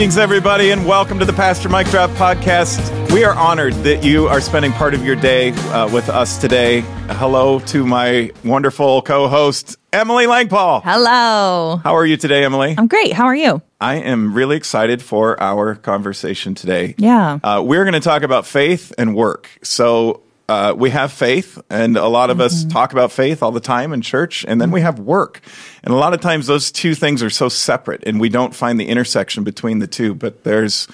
Greetings, 0.00 0.16
everybody, 0.16 0.70
and 0.70 0.86
welcome 0.86 1.18
to 1.18 1.26
the 1.26 1.32
Pastor 1.34 1.68
Mike 1.68 1.90
Drop 1.90 2.08
podcast. 2.12 3.12
We 3.12 3.22
are 3.22 3.34
honored 3.34 3.74
that 3.84 4.02
you 4.02 4.28
are 4.28 4.40
spending 4.40 4.72
part 4.72 4.94
of 4.94 5.04
your 5.04 5.14
day 5.14 5.50
uh, 5.50 5.92
with 5.92 6.08
us 6.08 6.38
today. 6.38 6.80
Hello 7.10 7.58
to 7.58 7.84
my 7.84 8.30
wonderful 8.42 9.02
co 9.02 9.28
host, 9.28 9.76
Emily 9.92 10.24
Langpaul. 10.24 10.82
Hello. 10.82 11.82
How 11.84 11.94
are 11.94 12.06
you 12.06 12.16
today, 12.16 12.44
Emily? 12.44 12.74
I'm 12.78 12.86
great. 12.86 13.12
How 13.12 13.26
are 13.26 13.34
you? 13.34 13.60
I 13.78 13.96
am 13.96 14.32
really 14.32 14.56
excited 14.56 15.02
for 15.02 15.38
our 15.38 15.74
conversation 15.74 16.54
today. 16.54 16.94
Yeah. 16.96 17.38
Uh, 17.44 17.62
we're 17.62 17.84
going 17.84 17.92
to 17.92 18.00
talk 18.00 18.22
about 18.22 18.46
faith 18.46 18.94
and 18.96 19.14
work. 19.14 19.50
So, 19.62 20.22
uh, 20.50 20.74
we 20.74 20.90
have 20.90 21.12
faith, 21.12 21.62
and 21.70 21.96
a 21.96 22.08
lot 22.08 22.28
of 22.28 22.40
us 22.40 22.64
talk 22.64 22.92
about 22.92 23.12
faith 23.12 23.40
all 23.40 23.52
the 23.52 23.60
time 23.60 23.92
in 23.92 24.02
church, 24.02 24.44
and 24.48 24.60
then 24.60 24.72
we 24.72 24.80
have 24.80 24.98
work. 24.98 25.42
And 25.84 25.94
a 25.94 25.96
lot 25.96 26.12
of 26.12 26.20
times 26.20 26.48
those 26.48 26.72
two 26.72 26.96
things 26.96 27.22
are 27.22 27.30
so 27.30 27.48
separate, 27.48 28.02
and 28.04 28.18
we 28.18 28.28
don't 28.28 28.52
find 28.52 28.80
the 28.80 28.88
intersection 28.88 29.44
between 29.44 29.78
the 29.78 29.86
two, 29.86 30.12
but 30.12 30.42
there's 30.42 30.88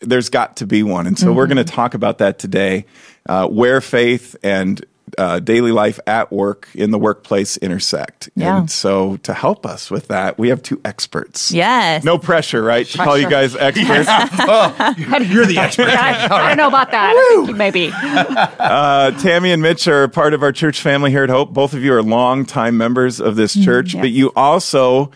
there's 0.00 0.30
got 0.30 0.56
to 0.56 0.66
be 0.66 0.82
one. 0.82 1.06
And 1.06 1.18
so 1.18 1.34
we're 1.34 1.48
going 1.48 1.58
to 1.58 1.64
talk 1.64 1.92
about 1.92 2.18
that 2.18 2.38
today, 2.38 2.86
uh, 3.28 3.46
where 3.48 3.82
faith 3.82 4.36
and 4.42 4.82
uh, 5.16 5.40
daily 5.40 5.72
life 5.72 5.98
at 6.06 6.32
work 6.32 6.68
in 6.74 6.90
the 6.90 6.98
workplace 6.98 7.56
intersect. 7.58 8.28
Yeah. 8.34 8.58
And 8.58 8.70
so 8.70 9.16
to 9.18 9.32
help 9.32 9.64
us 9.64 9.90
with 9.90 10.08
that, 10.08 10.38
we 10.38 10.48
have 10.48 10.62
two 10.62 10.80
experts. 10.84 11.52
Yes. 11.52 12.04
No 12.04 12.18
pressure, 12.18 12.62
right? 12.62 12.86
To 12.86 12.98
call 12.98 13.16
you 13.16 13.30
guys 13.30 13.56
experts. 13.56 14.08
You're 15.28 15.46
the 15.46 15.58
expert. 15.58 15.88
I, 15.88 16.24
I 16.24 16.48
don't 16.48 16.56
know 16.56 16.68
about 16.68 16.90
that. 16.90 17.14
I 17.16 17.36
think 17.36 17.48
you 17.48 17.54
maybe. 17.54 17.92
Uh, 18.68 19.12
Tammy 19.12 19.52
and 19.52 19.62
Mitch 19.62 19.86
are 19.88 20.08
part 20.08 20.34
of 20.34 20.42
our 20.42 20.52
church 20.52 20.80
family 20.80 21.10
here 21.10 21.22
at 21.22 21.30
Hope. 21.30 21.52
Both 21.52 21.74
of 21.74 21.82
you 21.82 21.94
are 21.94 22.02
longtime 22.02 22.76
members 22.76 23.20
of 23.20 23.36
this 23.36 23.54
church, 23.54 23.94
but 23.96 24.10
you 24.10 24.32
also 24.36 25.10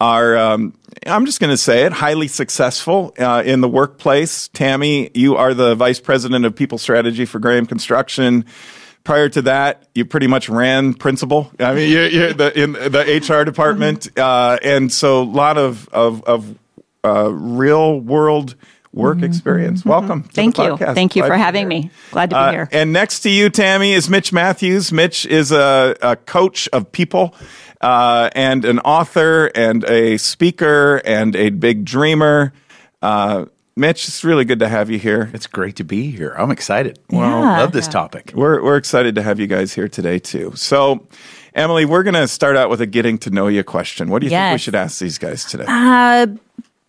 are, 0.00 0.36
um, 0.36 0.74
I'm 1.06 1.26
just 1.26 1.40
going 1.40 1.50
to 1.50 1.56
say 1.56 1.84
it, 1.84 1.92
highly 1.92 2.28
successful 2.28 3.14
uh, 3.18 3.42
in 3.44 3.60
the 3.60 3.68
workplace. 3.68 4.48
Tammy, 4.48 5.10
you 5.14 5.36
are 5.36 5.54
the 5.54 5.74
vice 5.74 6.00
president 6.00 6.44
of 6.44 6.56
people 6.56 6.76
strategy 6.76 7.24
for 7.24 7.38
Graham 7.38 7.66
Construction. 7.66 8.44
Prior 9.04 9.28
to 9.30 9.42
that, 9.42 9.82
you 9.94 10.04
pretty 10.04 10.28
much 10.28 10.48
ran 10.48 10.94
principal. 10.94 11.50
I 11.58 11.74
mean, 11.74 11.90
you're, 11.90 12.06
you're 12.08 12.32
the, 12.32 12.56
in 12.60 12.72
the 12.72 13.20
HR 13.40 13.44
department, 13.44 14.16
uh, 14.18 14.58
and 14.62 14.92
so 14.92 15.22
a 15.22 15.24
lot 15.24 15.58
of 15.58 15.88
of, 15.88 16.22
of 16.24 16.58
uh, 17.04 17.30
real 17.32 17.98
world 17.98 18.54
work 18.92 19.22
experience. 19.22 19.84
Welcome. 19.84 20.22
to 20.22 20.28
the 20.28 20.34
Thank 20.34 20.58
you. 20.58 20.64
podcast. 20.64 20.94
Thank 20.94 21.16
you 21.16 21.22
Glad 21.22 21.28
for 21.28 21.36
having 21.36 21.60
here. 21.62 21.80
me. 21.82 21.90
Glad 22.12 22.30
to 22.30 22.36
be 22.36 22.38
Uh, 22.40 22.50
here. 22.52 22.68
And 22.72 22.92
next 22.92 23.20
to 23.20 23.30
you, 23.30 23.48
Tammy, 23.50 23.92
is 23.92 24.08
Mitch 24.10 24.32
Matthews. 24.32 24.92
Mitch 24.92 25.26
is 25.26 25.50
a, 25.50 25.96
a 26.02 26.14
coach 26.16 26.68
of 26.72 26.92
people 26.92 27.34
uh, 27.80 28.28
and 28.36 28.64
an 28.64 28.78
author 28.80 29.46
and 29.54 29.82
a 29.84 30.18
speaker 30.18 31.00
and 31.04 31.34
a 31.34 31.48
big 31.50 31.84
dreamer. 31.86 32.52
Uh, 33.00 33.46
Mitch, 33.74 34.06
it's 34.06 34.22
really 34.22 34.44
good 34.44 34.58
to 34.58 34.68
have 34.68 34.90
you 34.90 34.98
here. 34.98 35.30
It's 35.32 35.46
great 35.46 35.76
to 35.76 35.84
be 35.84 36.10
here. 36.10 36.34
I'm 36.38 36.50
excited. 36.50 36.98
Well, 37.10 37.40
Yeah. 37.42 37.60
love 37.60 37.72
this 37.72 37.88
topic. 37.88 38.32
We're, 38.34 38.62
we're 38.62 38.76
excited 38.76 39.14
to 39.14 39.22
have 39.22 39.40
you 39.40 39.46
guys 39.46 39.72
here 39.72 39.88
today, 39.88 40.18
too. 40.18 40.52
So, 40.56 41.06
Emily, 41.54 41.86
we're 41.86 42.02
going 42.02 42.14
to 42.14 42.28
start 42.28 42.56
out 42.56 42.68
with 42.68 42.82
a 42.82 42.86
getting 42.86 43.16
to 43.18 43.30
know 43.30 43.48
you 43.48 43.64
question. 43.64 44.10
What 44.10 44.20
do 44.20 44.26
you 44.26 44.30
think 44.30 44.52
we 44.52 44.58
should 44.58 44.74
ask 44.74 44.98
these 44.98 45.16
guys 45.16 45.44
today? 45.46 45.64
Uh, 45.66 46.26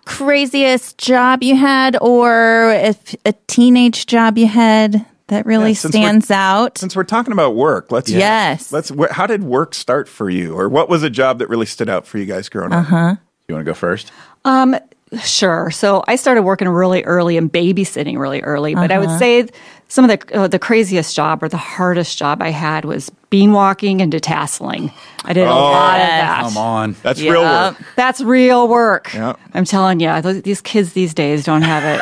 craziest 0.05 0.97
job 0.97 1.41
you 1.41 1.55
had, 1.55 1.95
or 2.01 2.71
if 2.71 3.15
a 3.25 3.33
teenage 3.47 4.05
job 4.05 4.37
you 4.37 4.47
had 4.47 5.05
that 5.27 5.45
really 5.45 5.69
Yeah, 5.71 5.89
stands 5.89 6.29
out? 6.31 6.77
Since 6.77 6.97
we're 6.97 7.05
talking 7.05 7.31
about 7.31 7.55
work, 7.55 7.91
let's 7.93 8.09
Yes. 8.09 8.73
Let's. 8.73 8.89
wh- 8.89 9.09
How 9.11 9.25
did 9.25 9.43
work 9.43 9.73
start 9.73 10.09
for 10.09 10.29
you, 10.29 10.53
or 10.53 10.67
what 10.67 10.89
was 10.89 11.01
a 11.03 11.09
job 11.09 11.39
that 11.39 11.47
really 11.47 11.65
stood 11.65 11.87
out 11.89 12.05
for 12.05 12.17
you 12.17 12.25
guys 12.25 12.49
growing 12.49 12.73
up? 12.73 12.79
Uh-huh. 12.91 13.15
You 13.47 13.55
want 13.55 13.65
to 13.65 13.69
go 13.69 13.73
first? 13.73 14.11
Um, 14.43 14.75
sure. 15.21 15.71
So 15.71 16.03
I 16.07 16.15
started 16.15 16.43
working 16.43 16.67
really 16.67 17.03
early 17.03 17.37
and 17.37 17.51
babysitting 17.51 18.17
really 18.17 18.41
early, 18.41 18.75
but 18.75 18.91
I 18.91 18.99
would 18.99 19.17
say 19.19 19.47
some 19.87 20.09
of 20.09 20.19
the 20.19 20.37
uh, 20.37 20.47
the 20.47 20.59
craziest 20.59 21.15
job 21.15 21.43
or 21.43 21.49
the 21.49 21.57
hardest 21.57 22.17
job 22.17 22.41
I 22.41 22.49
had 22.49 22.85
was 22.85 23.11
bean 23.33 23.51
walking 23.51 23.99
and 23.99 24.13
detasseling. 24.13 24.93
I 25.25 25.33
did 25.33 25.47
a 25.47 25.49
oh. 25.49 25.55
lot 25.55 25.99
of 25.99 26.05
that. 26.05 26.41
Come 26.43 26.57
on. 26.57 26.95
That's 27.01 27.19
real 27.19 27.41
work. 27.41 27.77
That's 27.95 28.21
real 28.21 28.67
work. 28.67 29.11
Yeah. 29.11 29.33
I'm 29.55 29.65
telling 29.65 29.99
you, 29.99 30.21
th- 30.21 30.43
these 30.43 30.61
kids 30.61 30.93
these 30.93 31.15
days 31.15 31.43
don't 31.43 31.63
have 31.63 31.83
it 31.83 32.01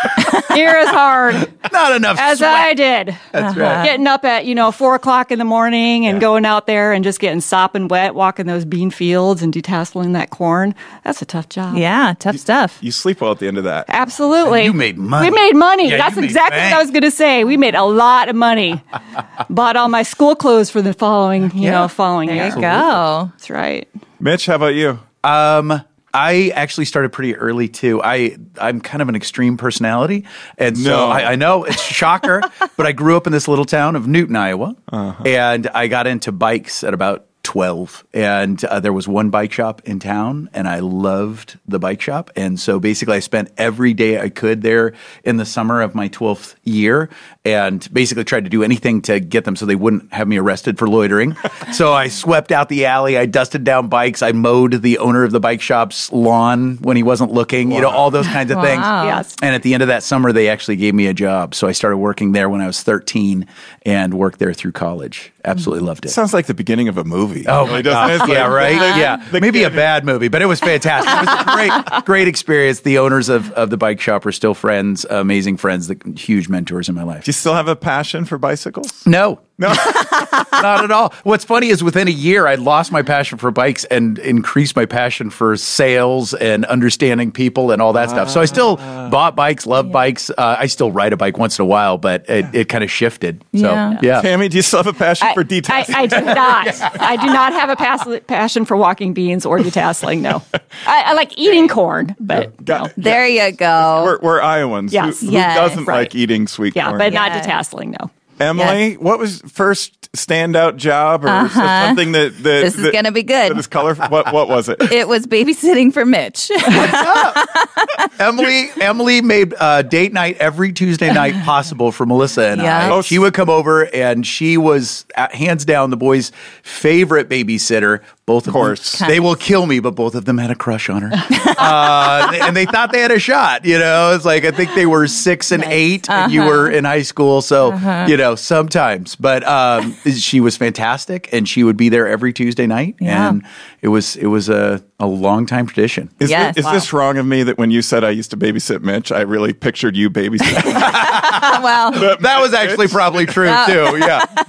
near 0.55 0.75
as 0.75 0.89
hard 0.89 1.35
Not 1.71 1.95
enough 1.95 2.17
as 2.19 2.39
sweat. 2.39 2.53
I 2.53 2.73
did. 2.73 3.17
That's 3.31 3.55
uh-huh. 3.55 3.61
right. 3.61 3.85
Getting 3.85 4.07
up 4.07 4.25
at 4.25 4.45
you 4.45 4.55
know 4.55 4.71
four 4.71 4.95
o'clock 4.95 5.31
in 5.31 5.39
the 5.39 5.45
morning 5.45 6.05
and 6.05 6.19
going 6.19 6.45
out 6.45 6.67
there 6.67 6.91
and 6.91 7.03
just 7.03 7.19
getting 7.19 7.39
sopping 7.39 7.87
wet, 7.87 8.15
walking 8.15 8.45
those 8.45 8.65
bean 8.65 8.91
fields 8.91 9.41
and 9.41 9.53
detasseling 9.53 10.13
that 10.13 10.31
corn. 10.31 10.75
That's 11.03 11.21
a 11.21 11.25
tough 11.25 11.47
job. 11.47 11.77
Yeah, 11.77 12.13
tough 12.19 12.37
stuff. 12.37 12.77
You 12.81 12.91
sleep 12.91 13.21
well 13.21 13.31
at 13.31 13.39
the 13.39 13.47
end 13.47 13.57
of 13.57 13.63
that. 13.63 13.85
Absolutely. 13.87 14.65
You 14.65 14.73
made 14.73 14.97
money. 14.97 15.29
We 15.29 15.35
made 15.35 15.55
money. 15.55 15.89
Yeah, 15.89 15.97
That's 15.97 16.15
made 16.15 16.25
exactly 16.25 16.57
bank. 16.57 16.73
what 16.73 16.79
I 16.79 16.81
was 16.81 16.91
going 16.91 17.03
to 17.03 17.11
say. 17.11 17.43
We 17.43 17.55
made 17.55 17.75
a 17.75 17.85
lot 17.85 18.27
of 18.27 18.35
money. 18.35 18.81
Bought 19.49 19.75
all 19.75 19.87
my 19.87 20.03
school 20.03 20.35
clothes 20.35 20.69
for 20.69 20.81
the 20.81 20.93
following, 21.21 21.51
you 21.55 21.69
know, 21.71 21.87
following 21.87 22.27
There 22.27 22.37
year. 22.37 22.47
you 22.47 22.61
go. 22.61 23.31
That's 23.33 23.49
right. 23.49 23.87
Mitch, 24.19 24.45
how 24.45 24.55
about 24.55 24.73
you? 24.73 24.99
Um, 25.23 25.81
I 26.13 26.51
actually 26.55 26.85
started 26.85 27.13
pretty 27.13 27.35
early 27.35 27.67
too. 27.69 28.01
I 28.03 28.35
I'm 28.59 28.81
kind 28.81 29.01
of 29.01 29.07
an 29.09 29.15
extreme 29.15 29.55
personality, 29.57 30.25
and 30.57 30.77
so 30.77 31.07
I, 31.07 31.31
I 31.31 31.35
know 31.35 31.63
it's 31.63 31.89
a 31.89 31.93
shocker, 31.93 32.41
but 32.77 32.85
I 32.85 32.91
grew 32.91 33.15
up 33.15 33.27
in 33.27 33.33
this 33.33 33.47
little 33.47 33.65
town 33.65 33.95
of 33.95 34.07
Newton, 34.07 34.35
Iowa, 34.35 34.75
and 34.91 35.67
I 35.67 35.87
got 35.87 36.07
into 36.07 36.31
bikes 36.31 36.83
at 36.83 36.93
about. 36.93 37.25
12 37.43 38.05
and 38.13 38.63
uh, 38.65 38.79
there 38.79 38.93
was 38.93 39.07
one 39.07 39.29
bike 39.29 39.51
shop 39.51 39.81
in 39.85 39.99
town 39.99 40.49
and 40.53 40.67
I 40.67 40.79
loved 40.79 41.57
the 41.67 41.79
bike 41.79 41.99
shop 42.01 42.29
and 42.35 42.59
so 42.59 42.79
basically 42.79 43.15
I 43.17 43.19
spent 43.19 43.51
every 43.57 43.93
day 43.93 44.19
I 44.19 44.29
could 44.29 44.61
there 44.61 44.93
in 45.23 45.37
the 45.37 45.45
summer 45.45 45.81
of 45.81 45.95
my 45.95 46.07
12th 46.09 46.55
year 46.63 47.09
and 47.43 47.91
basically 47.91 48.23
tried 48.23 48.43
to 48.43 48.49
do 48.49 48.63
anything 48.63 49.01
to 49.03 49.19
get 49.19 49.45
them 49.45 49.55
so 49.55 49.65
they 49.65 49.75
wouldn't 49.75 50.13
have 50.13 50.27
me 50.27 50.37
arrested 50.37 50.77
for 50.77 50.87
loitering 50.87 51.35
so 51.73 51.93
I 51.93 52.09
swept 52.09 52.51
out 52.51 52.69
the 52.69 52.85
alley 52.85 53.17
I 53.17 53.25
dusted 53.25 53.63
down 53.63 53.87
bikes 53.87 54.21
I 54.21 54.31
mowed 54.33 54.81
the 54.83 54.99
owner 54.99 55.23
of 55.23 55.31
the 55.31 55.39
bike 55.39 55.61
shop's 55.61 56.11
lawn 56.11 56.77
when 56.81 56.95
he 56.95 57.03
wasn't 57.03 57.31
looking 57.31 57.71
you 57.71 57.81
know 57.81 57.89
all 57.89 58.11
those 58.11 58.27
kinds 58.27 58.51
of 58.51 58.61
things 58.63 58.81
Yes. 58.81 59.35
and 59.41 59.55
at 59.55 59.63
the 59.63 59.73
end 59.73 59.81
of 59.81 59.87
that 59.87 60.03
summer, 60.03 60.31
they 60.31 60.47
actually 60.49 60.75
gave 60.75 60.93
me 60.93 61.07
a 61.07 61.13
job. 61.13 61.55
So 61.55 61.67
I 61.67 61.71
started 61.71 61.97
working 61.97 62.33
there 62.33 62.49
when 62.49 62.61
I 62.61 62.67
was 62.67 62.83
13 62.83 63.47
and 63.85 64.13
worked 64.13 64.39
there 64.39 64.53
through 64.53 64.73
college. 64.73 65.31
Absolutely 65.43 65.85
loved 65.85 66.05
it. 66.05 66.09
Sounds 66.09 66.33
like 66.33 66.45
the 66.45 66.53
beginning 66.53 66.87
of 66.87 66.97
a 66.97 67.03
movie. 67.03 67.30
Oh 67.47 67.61
Really, 67.63 67.71
my 67.71 67.81
doesn't 67.81 68.17
god! 68.19 68.29
it? 68.29 68.33
Yeah, 68.33 68.47
right. 68.47 68.75
Yeah, 68.97 69.25
the 69.31 69.41
maybe 69.41 69.63
a 69.63 69.69
bad 69.69 70.05
movie, 70.05 70.27
but 70.27 70.41
it 70.41 70.45
was 70.45 70.59
fantastic. 70.59 71.11
It 71.11 71.25
was 71.25 71.41
a 71.47 71.81
great, 72.01 72.05
great 72.05 72.27
experience. 72.27 72.81
The 72.81 72.97
owners 72.99 73.29
of, 73.29 73.51
of 73.53 73.69
the 73.69 73.77
bike 73.77 73.99
shop 73.99 74.25
are 74.25 74.31
still 74.31 74.53
friends, 74.53 75.05
amazing 75.09 75.57
friends, 75.57 75.87
the 75.87 75.97
huge 76.15 76.49
mentors 76.49 76.89
in 76.89 76.95
my 76.95 77.03
life. 77.03 77.23
Do 77.25 77.29
you 77.29 77.33
still 77.33 77.53
have 77.53 77.67
a 77.67 77.75
passion 77.75 78.25
for 78.25 78.37
bicycles? 78.37 79.05
No, 79.05 79.39
No. 79.57 79.67
not 80.51 80.83
at 80.83 80.91
all. 80.91 81.13
What's 81.23 81.43
funny 81.45 81.67
is 81.69 81.83
within 81.83 82.07
a 82.07 82.11
year, 82.11 82.47
I 82.47 82.55
lost 82.55 82.91
my 82.91 83.01
passion 83.01 83.37
for 83.37 83.51
bikes 83.51 83.83
and 83.85 84.17
increased 84.19 84.75
my 84.75 84.85
passion 84.85 85.29
for 85.29 85.55
sales 85.57 86.33
and 86.33 86.65
understanding 86.65 87.31
people 87.31 87.71
and 87.71 87.81
all 87.81 87.93
that 87.93 88.09
stuff. 88.09 88.29
So 88.29 88.41
I 88.41 88.45
still 88.45 88.77
bought 88.77 89.35
bikes, 89.35 89.65
love 89.65 89.91
bikes. 89.91 90.29
Uh, 90.31 90.55
I 90.59 90.67
still 90.67 90.91
ride 90.91 91.13
a 91.13 91.17
bike 91.17 91.37
once 91.37 91.59
in 91.59 91.63
a 91.63 91.65
while, 91.65 91.97
but 91.97 92.29
it, 92.29 92.45
it 92.53 92.69
kind 92.69 92.83
of 92.83 92.91
shifted. 92.91 93.43
So 93.55 93.71
Yeah. 93.71 93.99
yeah. 94.01 94.21
Tammy, 94.21 94.49
do 94.49 94.57
you 94.57 94.63
still 94.63 94.83
have 94.83 94.87
a 94.93 94.97
passion 94.97 95.27
I, 95.27 95.33
for 95.33 95.43
details? 95.43 95.89
I, 95.89 96.01
I 96.01 96.05
do 96.07 96.21
not. 96.21 96.81
I 97.01 97.20
do 97.21 97.27
not 97.27 97.53
have 97.53 97.69
a 97.69 97.75
pass, 97.75 98.07
passion 98.27 98.65
for 98.65 98.75
walking 98.77 99.13
beans 99.13 99.45
or 99.45 99.59
detasseling. 99.59 100.19
No, 100.21 100.41
I, 100.85 101.03
I 101.07 101.13
like 101.13 101.37
eating 101.37 101.67
corn, 101.67 102.15
but 102.19 102.63
Got- 102.65 102.95
no. 102.97 103.03
There 103.03 103.27
you 103.27 103.51
go. 103.51 104.01
we're, 104.05 104.19
we're 104.19 104.41
Iowans. 104.41 104.91
Yes. 104.93 105.21
Who, 105.21 105.27
who 105.27 105.31
Yes. 105.33 105.55
doesn't 105.55 105.85
Right. 105.85 105.99
like 105.99 106.15
eating 106.15 106.47
sweet 106.47 106.75
yeah, 106.75 106.87
corn? 106.87 106.97
but 106.97 107.13
not 107.13 107.31
Yeah. 107.31 107.41
detasseling. 107.45 107.95
No. 107.99 108.09
Emily, 108.41 108.97
what 108.97 109.19
was 109.19 109.41
first 109.41 110.11
standout 110.13 110.75
job 110.75 111.23
or 111.23 111.47
something 111.49 112.11
that, 112.11 112.33
that 112.43 112.61
This 112.61 112.77
is 112.77 112.91
gonna 112.91 113.11
be 113.13 113.23
good. 113.23 113.51
That 113.51 113.57
is 113.57 113.67
colorful. 113.67 114.07
What 114.09 114.33
what 114.33 114.49
was 114.49 114.67
it? 114.69 114.81
It 114.91 115.07
was 115.07 115.25
babysitting 115.25 115.93
for 115.93 116.05
Mitch. 116.05 116.49
What's 116.53 116.93
up? 116.93 117.47
Emily 118.19 118.69
Emily 118.81 119.21
made 119.21 119.53
uh, 119.57 119.81
date 119.83 120.11
night 120.13 120.37
every 120.37 120.73
Tuesday 120.73 121.13
night 121.13 121.33
possible 121.45 121.91
for 121.91 122.05
Melissa 122.05 122.47
and 122.47 122.61
Yeah. 122.61 122.87
I. 122.87 122.89
Oh, 122.91 123.01
She 123.01 123.19
would 123.19 123.33
come 123.33 123.49
over, 123.49 123.85
and 123.93 124.25
she 124.27 124.57
was 124.57 125.05
uh, 125.15 125.27
hands 125.31 125.63
down 125.65 125.89
the 125.89 125.97
boys' 125.97 126.31
favorite 126.63 127.29
babysitter. 127.29 128.01
Both 128.27 128.47
of 128.47 128.53
course. 128.53 128.99
them, 128.99 129.09
they 129.09 129.19
will 129.19 129.35
kill 129.35 129.65
me, 129.65 129.79
but 129.79 129.95
both 129.95 130.15
of 130.15 130.25
them 130.25 130.37
had 130.37 130.51
a 130.51 130.55
crush 130.55 130.89
on 130.89 131.01
her, 131.01 131.09
uh, 131.57 132.31
and 132.43 132.55
they 132.55 132.65
thought 132.65 132.91
they 132.91 133.01
had 133.01 133.11
a 133.11 133.19
shot. 133.19 133.65
You 133.65 133.79
know, 133.79 134.13
it's 134.13 134.25
like 134.25 134.45
I 134.45 134.51
think 134.51 134.73
they 134.75 134.85
were 134.85 135.07
six 135.07 135.51
and 135.51 135.63
eight, 135.65 136.09
and 136.09 136.31
you 136.31 136.41
were 136.43 136.69
in 136.69 136.85
high 136.85 137.01
school, 137.01 137.41
so 137.41 137.73
you 138.07 138.17
know 138.17 138.35
sometimes. 138.35 139.15
But 139.15 139.43
um, 139.47 139.93
she 140.15 140.39
was 140.39 140.55
fantastic, 140.55 141.29
and 141.33 141.47
she 141.49 141.63
would 141.63 141.77
be 141.77 141.89
there 141.89 142.07
every 142.07 142.31
Tuesday 142.31 142.67
night, 142.67 142.95
Yeah. 142.99 143.29
and 143.29 143.43
it 143.81 143.87
was 143.89 144.15
it 144.15 144.27
was 144.27 144.49
a 144.49 144.81
a 145.01 145.05
long 145.07 145.45
time 145.45 145.65
tradition. 145.67 146.09
Is, 146.19 146.29
Yes. 146.29 146.55
thi- 146.55 146.61
is 146.61 146.65
this 146.71 146.93
wrong 146.93 147.17
of 147.17 147.25
me 147.25 147.43
that 147.43 147.57
when 147.57 147.71
you 147.71 147.81
said 147.81 148.03
I 148.03 148.11
used 148.11 148.29
to 148.31 148.37
babysit 148.37 148.81
Mitch, 148.83 149.11
I 149.11 149.21
really 149.21 149.51
pictured 149.51 149.97
you 149.97 150.09
babysitting? 150.09 150.63
well, 151.63 151.91
That 152.21 152.39
was 152.39 152.53
actually 152.53 152.87
probably 152.87 153.25
true 153.25 153.47
too. 153.65 153.97
Yeah, 153.97 154.23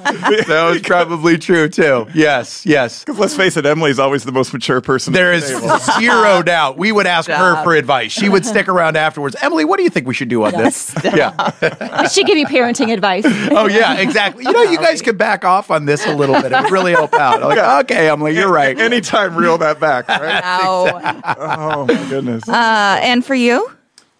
that 0.46 0.68
was 0.70 0.82
probably 0.82 1.38
true 1.38 1.68
too. 1.68 2.06
Yes, 2.14 2.64
yes. 2.66 3.02
Because 3.02 3.18
let's 3.18 3.34
face 3.36 3.56
it, 3.56 3.64
Emily's 3.66 3.98
always 3.98 4.24
the 4.24 4.32
most 4.32 4.52
mature 4.52 4.80
person. 4.80 5.12
There 5.12 5.32
is 5.32 5.48
the 5.50 5.78
zero 5.98 6.42
doubt. 6.42 6.76
We 6.76 6.92
would 6.92 7.06
ask 7.06 7.30
her 7.30 7.62
for 7.64 7.74
advice. 7.74 8.12
She 8.12 8.28
would 8.28 8.44
stick 8.46 8.68
around 8.68 8.96
afterwards. 8.96 9.34
Emily, 9.40 9.64
what 9.64 9.78
do 9.78 9.82
you 9.84 9.90
think 9.90 10.06
we 10.06 10.14
should 10.14 10.28
do 10.28 10.44
on 10.44 10.52
this? 10.52 10.94
Yeah. 11.02 11.50
Did 11.60 12.10
she 12.12 12.24
give 12.24 12.36
you 12.38 12.46
parenting 12.46 12.92
advice? 12.92 13.24
Oh 13.26 13.68
yeah, 13.68 13.98
exactly. 13.98 14.44
You 14.44 14.52
know, 14.52 14.62
you 14.64 14.78
guys 14.78 15.00
could 15.02 15.16
back 15.16 15.44
off 15.44 15.70
on 15.70 15.86
this 15.86 16.06
a 16.06 16.14
little 16.14 16.34
bit. 16.40 16.52
It 16.52 16.62
would 16.62 16.70
really 16.70 16.92
help 16.92 17.14
out. 17.14 17.40
Like, 17.42 17.84
okay, 17.84 18.08
Emily, 18.10 18.36
you're 18.36 18.52
right. 18.52 18.78
Anytime, 18.78 19.34
reel 19.34 19.56
that 19.58 19.80
back, 19.80 20.08
right? 20.08 20.41
Ow. 20.42 21.00
Oh 21.38 21.86
my 21.86 22.08
goodness. 22.08 22.48
Uh, 22.48 23.00
and 23.02 23.24
for 23.24 23.34
you? 23.34 23.70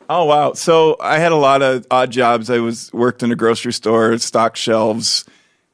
Oh 0.09 0.25
wow! 0.25 0.53
So 0.53 0.97
I 1.01 1.19
had 1.19 1.33
a 1.33 1.37
lot 1.37 1.63
of 1.63 1.87
odd 1.91 2.11
jobs. 2.11 2.51
I 2.51 2.59
was 2.59 2.93
worked 2.93 3.23
in 3.23 3.33
a 3.33 3.37
grocery 3.37 3.73
store, 3.73 4.19
stock 4.19 4.57
shelves. 4.57 5.25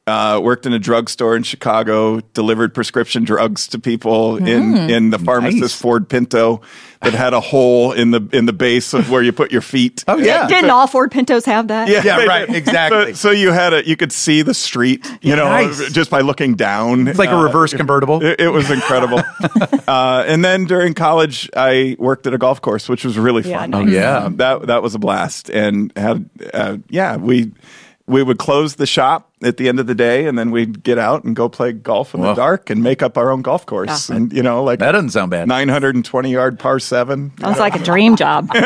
Uh, 0.09 0.39
worked 0.39 0.65
in 0.65 0.73
a 0.73 0.79
drugstore 0.79 1.35
in 1.35 1.43
Chicago, 1.43 2.19
delivered 2.33 2.73
prescription 2.73 3.23
drugs 3.23 3.67
to 3.67 3.77
people 3.79 4.37
in 4.37 4.75
in 4.89 5.09
the 5.11 5.19
pharmacist 5.19 5.61
Nice. 5.61 5.75
Ford 5.81 6.09
Pinto 6.09 6.61
that 7.01 7.13
had 7.13 7.33
a 7.33 7.39
hole 7.39 7.91
in 7.93 8.11
the 8.11 8.27
in 8.33 8.45
the 8.45 8.53
base 8.53 8.93
of 8.93 9.09
where 9.11 9.21
you 9.21 9.31
put 9.31 9.51
your 9.51 9.61
feet. 9.61 10.03
Oh 10.07 10.17
yeah. 10.17 10.47
Didn't 10.47 10.69
all 10.71 10.87
Ford 10.87 11.11
Pintos 11.11 11.45
have 11.45 11.67
that? 11.67 11.87
Yeah, 11.89 12.01
they 12.17 12.27
right, 12.27 12.47
did. 12.47 12.55
exactly. 12.55 13.13
So, 13.13 13.29
so 13.29 13.31
you 13.31 13.51
had 13.51 13.73
a 13.73 13.87
you 13.87 13.95
could 13.95 14.11
see 14.11 14.41
the 14.41 14.53
street, 14.53 15.05
you 15.21 15.35
know, 15.35 15.45
Nice. 15.45 15.91
just 15.91 16.09
by 16.09 16.21
looking 16.21 16.55
down. 16.55 17.07
It's 17.07 17.19
like 17.19 17.29
a 17.29 17.37
Uh, 17.37 17.43
reverse 17.43 17.73
convertible. 17.73 18.23
It, 18.23 18.39
it 18.41 18.49
was 18.49 18.69
incredible. 18.71 19.19
uh, 19.87 20.23
and 20.27 20.43
then 20.43 20.65
during 20.65 20.93
college, 20.95 21.49
I 21.55 21.95
worked 21.99 22.25
at 22.27 22.33
a 22.33 22.37
golf 22.37 22.61
course, 22.61 22.89
which 22.89 23.05
was 23.05 23.17
really 23.17 23.43
Yeah, 23.49 23.59
fun. 23.59 23.69
nice. 23.71 23.87
Oh, 23.87 23.91
yeah. 23.91 24.17
Um, 24.25 24.37
that 24.37 24.67
that 24.67 24.81
was 24.81 24.95
a 24.95 24.99
blast. 24.99 25.49
And 25.49 25.93
had 25.95 26.29
uh, 26.53 26.77
yeah, 26.89 27.15
we 27.17 27.51
we 28.09 28.23
would 28.23 28.39
close 28.39 28.75
the 28.75 28.85
shop 28.87 29.31
at 29.41 29.55
the 29.57 29.69
end 29.69 29.79
of 29.79 29.87
the 29.87 29.95
day, 29.95 30.25
and 30.25 30.37
then 30.37 30.51
we'd 30.51 30.83
get 30.83 30.97
out 30.97 31.23
and 31.23 31.35
go 31.35 31.47
play 31.47 31.71
golf 31.71 32.13
in 32.13 32.19
Whoa. 32.19 32.27
the 32.29 32.33
dark 32.33 32.69
and 32.69 32.83
make 32.83 33.01
up 33.01 33.17
our 33.17 33.31
own 33.31 33.41
golf 33.41 33.65
course. 33.65 34.09
Yeah. 34.09 34.15
And 34.17 34.33
you 34.33 34.43
know, 34.43 34.63
like 34.63 34.79
That 34.79 34.91
doesn't 34.91 35.11
sound 35.11 35.31
bad. 35.31 35.47
920 35.47 36.31
yard 36.31 36.59
par 36.59 36.79
seven. 36.79 37.31
Sounds 37.39 37.59
like 37.59 37.75
a 37.75 37.83
dream 37.83 38.15
job. 38.15 38.49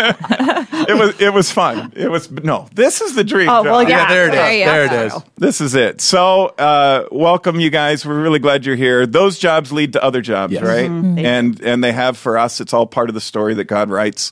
It 0.86 0.98
was 0.98 1.22
it 1.22 1.34
was 1.34 1.50
fun. 1.50 1.94
It 1.96 2.10
was 2.12 2.30
no. 2.30 2.68
This 2.74 3.00
is 3.00 3.16
the 3.16 3.24
dream. 3.24 3.48
Oh, 3.48 3.64
well, 3.64 3.82
yeah. 3.84 3.90
Yeah, 3.90 4.08
there 4.10 4.28
it 4.28 4.34
is. 4.34 4.36
There 4.36 4.52
you 4.54 4.66
There 4.66 4.84
it 4.86 4.90
go. 4.90 5.18
is. 5.18 5.24
This 5.38 5.62
is 5.62 5.76
it. 5.76 6.02
So, 6.02 6.48
uh, 6.48 7.08
welcome 7.10 7.62
you 7.62 7.70
guys. 7.70 8.06
We're 8.06 8.22
really 8.22 8.40
glad 8.40 8.66
you're 8.66 8.76
here. 8.76 9.06
Those 9.06 9.40
jobs 9.40 9.72
lead 9.72 9.94
to 9.94 10.04
other 10.04 10.22
jobs, 10.22 10.52
Yes. 10.52 10.64
right? 10.64 10.90
Mm-hmm. 10.90 11.20
And 11.20 11.62
and 11.62 11.82
they 11.84 11.94
have 11.94 12.18
for 12.18 12.38
us. 12.38 12.60
It's 12.60 12.74
all 12.74 12.86
part 12.86 13.08
of 13.10 13.16
the 13.16 13.22
story 13.22 13.54
that 13.54 13.66
God 13.66 13.90
writes, 13.90 14.32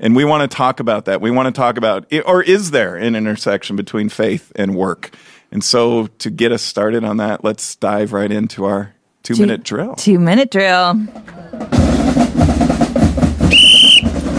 and 0.00 0.16
we 0.16 0.24
want 0.24 0.50
to 0.50 0.56
talk 0.56 0.80
about 0.80 1.04
that. 1.04 1.20
We 1.20 1.30
want 1.30 1.46
to 1.46 1.52
talk 1.52 1.76
about, 1.76 2.12
or 2.24 2.42
is 2.42 2.70
there 2.70 2.96
an 2.96 3.14
intersection 3.14 3.76
between 3.76 4.08
faith 4.08 4.50
and 4.56 4.74
work? 4.74 5.14
And 5.52 5.62
so, 5.62 6.06
to 6.06 6.30
get 6.30 6.52
us 6.52 6.62
started 6.62 7.04
on 7.04 7.18
that, 7.18 7.44
let's 7.44 7.76
dive 7.76 8.12
right 8.12 8.30
into 8.30 8.64
our 8.64 8.94
two 9.22 9.36
minute 9.36 9.62
drill. 9.62 9.94
Two 9.96 10.18
minute 10.18 10.50
drill. 10.50 10.94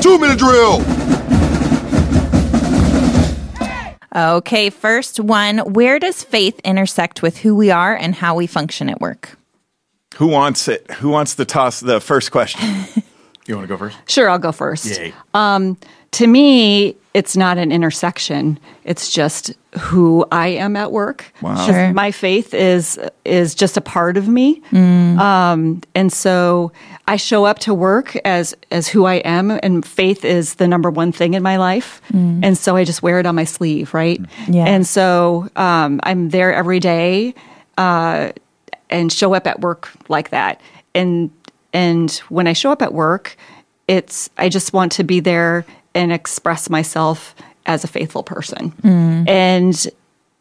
Two 0.02 0.18
minute 0.18 0.40
drill. 0.40 0.82
Okay, 4.14 4.70
first 4.70 5.20
one. 5.20 5.60
Where 5.60 6.00
does 6.00 6.24
faith 6.24 6.60
intersect 6.66 7.22
with 7.22 7.38
who 7.38 7.56
we 7.56 7.72
are 7.72 7.96
and 7.96 8.16
how 8.16 8.36
we 8.36 8.48
function 8.48 8.90
at 8.90 9.00
work? 9.00 9.38
Who 10.16 10.28
wants 10.28 10.68
it? 10.68 10.90
Who 10.92 11.10
wants 11.10 11.36
to 11.36 11.46
toss 11.46 11.80
the 11.80 12.02
first 12.02 12.32
question? 12.32 13.04
You 13.52 13.58
want 13.58 13.68
to 13.68 13.74
go 13.74 13.78
first? 13.78 13.98
Sure, 14.10 14.30
I'll 14.30 14.40
go 14.40 14.54
first. 14.54 14.86
Yay. 14.86 15.14
Um, 15.34 15.78
to 16.12 16.26
me, 16.28 16.96
it's 17.14 17.36
not 17.36 17.58
an 17.58 17.72
intersection. 17.72 18.58
It's 18.86 19.12
just 19.12 19.54
who 19.78 20.26
I 20.32 20.48
am 20.48 20.76
at 20.78 20.92
work. 20.94 21.32
Wow. 21.42 21.56
'Cause 21.56 21.66
Sure. 21.66 21.94
My 21.94 22.12
faith 22.12 22.54
is 22.54 22.98
is 23.26 23.54
just 23.56 23.76
a 23.78 23.82
part 23.82 24.16
of 24.18 24.28
me, 24.30 24.62
um, 24.74 25.82
and 25.96 26.12
so 26.14 26.72
I 27.08 27.18
show 27.18 27.44
up 27.46 27.60
to 27.60 27.74
work 27.74 28.16
as 28.26 28.56
as 28.72 28.88
who 28.88 29.06
I 29.06 29.16
am, 29.16 29.52
and 29.64 29.86
faith 29.86 30.24
is 30.24 30.56
the 30.56 30.68
number 30.68 30.90
one 30.90 31.12
thing 31.12 31.34
in 31.34 31.44
my 31.44 31.58
life, 31.58 32.02
and 32.14 32.58
so 32.58 32.76
I 32.78 32.84
just 32.86 33.04
wear 33.04 33.20
it 33.20 33.26
on 33.26 33.36
my 33.36 33.44
sleeve, 33.46 33.94
right? 33.94 34.20
Yeah. 34.48 34.66
And 34.66 34.88
so 34.88 35.50
um, 35.58 36.00
I'm 36.04 36.30
there 36.30 36.54
every 36.54 36.80
day, 36.80 37.34
uh, 37.78 38.32
and 38.90 39.12
show 39.12 39.34
up 39.34 39.48
at 39.48 39.60
work 39.62 39.90
like 40.10 40.30
that, 40.30 40.60
and 40.96 41.30
and 41.74 42.12
when 42.30 42.48
I 42.48 42.54
show 42.54 42.72
up 42.72 42.82
at 42.82 42.94
work, 42.94 43.36
it's 43.88 44.30
I 44.38 44.50
just 44.50 44.74
want 44.74 44.92
to 44.94 45.04
be 45.04 45.20
there 45.20 45.66
and 45.94 46.12
express 46.12 46.70
myself 46.70 47.36
as 47.66 47.84
a 47.84 47.88
faithful 47.88 48.24
person. 48.24 48.72
Mm. 48.82 49.30
And 49.30 49.88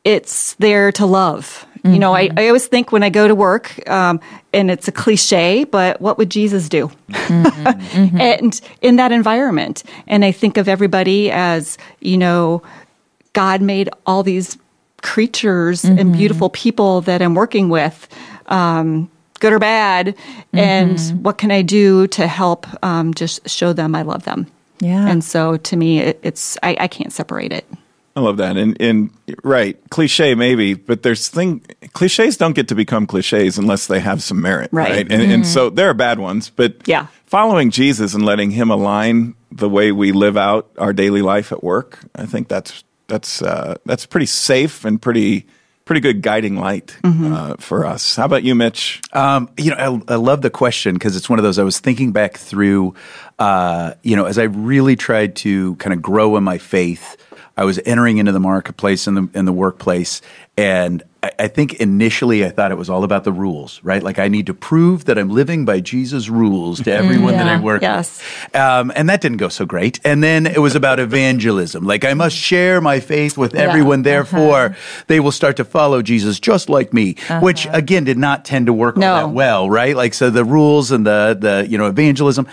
it's 0.04 0.54
there 0.54 0.92
to 0.92 1.06
love. 1.06 1.66
You 1.82 1.98
know, 1.98 2.14
I, 2.14 2.28
mm-hmm. 2.28 2.38
I 2.38 2.46
always 2.48 2.66
think 2.66 2.92
when 2.92 3.02
I 3.02 3.08
go 3.08 3.26
to 3.26 3.34
work, 3.34 3.88
um, 3.88 4.20
and 4.52 4.70
it's 4.70 4.86
a 4.86 4.92
cliche, 4.92 5.64
but 5.64 5.98
what 6.00 6.18
would 6.18 6.30
Jesus 6.30 6.68
do? 6.68 6.90
Mm-hmm. 7.08 7.50
Mm-hmm. 7.90 8.20
and 8.20 8.60
in 8.82 8.96
that 8.96 9.12
environment, 9.12 9.82
and 10.06 10.24
I 10.24 10.32
think 10.32 10.56
of 10.56 10.68
everybody 10.68 11.30
as, 11.30 11.76
you 12.00 12.16
know, 12.16 12.62
God 13.32 13.62
made 13.62 13.88
all 14.06 14.22
these 14.22 14.58
creatures 15.02 15.84
and 15.84 16.12
beautiful 16.12 16.50
people 16.50 17.00
that 17.02 17.22
I'm 17.22 17.34
working 17.34 17.68
with, 17.68 18.08
um, 18.46 19.10
good 19.40 19.52
or 19.52 19.58
bad, 19.58 20.14
and 20.52 21.00
what 21.25 21.38
can 21.38 21.50
I 21.50 21.62
do 21.62 22.06
to 22.08 22.26
help 22.26 22.66
um, 22.84 23.12
just 23.14 23.48
show 23.48 23.72
them 23.72 23.94
I 23.94 24.02
love 24.02 24.22
them? 24.25 24.46
Yeah. 24.81 25.06
And 25.08 25.22
so 25.25 25.56
to 25.58 25.76
me, 25.76 25.98
it, 25.98 26.20
it's 26.22 26.56
I, 26.62 26.76
I 26.81 26.88
can't 26.88 27.12
separate 27.12 27.52
it. 27.52 27.66
I 28.16 28.20
love 28.20 28.38
that. 28.38 28.56
And 28.56 28.81
and 28.81 29.10
right, 29.44 29.78
cliche 29.90 30.34
maybe, 30.34 30.75
but 30.75 31.02
there's 31.02 31.28
thing 31.28 31.60
cliches 31.92 32.37
don't 32.37 32.54
get 32.54 32.69
to 32.69 32.75
become 32.75 33.06
cliches 33.06 33.58
unless 33.58 33.87
they 33.87 34.00
have 34.00 34.22
some 34.22 34.40
merit, 34.40 34.70
Right. 34.72 34.90
right? 34.90 35.12
And, 35.12 35.22
and 35.32 35.46
so 35.46 35.70
there 35.70 35.88
are 35.88 35.94
bad 35.94 36.19
ones, 36.19 36.50
but 36.50 36.76
Yeah. 36.87 37.06
following 37.26 37.70
Jesus 37.70 38.14
and 38.14 38.25
letting 38.25 38.50
Him 38.50 38.70
align 38.70 39.34
the 39.52 39.69
way 39.69 39.92
we 39.92 40.12
live 40.12 40.37
out 40.37 40.70
our 40.78 40.92
daily 40.92 41.22
life 41.22 41.52
at 41.52 41.62
work, 41.62 41.98
I 42.14 42.26
think 42.26 42.48
that's 42.48 42.82
that's 43.06 43.42
uh, 43.42 43.76
that's 43.87 44.06
pretty 44.06 44.26
safe 44.26 44.84
and 44.84 45.00
pretty 45.00 45.46
pretty 45.90 46.00
good 46.00 46.22
guiding 46.22 46.54
light 46.54 46.96
uh, 47.02 47.56
for 47.58 47.84
us. 47.84 48.14
How 48.14 48.25
about 48.25 48.44
you, 48.44 48.54
Mitch? 48.54 49.00
Um, 49.12 49.50
you 49.56 49.72
know, 49.72 50.02
I, 50.08 50.12
I 50.12 50.16
love 50.19 50.40
the 50.40 50.48
question 50.48 50.94
because 50.94 51.16
it's 51.16 51.28
one 51.28 51.40
of 51.40 51.42
those. 51.42 51.58
I 51.58 51.64
was 51.64 51.81
thinking 51.81 52.12
back 52.12 52.37
through, 52.37 52.94
uh, 53.40 53.94
you 54.04 54.14
know, 54.14 54.26
as 54.26 54.38
I 54.38 54.44
really 54.44 54.94
tried 54.94 55.34
to 55.37 55.75
kind 55.76 55.92
of 55.92 56.00
grow 56.00 56.37
in 56.37 56.44
my 56.44 56.58
faith. 56.58 57.16
I 57.56 57.64
was 57.64 57.81
entering 57.84 58.19
into 58.19 58.31
the 58.31 58.38
marketplace 58.38 59.08
and 59.08 59.16
the 59.16 59.28
in 59.37 59.46
the 59.46 59.52
workplace, 59.52 60.22
and 60.56 61.02
I, 61.22 61.32
I 61.40 61.49
think 61.49 61.75
initially 61.75 62.44
I 62.44 62.50
thought 62.50 62.71
it 62.73 62.78
was 62.78 62.90
all 62.90 63.04
about 63.04 63.25
the 63.25 63.33
rules, 63.33 63.80
right? 63.83 64.02
Like 64.02 64.18
I 64.18 64.28
need 64.28 64.47
to 64.47 64.54
prove 64.54 65.04
that 65.06 65.18
I'm 65.18 65.28
living 65.28 65.64
by 65.64 65.80
Jesus' 65.80 66.28
rules 66.28 66.78
to 66.78 66.90
mm-hmm. 66.90 67.04
everyone 67.04 67.35
that 67.35 67.47
I 67.47 67.61
work 67.61 67.83
yes. 67.83 68.23
with. 68.44 68.56
Um, 68.56 68.92
and 68.94 69.09
that 69.09 69.21
didn't 69.21 69.38
go 69.38 69.49
so 69.49 69.66
great. 69.66 70.00
And 70.04 70.23
then 70.23 70.47
it 70.47 70.59
was 70.59 70.75
about 70.75 71.00
evangelism. 71.00 71.87
Like 71.87 72.04
I 72.04 72.14
must 72.14 72.37
share 72.37 72.80
my 72.80 73.00
faith 73.00 73.37
with 73.37 73.54
everyone, 73.54 74.00
uh-huh. 74.00 74.11
therefore 74.11 74.76
they 75.06 75.21
will 75.21 75.33
start 75.33 75.56
to 75.56 75.64
follow 75.64 76.02
Jesus 76.02 76.40
just 76.40 76.68
like 76.68 76.92
me, 76.92 77.16
uh-huh. 77.28 77.40
which 77.40 77.66
again 77.71 78.04
did 78.04 78.18
not 78.18 78.44
tend 78.44 78.66
to 78.66 78.73
work 78.73 78.97
all 78.97 79.00
No. 79.00 79.14
that 79.16 79.30
well, 79.30 79.68
right? 79.68 79.94
Like 79.94 80.14
so 80.14 80.30
the 80.30 80.44
rules 80.44 80.90
and 80.90 81.06
the 81.06 81.37
the 81.38 81.66
you 81.68 81.78
know 81.78 81.87
evangelism. 81.87 82.47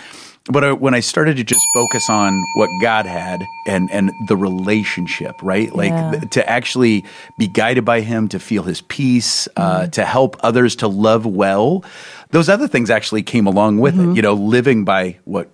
But 0.50 0.64
I, 0.64 0.72
when 0.72 0.94
I 0.94 1.00
started 1.00 1.36
to 1.36 1.44
just 1.44 1.66
focus 1.74 2.08
on 2.08 2.42
what 2.54 2.70
God 2.80 3.06
had 3.06 3.46
and 3.66 3.90
and 3.90 4.10
the 4.28 4.36
relationship, 4.36 5.34
right? 5.42 5.74
Like 5.74 5.92
Yeah. 5.92 6.10
th- 6.12 6.30
to 6.30 6.48
actually 6.48 7.04
be 7.36 7.46
guided 7.48 7.84
by 7.84 8.00
Him, 8.00 8.28
to 8.28 8.38
feel 8.38 8.62
His 8.62 8.80
peace, 8.80 9.46
uh, 9.56 9.88
to 9.88 10.04
help 10.04 10.36
others 10.40 10.76
to 10.76 10.88
love 10.88 11.26
well, 11.26 11.84
those 12.30 12.48
other 12.48 12.66
things 12.68 12.90
actually 12.90 13.22
came 13.22 13.46
along 13.46 13.78
with 13.78 13.98
it. 14.00 14.16
You 14.16 14.22
know, 14.22 14.34
living 14.34 14.84
by 14.84 15.18
what 15.24 15.48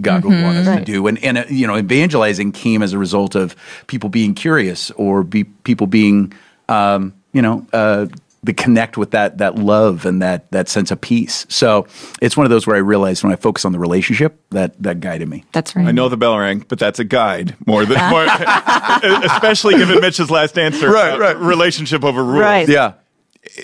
God 0.00 0.24
would 0.24 0.42
want 0.42 0.58
us 0.58 0.78
to 0.78 0.84
do. 0.84 1.06
And, 1.08 1.22
and 1.24 1.38
uh, 1.38 1.44
you 1.50 1.66
know, 1.66 1.76
evangelizing 1.76 2.52
came 2.52 2.82
as 2.82 2.92
a 2.92 2.98
result 2.98 3.34
of 3.34 3.54
people 3.86 4.08
being 4.08 4.32
curious 4.34 4.90
or 4.92 5.24
be, 5.24 5.44
people 5.44 5.86
being, 5.88 6.32
um, 6.68 7.12
you 7.32 7.42
know, 7.42 7.66
uh, 7.72 8.06
the 8.44 8.52
connect 8.52 8.96
with 8.96 9.10
that 9.10 9.38
that 9.38 9.56
love 9.56 10.06
and 10.06 10.22
that 10.22 10.50
that 10.52 10.68
sense 10.68 10.90
of 10.90 11.00
peace. 11.00 11.44
So 11.48 11.86
it's 12.22 12.36
one 12.36 12.46
of 12.46 12.50
those 12.50 12.66
where 12.66 12.76
I 12.76 12.80
realized 12.80 13.24
when 13.24 13.32
I 13.32 13.36
focus 13.36 13.64
on 13.64 13.72
the 13.72 13.78
relationship 13.78 14.40
that 14.50 14.80
that 14.82 15.00
guided 15.00 15.28
me. 15.28 15.44
That's 15.52 15.74
right. 15.74 15.86
I 15.86 15.90
know 15.92 16.08
the 16.08 16.16
bell 16.16 16.38
rang, 16.38 16.60
but 16.68 16.78
that's 16.78 16.98
a 16.98 17.04
guide 17.04 17.56
more 17.66 17.84
than 17.84 17.98
more, 18.10 18.24
especially 19.24 19.76
given 19.76 20.00
Mitch's 20.00 20.30
last 20.30 20.58
answer. 20.58 20.90
Right, 20.90 21.14
uh, 21.14 21.18
right. 21.18 21.36
Relationship 21.36 22.04
over 22.04 22.22
rules. 22.24 22.40
Right. 22.40 22.68
Yeah. 22.68 22.94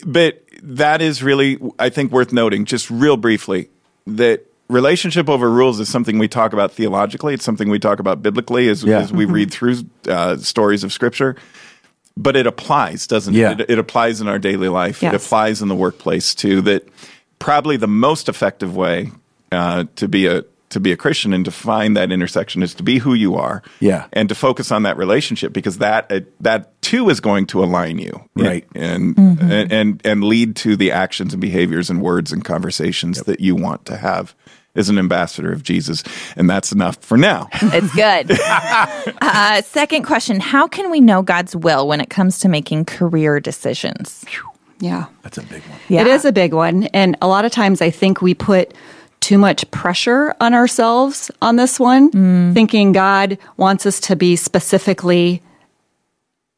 but 0.06 0.40
that 0.62 1.02
is 1.02 1.22
really 1.22 1.58
i 1.78 1.90
think 1.90 2.10
worth 2.10 2.32
noting 2.32 2.64
just 2.64 2.88
real 2.90 3.16
briefly 3.18 3.68
that 4.06 4.40
relationship 4.68 5.28
over 5.28 5.50
rules 5.50 5.78
is 5.78 5.90
something 5.90 6.18
we 6.18 6.26
talk 6.28 6.54
about 6.54 6.72
theologically 6.72 7.34
it's 7.34 7.44
something 7.44 7.68
we 7.68 7.78
talk 7.78 7.98
about 7.98 8.22
biblically 8.22 8.68
as, 8.68 8.82
Yeah. 8.82 9.00
as 9.00 9.12
we 9.12 9.26
read 9.26 9.50
through 9.50 9.78
uh, 10.08 10.38
stories 10.38 10.82
of 10.82 10.90
scripture 10.92 11.36
but 12.16 12.36
it 12.36 12.46
applies 12.46 13.06
doesn't 13.06 13.34
Yeah. 13.34 13.52
it? 13.52 13.60
it 13.62 13.70
it 13.70 13.78
applies 13.78 14.20
in 14.20 14.28
our 14.28 14.38
daily 14.38 14.68
life 14.68 15.02
it 15.02 15.14
applies 15.14 15.60
in 15.62 15.68
the 15.68 15.74
workplace 15.74 16.34
too 16.34 16.60
that 16.62 16.86
probably 17.38 17.76
the 17.76 17.88
most 17.88 18.28
effective 18.28 18.74
way 18.76 19.10
uh, 19.52 19.84
to 19.96 20.08
be 20.08 20.26
a 20.26 20.44
to 20.70 20.80
be 20.80 20.90
a 20.90 20.96
Christian 20.96 21.32
and 21.32 21.44
to 21.44 21.52
find 21.52 21.96
that 21.96 22.10
intersection 22.10 22.60
is 22.60 22.74
to 22.74 22.82
be 22.82 22.98
who 22.98 23.14
you 23.14 23.36
are, 23.36 23.62
Yeah. 23.78 24.06
and 24.12 24.28
to 24.28 24.34
focus 24.34 24.72
on 24.72 24.82
that 24.82 24.96
relationship 24.96 25.52
because 25.52 25.78
that 25.78 26.10
uh, 26.10 26.20
that 26.40 26.80
too 26.82 27.10
is 27.10 27.20
going 27.20 27.46
to 27.48 27.62
align 27.62 27.98
you, 28.00 28.20
Right. 28.34 28.66
and 28.74 29.16
and, 29.16 29.70
and 29.72 30.00
and 30.04 30.24
lead 30.24 30.56
to 30.56 30.74
the 30.74 30.90
actions 30.90 31.32
and 31.32 31.40
behaviors 31.40 31.90
and 31.90 32.00
words 32.02 32.32
and 32.32 32.44
conversations 32.44 33.22
that 33.24 33.38
you 33.38 33.54
want 33.54 33.84
to 33.86 33.96
have 33.96 34.34
as 34.74 34.88
an 34.88 34.98
ambassador 34.98 35.52
of 35.52 35.62
Jesus, 35.62 36.02
and 36.36 36.48
that's 36.50 36.72
enough 36.72 36.96
for 37.00 37.16
now. 37.16 37.48
It's 37.62 37.94
good. 37.94 38.38
uh, 39.20 39.62
second 39.62 40.04
question 40.04 40.40
How 40.40 40.68
can 40.68 40.90
we 40.90 41.00
know 41.00 41.22
God's 41.22 41.56
will 41.56 41.88
when 41.88 42.00
it 42.00 42.10
comes 42.10 42.38
to 42.40 42.48
making 42.48 42.84
career 42.84 43.40
decisions? 43.40 44.24
Yeah. 44.80 45.06
That's 45.22 45.38
a 45.38 45.42
big 45.42 45.62
one. 45.62 45.78
Yeah. 45.88 46.02
It 46.02 46.06
is 46.08 46.24
a 46.24 46.32
big 46.32 46.52
one. 46.52 46.84
And 46.94 47.16
a 47.22 47.26
lot 47.26 47.44
of 47.44 47.52
times 47.52 47.80
I 47.80 47.90
think 47.90 48.20
we 48.20 48.34
put 48.34 48.74
too 49.20 49.38
much 49.38 49.68
pressure 49.70 50.34
on 50.40 50.52
ourselves 50.52 51.30
on 51.40 51.56
this 51.56 51.80
one, 51.80 52.52
thinking 52.52 52.92
God 52.92 53.38
wants 53.56 53.86
us 53.86 53.98
to 54.00 54.16
be 54.16 54.36
specifically 54.36 55.42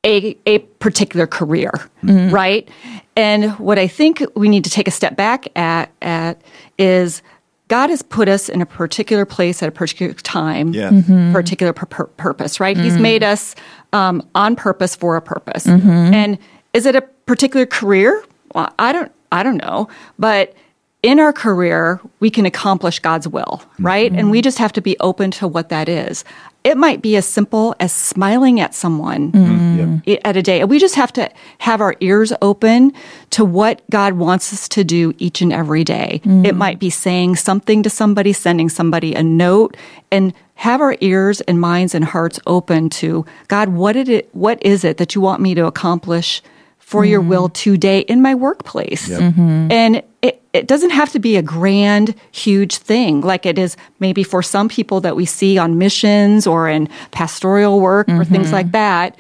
a, 0.04 0.37
a 0.46 0.58
particular 0.58 1.26
career, 1.26 1.70
right? 2.02 2.68
And 3.16 3.52
what 3.58 3.78
I 3.78 3.87
think 3.87 4.23
we 4.35 4.49
need 4.49 4.64
to 4.64 4.70
take 4.70 4.88
a 4.88 4.90
step 4.90 5.16
back 5.16 5.46
at, 5.56 5.90
at 6.02 6.40
is 6.78 7.23
God 7.68 7.90
has 7.90 8.02
put 8.02 8.28
us 8.28 8.49
in 8.49 8.62
a 8.62 8.66
particular 8.66 9.25
place 9.25 9.62
at 9.62 9.68
a 9.68 9.73
particular 9.73 10.12
time 10.14 10.73
Yeah. 10.73 11.00
for 11.02 11.30
a 11.30 11.32
particular 11.32 11.73
pur- 11.73 11.87
pur- 11.87 12.06
purpose, 12.06 12.61
right? 12.61 12.76
He's 12.76 12.94
mm-hmm. 12.94 13.02
made 13.02 13.23
us 13.25 13.54
um, 13.92 14.26
on 14.35 14.54
purpose 14.54 14.94
for 14.94 15.16
a 15.16 15.23
purpose. 15.23 15.66
Mm-hmm. 15.66 15.88
And 15.88 16.38
is 16.73 16.87
it 16.87 16.94
a 16.94 17.02
particular 17.02 17.66
career? 17.66 18.23
Well, 18.54 18.73
I 18.78 18.92
don't, 18.92 19.11
I 19.32 19.42
don't 19.42 19.56
know, 19.56 19.88
but 20.18 20.54
in 21.02 21.20
our 21.20 21.32
career, 21.32 22.00
we 22.20 22.30
can 22.30 22.46
accomplish 22.46 22.99
God's 22.99 23.28
will, 23.28 23.62
right? 23.78 24.11
And 24.12 24.30
we 24.30 24.42
just 24.42 24.58
have 24.58 24.73
to 24.73 24.80
be 24.80 24.96
open 24.99 25.30
to 25.32 25.46
what 25.46 25.68
that 25.68 25.88
is. 25.88 26.25
It 26.66 26.76
might 26.76 27.00
be 27.00 27.14
as 27.14 27.25
simple 27.25 27.76
as 27.78 27.92
smiling 27.92 28.58
at 28.58 28.75
someone 28.75 29.30
mm-hmm. 29.30 29.78
Mm-hmm. 29.78 30.11
i- 30.11 30.20
at 30.25 30.37
a 30.37 30.42
day. 30.42 30.64
We 30.64 30.80
just 30.80 30.96
have 30.96 31.12
to 31.12 31.30
have 31.58 31.80
our 31.80 31.94
ears 32.00 32.32
open 32.42 32.92
to 33.30 33.44
what 33.44 33.88
God 33.88 34.14
wants 34.14 34.52
us 34.52 34.68
to 34.70 34.82
do 34.82 35.14
each 35.18 35.40
and 35.40 35.52
every 35.52 35.85
day. 35.85 36.20
It 36.25 36.28
mm. 36.28 36.56
might 36.56 36.80
be 36.80 36.90
saying 36.90 37.37
something 37.37 37.85
to 37.85 37.90
somebody, 37.90 38.32
sending 38.32 38.68
somebody 38.68 39.14
a 39.14 39.23
note, 39.23 39.76
and 40.11 40.35
have 40.56 40.80
our 40.80 40.96
ears 41.00 41.40
and 41.42 41.61
minds 41.61 41.94
and 41.94 42.04
hearts 42.04 42.40
open 42.49 42.90
to 42.90 43.25
God. 43.46 43.68
What 43.68 43.92
did 43.92 44.08
it? 44.08 44.28
What 44.35 44.61
is 44.61 44.82
it 44.82 44.96
that 44.96 45.14
you 45.14 45.20
want 45.20 45.40
me 45.40 45.54
to 45.54 45.66
accomplish 45.66 46.42
for 46.87 47.05
your 47.05 47.21
mm-hmm. 47.21 47.31
will 47.31 47.49
today 47.49 47.99
in 48.02 48.23
my 48.23 48.33
workplace? 48.33 49.09
Mm-hmm. 49.09 49.73
And 49.73 50.05
it, 50.23 50.40
it 50.52 50.69
doesn't 50.69 50.90
have 50.90 51.11
to 51.11 51.19
be 51.19 51.35
a 51.37 51.43
grand, 51.43 52.14
huge 52.31 52.76
thing 52.76 53.23
like 53.23 53.45
it 53.45 53.59
is 53.59 53.76
maybe 53.99 54.23
for 54.23 54.40
some 54.40 54.69
people 54.69 55.00
that 55.00 55.16
we 55.16 55.25
see 55.25 55.59
on 55.59 55.78
missions 55.78 56.47
or 56.47 56.69
in 56.69 56.88
pastoral 57.11 57.81
work 57.81 58.09
or 58.09 58.25
things 58.25 58.47
mm-hmm. 58.47 58.55
like 58.55 58.71
that 58.71 59.16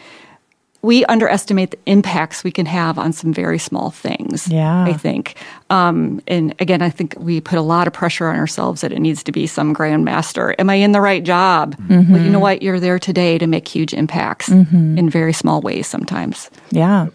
we 0.82 1.04
underestimate 1.06 1.72
the 1.72 1.78
impacts 1.86 2.44
we 2.44 2.52
can 2.52 2.64
have 2.64 2.96
on 2.96 3.12
some 3.12 3.32
very 3.32 3.58
small 3.58 3.90
things. 3.90 4.46
Yeah. 4.46 4.84
I 4.84 4.92
think. 4.92 5.34
Um, 5.68 6.22
and 6.28 6.54
again, 6.60 6.80
I 6.80 6.90
think 6.90 7.16
we 7.18 7.40
put 7.40 7.58
a 7.58 7.62
lot 7.62 7.88
of 7.88 7.92
pressure 7.92 8.28
on 8.28 8.36
ourselves 8.36 8.82
that 8.82 8.92
it 8.92 9.00
needs 9.00 9.24
to 9.24 9.32
be 9.32 9.48
some 9.48 9.74
grandmaster. 9.74 10.54
Am 10.60 10.70
I 10.70 10.76
in 10.76 10.92
the 10.92 11.00
right 11.00 11.24
job? 11.24 11.74
Well, 11.88 12.22
you 12.22 12.30
know 12.30 12.38
what? 12.38 12.62
You're 12.62 12.78
there 12.78 13.00
today 13.00 13.36
to 13.38 13.48
make 13.48 13.66
huge 13.66 13.92
impacts 13.92 14.48
in 14.48 15.10
very 15.10 15.32
small 15.32 15.60
ways 15.60 15.88
sometimes. 15.88 16.50
Yeah. 16.70 17.08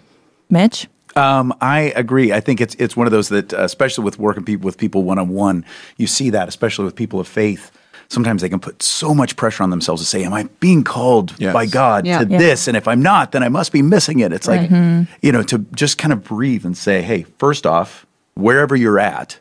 Mitch? 0.51 0.87
Um, 1.15 1.53
I 1.59 1.91
agree. 1.95 2.31
I 2.31 2.39
think 2.39 2.61
it's 2.61 2.75
it's 2.75 2.95
one 2.95 3.07
of 3.07 3.11
those 3.11 3.29
that, 3.29 3.53
uh, 3.53 3.63
especially 3.63 4.03
with 4.05 4.17
working 4.19 4.43
people 4.45 4.65
with 4.65 4.77
people 4.77 5.03
one 5.03 5.19
on 5.19 5.29
one, 5.29 5.65
you 5.97 6.07
see 6.07 6.29
that, 6.29 6.47
especially 6.47 6.85
with 6.85 6.95
people 6.95 7.19
of 7.19 7.27
faith. 7.27 7.71
Sometimes 8.07 8.41
they 8.41 8.49
can 8.49 8.59
put 8.59 8.83
so 8.83 9.13
much 9.13 9.35
pressure 9.37 9.63
on 9.63 9.69
themselves 9.69 10.01
to 10.01 10.07
say, 10.07 10.23
"Am 10.23 10.33
I 10.33 10.43
being 10.59 10.83
called 10.83 11.33
Yes. 11.37 11.53
by 11.53 11.65
God 11.65 12.05
Yeah. 12.05 12.19
to 12.23 12.29
Yeah. 12.29 12.37
this? 12.37 12.67
And 12.67 12.75
if 12.77 12.87
I'm 12.87 13.01
not, 13.01 13.31
then 13.31 13.41
I 13.43 13.49
must 13.49 13.71
be 13.71 13.81
missing 13.81 14.19
it." 14.19 14.31
It's 14.33 14.47
like, 14.47 14.69
Right. 14.69 15.07
you 15.21 15.31
know, 15.31 15.43
to 15.43 15.65
just 15.73 15.97
kind 15.97 16.11
of 16.13 16.23
breathe 16.23 16.65
and 16.65 16.77
say, 16.77 17.01
"Hey, 17.01 17.25
first 17.39 17.65
off, 17.65 18.05
wherever 18.35 18.75
you're 18.75 18.99
at, 18.99 19.39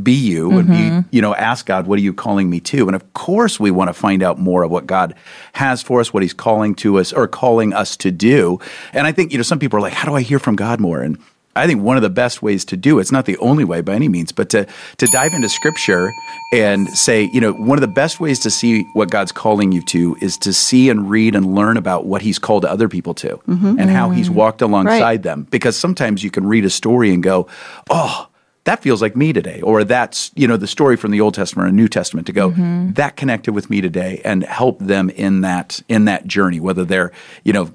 be 0.00 0.12
you 0.12 0.58
and 0.58 0.68
be, 0.68 0.74
mm-hmm. 0.74 1.00
you 1.10 1.20
know, 1.20 1.34
ask 1.34 1.66
God, 1.66 1.86
what 1.86 1.98
are 1.98 2.02
you 2.02 2.14
calling 2.14 2.48
me 2.48 2.60
to? 2.60 2.86
And 2.86 2.96
of 2.96 3.12
course, 3.12 3.60
we 3.60 3.70
want 3.70 3.88
to 3.88 3.94
find 3.94 4.22
out 4.22 4.38
more 4.38 4.62
of 4.62 4.70
what 4.70 4.86
God 4.86 5.14
has 5.52 5.82
for 5.82 6.00
us, 6.00 6.14
what 6.14 6.22
He's 6.22 6.32
calling 6.32 6.74
to 6.76 6.98
us 6.98 7.12
or 7.12 7.28
calling 7.28 7.74
us 7.74 7.96
to 7.98 8.10
do. 8.10 8.58
And 8.94 9.06
I 9.06 9.12
think, 9.12 9.32
you 9.32 9.38
know, 9.38 9.42
some 9.42 9.58
people 9.58 9.78
are 9.78 9.82
like, 9.82 9.92
how 9.92 10.08
do 10.08 10.14
I 10.14 10.22
hear 10.22 10.38
from 10.38 10.56
God 10.56 10.80
more? 10.80 11.02
And 11.02 11.18
I 11.54 11.66
think 11.66 11.82
one 11.82 11.96
of 11.96 12.02
the 12.02 12.08
best 12.08 12.40
ways 12.40 12.64
to 12.66 12.76
do 12.78 12.98
it's 12.98 13.12
not 13.12 13.26
the 13.26 13.36
only 13.36 13.64
way 13.64 13.82
by 13.82 13.92
any 13.92 14.08
means, 14.08 14.32
but 14.32 14.48
to 14.50 14.66
to 14.96 15.06
dive 15.08 15.34
into 15.34 15.50
Scripture 15.50 16.10
and 16.54 16.88
say, 16.88 17.28
you 17.34 17.42
know, 17.42 17.52
one 17.52 17.76
of 17.76 17.82
the 17.82 17.88
best 17.88 18.18
ways 18.18 18.40
to 18.40 18.50
see 18.50 18.84
what 18.94 19.10
God's 19.10 19.32
calling 19.32 19.72
you 19.72 19.84
to 19.88 20.16
is 20.22 20.38
to 20.38 20.54
see 20.54 20.88
and 20.88 21.10
read 21.10 21.34
and 21.36 21.54
learn 21.54 21.76
about 21.76 22.06
what 22.06 22.22
He's 22.22 22.38
called 22.38 22.64
other 22.64 22.88
people 22.88 23.12
to 23.14 23.36
mm-hmm. 23.46 23.78
and 23.78 23.90
how 23.90 24.08
He's 24.08 24.28
mm-hmm. 24.28 24.38
walked 24.38 24.62
alongside 24.62 25.22
them. 25.22 25.46
Because 25.50 25.76
sometimes 25.76 26.24
you 26.24 26.30
can 26.30 26.46
read 26.46 26.64
a 26.64 26.70
story 26.70 27.12
and 27.12 27.22
go, 27.22 27.46
oh 27.90 28.28
that 28.64 28.80
feels 28.82 29.02
like 29.02 29.16
me 29.16 29.32
today 29.32 29.60
or 29.62 29.84
that's 29.84 30.30
you 30.34 30.46
know 30.46 30.56
the 30.56 30.66
story 30.66 30.96
from 30.96 31.10
the 31.10 31.20
old 31.20 31.34
testament 31.34 31.68
or 31.68 31.72
new 31.72 31.88
testament 31.88 32.26
to 32.26 32.32
go 32.32 32.50
mm-hmm. 32.50 32.92
that 32.92 33.16
connected 33.16 33.52
with 33.52 33.68
me 33.70 33.80
today 33.80 34.20
and 34.24 34.44
help 34.44 34.78
them 34.78 35.10
in 35.10 35.40
that 35.40 35.80
in 35.88 36.04
that 36.04 36.26
journey 36.26 36.60
whether 36.60 36.84
they're 36.84 37.12
you 37.44 37.52
know 37.52 37.72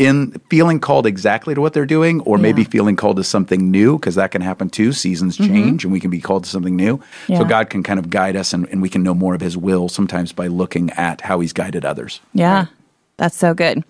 in 0.00 0.32
feeling 0.48 0.80
called 0.80 1.06
exactly 1.06 1.54
to 1.54 1.60
what 1.60 1.74
they're 1.74 1.84
doing 1.84 2.22
or 2.22 2.38
maybe 2.38 2.64
feeling 2.64 2.96
called 2.96 3.18
to 3.18 3.22
something 3.22 3.70
new 3.70 3.98
because 3.98 4.14
that 4.14 4.30
can 4.30 4.40
happen 4.40 4.70
too. 4.70 4.94
Seasons 4.94 5.36
mm-hmm. 5.36 5.52
change 5.52 5.84
and 5.84 5.92
we 5.92 6.00
can 6.00 6.10
be 6.10 6.22
called 6.22 6.44
to 6.44 6.48
something 6.48 6.74
new. 6.74 6.98
Yeah. 7.28 7.38
so 7.38 7.44
god 7.44 7.68
can 7.68 7.82
kind 7.82 7.98
of 7.98 8.08
guide 8.08 8.34
us 8.34 8.54
and, 8.54 8.66
and 8.70 8.80
we 8.80 8.88
can 8.88 9.02
know 9.02 9.12
more 9.12 9.34
of 9.34 9.42
his 9.42 9.58
will 9.58 9.90
sometimes 9.90 10.32
by 10.32 10.46
looking 10.46 10.88
at 10.92 11.20
how 11.20 11.40
he's 11.40 11.52
guided 11.52 11.84
others. 11.84 12.20
Yeah. 12.32 12.66
That's 13.20 13.36
so 13.36 13.52
good. 13.52 13.84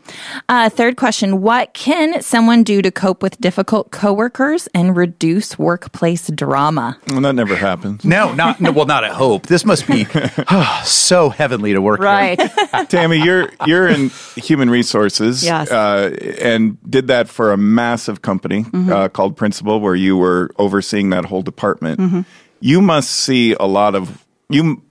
Uh, 0.49 0.69
third 0.69 0.97
question 0.97 1.41
What 1.41 1.73
can 1.73 2.21
someone 2.21 2.65
do 2.65 2.83
to 2.83 2.91
cope 2.91 3.23
with 3.23 3.41
difficult 3.41 3.93
coworkers 3.93 4.67
and 4.75 4.97
reduce 4.97 5.57
workplace 5.57 6.27
drama? 6.35 6.99
Well, 7.11 7.21
that 7.21 7.35
never 7.35 7.55
happens. 7.55 8.05
no 8.05 8.35
not 8.35 8.61
no, 8.61 8.73
well 8.73 8.87
not 8.87 9.05
at 9.05 9.13
hope 9.13 9.47
this 9.47 9.65
must 9.65 9.87
be 9.87 10.05
so 10.85 11.29
heavenly 11.31 11.73
to 11.75 11.81
work. 11.81 12.01
Right. 12.01 12.41
Tammy, 12.89 13.23
you're 13.23 13.51
you're 13.67 13.87
in 13.87 14.09
human 14.37 14.69
resources, 14.69 15.45
Yes. 15.45 15.71
uh, 15.71 16.11
and 16.41 16.77
did 16.91 17.07
that 17.07 17.29
for 17.29 17.53
a 17.53 17.57
massive 17.57 18.23
company 18.23 18.65
Mm-hmm. 18.65 18.93
uh, 18.93 19.09
called 19.09 19.37
Principal, 19.37 19.79
where 19.81 19.95
you 19.95 20.17
were 20.17 20.51
overseeing 20.59 21.11
that 21.11 21.25
whole 21.25 21.43
department. 21.43 22.01
Mm-hmm. 22.01 22.21
You 22.61 22.81
must 22.83 23.11
see 23.11 23.55
a 23.61 23.67
lot 23.67 23.95
of 23.95 24.25
you. 24.49 24.83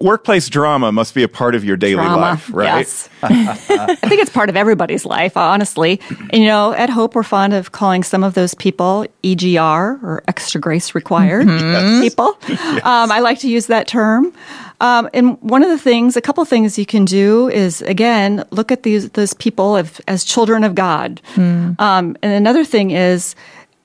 Workplace 0.00 0.48
drama 0.48 0.92
must 0.92 1.14
be 1.14 1.22
a 1.22 1.28
part 1.28 1.54
of 1.54 1.62
your 1.62 1.76
daily 1.76 1.96
Drama. 1.96 2.16
life, 2.16 2.50
right? 2.52 2.78
Yes. 2.78 3.08
I 3.22 3.94
think 3.96 4.22
it's 4.22 4.30
part 4.30 4.48
of 4.48 4.56
everybody's 4.56 5.04
life, 5.04 5.36
honestly. 5.36 6.00
And, 6.30 6.42
you 6.42 6.46
know, 6.46 6.72
at 6.72 6.88
Hope, 6.88 7.14
we're 7.14 7.22
fond 7.22 7.52
of 7.52 7.72
calling 7.72 8.02
some 8.02 8.24
of 8.24 8.32
those 8.32 8.54
people 8.54 9.04
EGR 9.22 10.02
or 10.02 10.22
extra 10.26 10.58
grace 10.58 10.94
required 10.94 11.46
people. 12.00 12.38
Um, 12.48 13.12
I 13.12 13.20
like 13.20 13.40
to 13.40 13.48
use 13.48 13.66
that 13.66 13.88
term. 13.88 14.32
Um, 14.80 15.10
and 15.12 15.38
one 15.42 15.62
of 15.62 15.68
the 15.68 15.76
things, 15.78 16.16
a 16.16 16.22
couple 16.22 16.42
things 16.46 16.78
you 16.78 16.86
can 16.86 17.04
do 17.04 17.50
is 17.50 17.82
again 17.82 18.42
look 18.50 18.72
at 18.72 18.82
these 18.82 19.10
those 19.10 19.34
people 19.34 19.76
as, 19.76 20.00
as 20.08 20.24
children 20.24 20.64
of 20.64 20.74
God. 20.74 21.20
Um, 21.36 21.76
and 21.78 22.16
another 22.22 22.64
thing 22.64 22.90
is, 22.90 23.34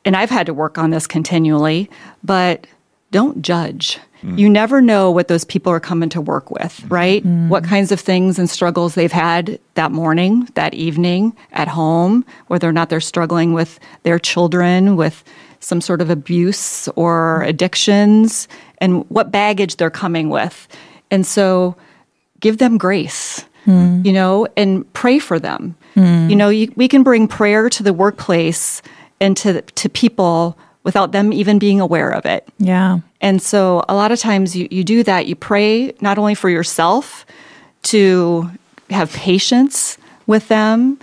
and 0.05 0.15
I've 0.15 0.29
had 0.29 0.45
to 0.45 0.53
work 0.53 0.77
on 0.77 0.91
this 0.91 1.07
continually, 1.07 1.89
but 2.23 2.67
don't 3.15 3.41
judge. 3.41 3.97
Mm. 4.23 4.37
You 4.37 4.49
never 4.49 4.81
know 4.81 5.09
what 5.09 5.29
those 5.29 5.45
people 5.45 5.71
are 5.71 5.79
coming 5.79 6.09
to 6.09 6.19
work 6.19 6.51
with, 6.51 6.81
mm-hmm. 6.81 6.93
right? 6.93 7.23
Mm. 7.23 7.47
What 7.47 7.63
kinds 7.63 7.93
of 7.93 7.99
things 8.01 8.37
and 8.37 8.49
struggles 8.49 8.95
they've 8.95 9.09
had 9.09 9.57
that 9.75 9.93
morning, 9.93 10.49
that 10.55 10.73
evening, 10.73 11.33
at 11.53 11.69
home, 11.69 12.25
whether 12.47 12.67
or 12.67 12.73
not 12.73 12.89
they're 12.89 12.99
struggling 12.99 13.53
with 13.53 13.79
their 14.03 14.19
children, 14.19 14.97
with 14.97 15.23
some 15.61 15.79
sort 15.79 16.01
of 16.01 16.09
abuse 16.09 16.89
or 16.97 17.39
mm-hmm. 17.39 17.51
addictions, 17.51 18.49
and 18.79 19.09
what 19.09 19.31
baggage 19.31 19.77
they're 19.77 19.89
coming 19.89 20.29
with. 20.29 20.67
And 21.09 21.25
so 21.25 21.77
give 22.41 22.57
them 22.57 22.77
grace, 22.77 23.45
mm. 23.65 24.05
you 24.05 24.11
know, 24.11 24.45
and 24.57 24.91
pray 24.91 25.19
for 25.19 25.39
them. 25.39 25.73
You 26.29 26.35
know, 26.35 26.49
you, 26.49 26.69
we 26.75 26.89
can 26.89 27.03
bring 27.03 27.29
prayer 27.29 27.69
to 27.69 27.81
the 27.81 27.93
workplace 27.93 28.81
and 29.21 29.37
to, 29.37 29.61
to 29.61 29.87
people 29.87 30.57
without 30.85 31.11
them 31.11 31.33
even 31.33 31.59
being 31.59 31.81
aware 31.81 32.09
of 32.11 32.25
it. 32.25 32.47
Yeah. 32.59 32.99
And 33.19 33.41
so 33.41 33.83
a 33.89 33.93
lot 33.95 34.11
of 34.13 34.19
times 34.19 34.55
you, 34.55 34.67
you 34.71 34.83
do 34.85 35.03
that. 35.03 35.25
You 35.27 35.35
pray 35.35 35.93
not 35.99 36.17
only 36.17 36.35
for 36.35 36.49
yourself 36.49 37.25
to 37.83 38.49
have 38.89 39.11
patience 39.11 39.97
with 40.27 40.47
them, 40.47 40.97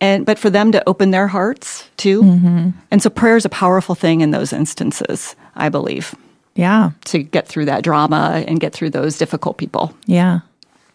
and 0.00 0.24
but 0.26 0.38
for 0.38 0.50
them 0.50 0.70
to 0.72 0.88
open 0.88 1.10
their 1.10 1.26
hearts 1.26 1.88
too. 1.96 2.22
Mm-hmm. 2.22 2.70
And 2.90 3.02
so 3.02 3.10
prayer 3.10 3.36
is 3.36 3.44
a 3.44 3.48
powerful 3.48 3.94
thing 3.94 4.20
in 4.20 4.30
those 4.30 4.52
instances, 4.52 5.34
I 5.56 5.68
believe, 5.70 6.14
Yeah. 6.54 6.90
to 7.06 7.18
get 7.22 7.48
through 7.48 7.64
that 7.66 7.82
drama 7.82 8.44
and 8.46 8.60
get 8.60 8.72
through 8.72 8.90
those 8.90 9.18
difficult 9.18 9.56
people. 9.56 9.92
Yeah. 10.06 10.40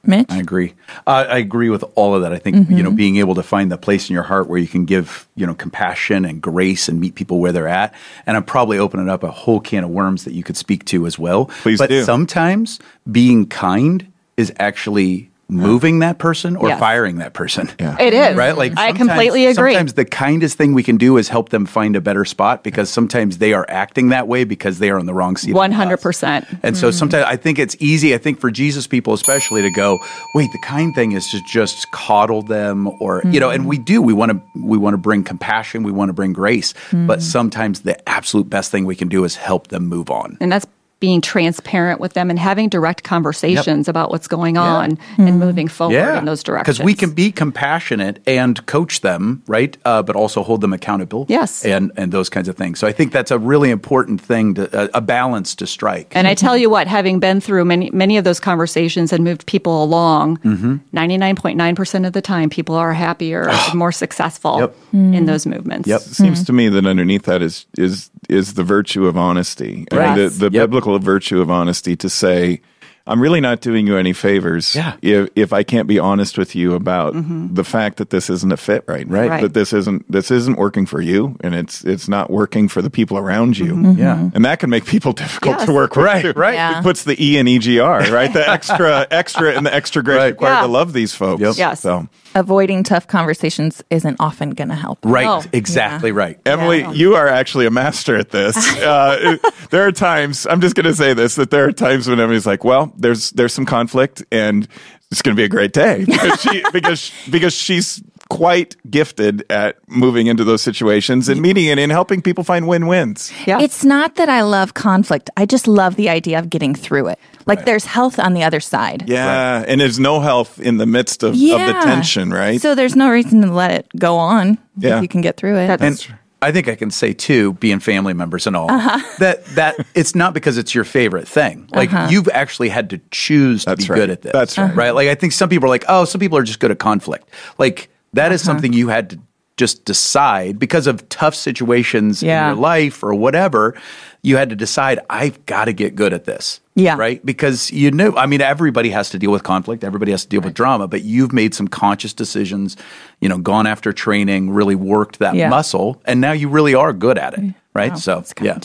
Mitch? 0.06 0.26
I 0.30 0.40
agree. 0.40 0.74
Uh, 1.08 1.26
I 1.30 1.38
agree 1.38 1.70
with 1.70 1.84
all 1.96 2.14
of 2.14 2.22
that. 2.24 2.34
I 2.34 2.38
think 2.38 2.56
Mm-hmm. 2.58 2.78
you 2.78 2.84
know 2.84 2.92
being 2.92 3.18
able 3.18 3.36
to 3.36 3.44
find 3.44 3.72
the 3.72 3.78
place 3.78 4.10
in 4.10 4.14
your 4.14 4.24
heart 4.24 4.48
where 4.50 4.60
you 4.60 4.68
can 4.68 4.86
give 4.86 5.28
you 5.36 5.46
know 5.48 5.54
compassion 5.54 6.26
and 6.26 6.42
grace 6.42 6.90
and 6.90 7.00
meet 7.00 7.16
people 7.16 7.40
where 7.40 7.52
they're 7.52 7.68
at. 7.68 7.94
And 8.26 8.36
I'm 8.38 8.44
probably 8.44 8.78
opening 8.78 9.10
up 9.10 9.24
a 9.24 9.32
whole 9.32 9.60
can 9.60 9.84
of 9.84 9.90
worms 9.90 10.26
that 10.26 10.34
you 10.34 10.44
could 10.44 10.58
speak 10.58 10.86
to 10.86 11.06
as 11.06 11.18
well. 11.18 11.46
Please 11.62 11.80
but 11.80 11.90
do. 11.90 12.04
sometimes 12.04 12.80
being 13.12 13.46
kind 13.48 14.12
is 14.38 14.52
actually 14.60 15.30
moving 15.54 16.00
that 16.00 16.18
person 16.18 16.56
or 16.56 16.70
Yes. 16.70 16.80
firing 16.80 17.18
that 17.18 17.34
person. 17.34 17.70
Yeah. 17.80 17.98
It 18.00 18.14
is. 18.14 18.36
Right? 18.44 18.58
Like 18.58 18.74
I 18.78 18.94
completely 18.94 19.46
agree. 19.46 19.74
Sometimes 19.74 19.94
the 19.94 20.06
kindest 20.06 20.58
thing 20.58 20.74
we 20.74 20.84
can 20.84 20.98
do 20.98 21.18
is 21.18 21.30
help 21.30 21.50
them 21.50 21.66
find 21.66 21.96
a 21.96 22.02
better 22.02 22.26
spot 22.26 22.64
because 22.64 22.90
sometimes 22.90 23.38
they 23.38 23.54
are 23.54 23.66
acting 23.70 24.10
that 24.10 24.28
way 24.28 24.44
because 24.44 24.80
they 24.80 24.90
are 24.90 24.98
on 24.98 25.06
the 25.06 25.14
wrong 25.14 25.38
seat. 25.38 25.56
of 25.56 25.62
the 25.62 25.76
bus. 25.76 26.22
100%. 26.22 26.60
And 26.64 26.76
so 26.76 26.90
mm-hmm. 26.90 26.98
sometimes 26.98 27.26
I 27.26 27.36
think 27.36 27.60
it's 27.60 27.76
easy, 27.80 28.14
I 28.14 28.18
think 28.18 28.40
for 28.40 28.52
Jesus 28.52 28.88
people 28.88 29.14
especially 29.14 29.62
to 29.62 29.72
go, 29.72 30.00
wait, 30.36 30.52
the 30.52 30.60
kind 30.64 30.94
thing 30.96 31.12
is 31.14 31.28
to 31.30 31.42
just 31.42 31.92
coddle 31.92 32.42
them 32.42 32.88
or 33.00 33.22
you 33.26 33.40
know, 33.40 33.50
and 33.50 33.68
we 33.68 33.78
do. 33.78 34.02
We 34.02 34.14
want 34.14 34.32
to 34.32 34.42
we 34.56 34.78
want 34.78 34.94
to 34.94 34.98
bring 34.98 35.24
compassion, 35.24 35.84
we 35.84 35.92
want 35.92 36.10
to 36.10 36.14
bring 36.14 36.34
grace. 36.34 36.74
But 36.92 36.98
mm-hmm. 36.98 37.20
sometimes 37.20 37.82
the 37.82 38.10
absolute 38.10 38.50
best 38.50 38.72
thing 38.72 38.86
we 38.86 38.96
can 38.96 39.08
do 39.08 39.24
is 39.24 39.36
help 39.36 39.68
them 39.68 39.88
move 39.88 40.10
on. 40.10 40.38
And 40.42 40.52
that's 40.52 40.66
being 41.04 41.20
transparent 41.20 42.00
with 42.00 42.14
them 42.14 42.30
and 42.30 42.40
having 42.40 42.70
direct 42.70 43.04
conversations 43.04 43.90
about 43.90 44.10
what's 44.10 44.26
going 44.30 44.56
on 44.58 44.98
and 45.18 45.38
moving 45.38 45.68
forward 45.68 46.18
in 46.18 46.24
those 46.24 46.42
directions. 46.44 46.78
Because 46.78 46.86
we 46.86 46.94
can 46.94 47.12
be 47.12 47.30
compassionate 47.30 48.20
and 48.26 48.66
coach 48.68 49.02
them, 49.02 49.44
right? 49.46 49.76
Uh, 49.84 50.02
but 50.02 50.16
also 50.16 50.44
hold 50.44 50.62
them 50.62 50.72
accountable. 50.72 51.26
Yes. 51.28 51.66
And 51.66 51.92
and 51.98 52.14
those 52.14 52.30
kinds 52.30 52.48
of 52.48 52.56
things. 52.56 52.80
So 52.80 52.88
I 52.88 52.94
think 52.94 53.12
that's 53.12 53.32
a 53.32 53.38
really 53.38 53.70
important 53.70 54.22
thing 54.22 54.54
to 54.54 54.64
a, 54.96 55.00
a 55.00 55.02
balance 55.02 55.56
to 55.56 55.68
strike. 55.68 56.14
And 56.16 56.26
I 56.26 56.36
tell 56.36 56.56
you 56.56 56.70
what, 56.70 56.88
having 56.88 57.20
been 57.20 57.42
through 57.42 57.66
many 57.66 57.90
many 57.92 58.16
of 58.16 58.24
those 58.24 58.40
conversations 58.40 59.12
and 59.12 59.26
moved 59.26 59.46
people 59.46 59.84
along, 59.84 60.38
Mm-hmm. 60.44 60.76
99.9% 60.98 62.08
of 62.08 62.14
the 62.14 62.22
time 62.22 62.50
people 62.50 62.76
are 62.76 62.94
happier 62.94 63.50
and 63.50 63.74
more 63.76 63.92
successful 63.92 64.60
Yep. 64.60 64.76
in 64.94 65.26
those 65.26 65.46
movements. 65.46 65.88
Yep. 65.90 66.00
It 66.02 66.16
seems 66.16 66.44
to 66.46 66.54
me 66.54 66.70
that 66.70 66.86
underneath 66.86 67.24
that 67.24 67.42
is 67.42 67.66
is 67.78 68.10
is 68.30 68.54
the 68.54 68.64
virtue 68.64 69.06
of 69.06 69.18
honesty, 69.18 69.86
and 69.92 70.00
Right. 70.00 70.16
the, 70.16 70.30
the 70.30 70.46
Yep. 70.46 70.64
biblical 70.64 70.93
virtue 71.00 71.42
of 71.42 71.50
honesty 71.50 71.96
to 71.98 72.10
say, 72.10 72.62
"I'm 73.08 73.20
really 73.22 73.42
not 73.42 73.60
doing 73.62 73.88
you 73.88 73.98
any 73.98 74.14
favors 74.14 74.76
Yeah. 74.76 74.94
if 75.02 75.30
if 75.36 75.52
I 75.54 75.64
can't 75.64 75.88
be 75.88 76.00
honest 76.00 76.38
with 76.38 76.56
you 76.56 76.74
about 76.74 77.14
mm-hmm. 77.14 77.54
the 77.54 77.64
fact 77.64 77.98
that 77.98 78.10
this 78.12 78.30
isn't 78.30 78.52
a 78.52 78.58
fit 78.58 78.84
right, 78.88 79.08
Right. 79.10 79.30
Right. 79.30 79.42
That 79.42 79.54
this 79.54 79.74
isn't 79.74 80.10
this 80.12 80.32
isn't 80.32 80.58
working 80.58 80.86
for 80.86 81.02
you, 81.02 81.36
and 81.42 81.54
it's 81.56 81.84
it's 81.84 82.08
not 82.08 82.30
working 82.30 82.68
for 82.70 82.82
the 82.82 82.90
people 82.90 83.18
around 83.18 83.58
you, 83.58 83.74
mm-hmm. 83.74 84.00
Yeah. 84.00 84.16
Mm-hmm. 84.16 84.36
and 84.36 84.46
that 84.46 84.60
can 84.60 84.70
make 84.70 84.86
people 84.86 85.12
difficult 85.24 85.58
Yes. 85.58 85.66
to 85.68 85.74
work 85.74 85.96
with. 85.96 86.06
Right, 86.06 86.36
right. 86.38 86.54
Yeah. 86.54 86.80
It 86.80 86.84
puts 86.84 87.04
the 87.04 87.16
E 87.24 87.38
in 87.38 87.46
EGR, 87.48 88.10
right? 88.12 88.32
The 88.32 88.48
extra 88.58 89.06
extra 89.12 89.52
and 89.54 89.66
the 89.66 89.74
extra 89.74 90.02
grace 90.04 90.18
Right. 90.18 90.32
required 90.34 90.54
Yeah. 90.56 90.62
to 90.62 90.68
love 90.68 90.94
these 90.94 91.14
folks. 91.14 91.42
Yep. 91.42 91.56
Yes. 91.58 91.82
So. 91.82 92.08
Avoiding 92.36 92.84
tough 92.84 93.08
conversations 93.08 93.84
isn't 93.90 94.18
often 94.20 94.52
going 94.52 94.70
to 94.70 94.76
help. 94.76 95.00
Right. 95.04 95.28
Oh, 95.28 95.44
exactly 95.54 96.12
right. 96.12 96.40
Emily, 96.46 96.86
you 96.94 97.16
are 97.16 97.28
actually 97.28 97.66
a 97.66 97.72
master 97.72 98.16
at 98.16 98.30
this. 98.30 98.54
Uh, 98.84 99.38
there 99.70 99.88
are 99.88 99.92
times 99.92 100.46
I'm 100.46 100.60
just 100.60 100.76
going 100.76 100.86
to 100.86 100.94
say 100.94 101.14
this 101.14 101.36
that 101.36 101.52
there 101.52 101.66
are 101.66 101.72
times 101.72 102.08
when 102.08 102.20
Emily's 102.20 102.46
like, 102.46 102.64
"Well, 102.64 102.92
there's 102.98 103.32
there's 103.32 103.54
some 103.54 103.66
conflict, 103.66 104.24
and 104.32 104.68
it's 105.10 105.22
going 105.22 105.36
to 105.36 105.40
be 105.40 105.46
a 105.46 105.50
great 105.50 105.74
day 105.74 106.04
because 106.06 106.42
she 106.42 106.64
because 106.74 107.12
because 107.30 107.54
she's 107.54 108.04
quite 108.30 108.76
gifted 108.90 109.46
at 109.52 109.78
moving 109.88 110.28
into 110.28 110.44
those 110.44 110.62
situations 110.62 111.30
and 111.30 111.40
meeting 111.40 111.66
it 111.66 111.78
and 111.78 111.92
helping 111.92 112.22
people 112.22 112.44
find 112.44 112.68
win 112.68 112.88
wins. 112.88 113.32
Yeah. 113.46 113.62
It's 113.62 113.86
not 113.86 114.16
that 114.16 114.28
I 114.28 114.42
love 114.42 114.74
conflict. 114.74 115.30
I 115.38 115.46
just 115.46 115.68
love 115.68 115.96
the 115.98 116.10
idea 116.10 116.40
of 116.40 116.50
getting 116.50 116.74
through 116.74 117.10
it. 117.10 117.20
Like 117.46 117.66
there's 117.66 117.86
health 117.86 118.20
on 118.20 118.34
the 118.34 118.44
other 118.44 118.60
side. 118.60 119.06
Yeah, 119.08 119.64
and 119.68 119.80
there's 119.82 120.00
no 120.00 120.20
health 120.20 120.60
in 120.60 120.78
the 120.78 120.86
midst 120.86 121.24
of, 121.24 121.34
of 121.34 121.40
the 121.40 121.80
tension, 121.84 122.32
right? 122.32 122.60
So 122.62 122.76
there's 122.76 122.96
no 122.96 123.10
reason 123.10 123.42
to 123.42 123.52
let 123.52 123.72
it 123.72 123.88
go 123.98 124.18
on 124.18 124.58
Yeah. 124.78 124.98
if 124.98 125.02
you 125.02 125.08
can 125.08 125.22
get 125.22 125.38
through 125.38 125.58
it. 125.58 125.68
That's- 125.68 126.06
And 126.10 126.18
I 126.42 126.52
think 126.52 126.68
I 126.68 126.76
can 126.76 126.92
say 126.92 127.14
too, 127.14 127.54
being 127.54 127.80
family 127.80 128.14
members 128.14 128.48
and 128.48 128.56
all, 128.56 128.68
that 129.20 129.46
that 129.56 129.76
it's 129.96 130.14
not 130.14 130.34
because 130.34 130.58
it's 130.58 130.76
your 130.76 130.84
favorite 130.84 131.28
thing. 131.28 131.70
Like 131.72 131.90
you've 132.12 132.28
actually 132.30 132.68
had 132.70 132.90
to 132.90 133.00
choose 133.12 133.64
to 133.64 133.70
That's 133.72 133.86
be 133.88 133.92
right. 133.94 133.98
good 134.00 134.10
at 134.10 134.22
this. 134.24 134.34
That's 134.34 134.58
right. 134.58 134.76
Right. 134.76 134.92
Like 134.92 135.08
I 135.08 135.16
think 135.16 135.32
some 135.34 135.48
people 135.50 135.68
are 135.68 135.70
like, 135.70 135.86
oh, 135.88 136.04
some 136.06 136.20
people 136.20 136.38
are 136.38 136.44
just 136.44 136.60
good 136.60 136.72
at 136.72 136.80
conflict. 136.80 137.30
Like 137.58 137.90
that 138.14 138.32
is 138.34 138.42
Uh-huh. 138.42 138.52
something 138.54 138.74
you 138.74 138.90
had 138.90 139.12
to 139.12 139.20
just 139.58 139.86
decide 139.86 140.58
because 140.58 140.88
of 140.88 141.08
tough 141.10 141.36
situations 141.36 142.24
Yeah. 142.24 142.50
in 142.50 142.56
your 142.56 142.62
life 142.62 143.04
or 143.04 143.14
whatever. 143.14 143.76
You 144.24 144.38
had 144.38 144.50
to 144.50 144.56
decide, 144.56 145.00
I've 145.10 145.46
got 145.46 145.66
to 145.66 145.74
get 145.74 145.96
good 145.96 146.14
at 146.14 146.24
this. 146.26 146.60
Yeah. 146.76 146.96
Right. 146.98 147.24
Because 147.24 147.70
you 147.72 147.92
know, 147.92 148.16
I 148.18 148.26
mean, 148.26 148.42
everybody 148.42 148.90
has 148.90 149.10
to 149.12 149.20
deal 149.20 149.32
with 149.32 149.44
conflict. 149.44 149.84
Everybody 149.84 150.12
has 150.12 150.24
to 150.24 150.30
deal 150.30 150.42
with 150.42 150.54
drama, 150.56 150.88
but 150.88 151.04
you've 151.04 151.34
made 151.34 151.54
some 151.54 151.68
conscious 151.68 152.14
decisions, 152.14 152.76
you 153.22 153.30
know, 153.30 153.38
gone 153.38 153.68
after 153.68 153.94
training, 153.94 154.50
really 154.50 154.76
worked 154.76 155.20
that 155.20 155.36
Yeah. 155.36 155.50
muscle, 155.50 156.02
and 156.06 156.20
now 156.20 156.32
you 156.32 156.50
really 156.50 156.74
are 156.74 156.94
good 156.94 157.18
at 157.20 157.34
it. 157.36 157.54
Right. 157.76 157.92
Wow, 157.92 157.98
so, 157.98 158.16
that's 158.16 158.34
yeah. 158.42 158.58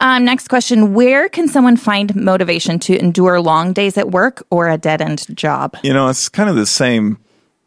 Um, 0.00 0.24
next 0.24 0.48
question 0.48 0.94
Where 0.94 1.28
can 1.28 1.46
someone 1.46 1.76
find 1.76 2.16
motivation 2.16 2.78
to 2.80 2.98
endure 2.98 3.40
long 3.40 3.72
days 3.72 3.96
at 3.98 4.10
work 4.10 4.42
or 4.50 4.68
a 4.68 4.78
dead 4.78 5.00
end 5.00 5.26
job? 5.36 5.76
You 5.84 5.92
know, 5.92 6.08
it's 6.08 6.28
kind 6.28 6.48
of 6.50 6.56
the 6.56 6.66
same 6.66 7.18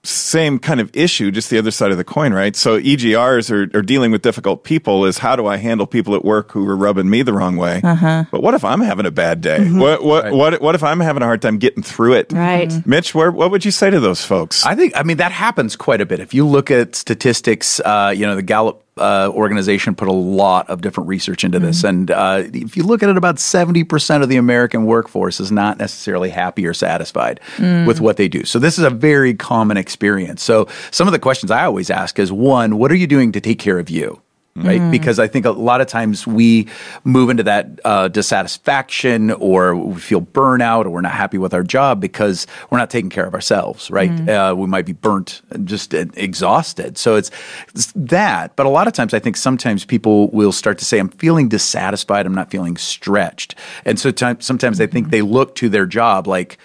same 0.08 0.60
kind 0.60 0.80
of 0.80 0.90
issue, 0.96 1.32
just 1.32 1.50
the 1.50 1.58
other 1.58 1.72
side 1.72 1.92
of 1.92 1.98
the 1.98 2.04
coin, 2.04 2.34
right? 2.34 2.56
So 2.56 2.80
EGRs 2.80 3.52
are, 3.52 3.78
are 3.78 3.82
dealing 3.82 4.12
with 4.12 4.22
difficult 4.22 4.64
people 4.64 5.06
is 5.06 5.18
how 5.18 5.36
do 5.36 5.48
I 5.48 5.58
handle 5.58 5.88
people 5.88 6.16
at 6.16 6.24
work 6.24 6.52
who 6.52 6.68
are 6.70 6.76
rubbing 6.76 7.10
me 7.10 7.22
the 7.24 7.34
wrong 7.34 7.58
way? 7.58 7.82
Uh-huh. 7.84 8.26
But 8.32 8.42
what 8.42 8.54
if 8.54 8.64
I'm 8.64 8.82
having 8.82 9.06
a 9.06 9.12
bad 9.12 9.42
day? 9.42 9.70
What 9.70 10.04
what 10.04 10.32
what 10.32 10.62
what 10.62 10.76
if 10.76 10.84
I'm 10.84 11.00
having 11.00 11.22
a 11.22 11.26
hard 11.26 11.42
time 11.42 11.58
getting 11.58 11.84
through 11.84 12.14
it? 12.14 12.32
Right. 12.32 12.70
Mhm. 12.70 12.86
Mitch, 12.86 13.14
where, 13.16 13.32
what 13.32 13.52
would 13.52 13.66
you 13.66 13.72
say 13.72 13.90
to 13.90 14.00
those 14.00 14.24
folks? 14.24 14.66
I 14.66 14.76
think, 14.76 14.94
I 14.96 15.04
mean, 15.04 15.18
that 15.18 15.32
happens 15.32 15.76
quite 15.76 16.02
a 16.02 16.06
bit. 16.06 16.20
If 16.20 16.34
you 16.34 16.46
look 16.48 16.72
at 16.72 16.96
statistics, 16.96 17.80
uh, 17.82 18.14
you 18.16 18.26
know, 18.26 18.36
the 18.36 18.42
Gallup 18.42 18.85
uh, 18.98 19.30
organization 19.34 19.94
put 19.94 20.08
a 20.08 20.14
lot 20.14 20.70
of 20.70 20.82
different 20.82 21.10
research 21.10 21.44
into 21.44 21.60
this. 21.60 21.84
And 21.84 22.12
uh, 22.12 22.44
if 22.54 22.78
you 22.78 22.84
look 22.84 23.04
at 23.04 23.10
it, 23.10 23.18
about 23.18 23.36
70% 23.36 24.24
of 24.24 24.30
the 24.30 24.38
American 24.38 24.86
workforce 24.86 25.40
is 25.40 25.52
not 25.52 25.78
necessarily 25.78 26.30
happy 26.30 26.66
or 26.66 26.74
satisfied 26.74 27.40
with 27.86 28.00
what 28.00 28.18
they 28.18 28.28
do. 28.28 28.46
So 28.46 28.58
this 28.58 28.78
is 28.78 28.86
a 28.86 28.90
very 28.90 29.34
common 29.34 29.76
experience. 29.78 30.42
So 30.42 30.68
some 30.92 31.08
of 31.08 31.12
the 31.12 31.20
questions 31.20 31.52
I 31.52 31.66
always 31.66 31.90
ask 31.90 32.20
is 32.20 32.32
one, 32.32 32.78
what 32.78 32.92
are 32.92 32.96
you 32.96 33.08
doing 33.08 33.32
to 33.34 33.42
take 33.42 33.60
care 33.60 33.80
of 33.80 33.90
you? 33.90 34.22
Right? 34.56 34.90
Because 34.90 35.20
I 35.20 35.28
think 35.28 35.46
a 35.46 35.52
lot 35.52 35.82
of 35.82 35.88
times 35.88 36.26
we 36.26 36.68
move 37.04 37.30
into 37.30 37.44
that 37.44 37.80
uh, 37.84 38.08
dissatisfaction 38.08 39.32
or 39.32 39.76
we 39.76 40.00
feel 40.00 40.22
burnout 40.22 40.86
or 40.86 40.92
we're 40.92 41.02
not 41.02 41.12
happy 41.12 41.38
with 41.38 41.54
our 41.54 41.64
job 41.64 42.00
because 42.00 42.48
we're 42.70 42.78
not 42.78 42.90
taking 42.90 43.10
care 43.10 43.26
of 43.26 43.34
ourselves, 43.34 43.92
right? 43.92 44.10
Uh, 44.30 44.56
we 44.58 44.66
might 44.66 44.86
be 44.86 44.94
burnt 44.94 45.42
and 45.50 45.68
just 45.68 45.94
uh, 45.94 46.06
exhausted. 46.14 46.98
So 46.98 47.16
it's, 47.16 47.32
it's 47.74 47.92
that. 47.96 48.56
But 48.56 48.66
a 48.66 48.70
lot 48.70 48.88
of 48.88 48.94
times 48.94 49.14
I 49.14 49.20
think 49.20 49.36
sometimes 49.36 49.84
people 49.84 50.30
will 50.30 50.54
start 50.54 50.78
to 50.78 50.86
say, 50.86 51.00
I'm 51.00 51.10
feeling 51.10 51.50
dissatisfied, 51.50 52.26
I'm 52.26 52.36
not 52.36 52.50
feeling 52.50 52.78
stretched. 52.78 53.56
And 53.84 54.00
so 54.00 54.10
time, 54.12 54.40
sometimes 54.40 54.80
I 54.80 54.88
think 54.88 55.10
they 55.10 55.22
look 55.22 55.56
to 55.56 55.68
their 55.68 55.86
job 55.86 56.28
like, 56.28 56.58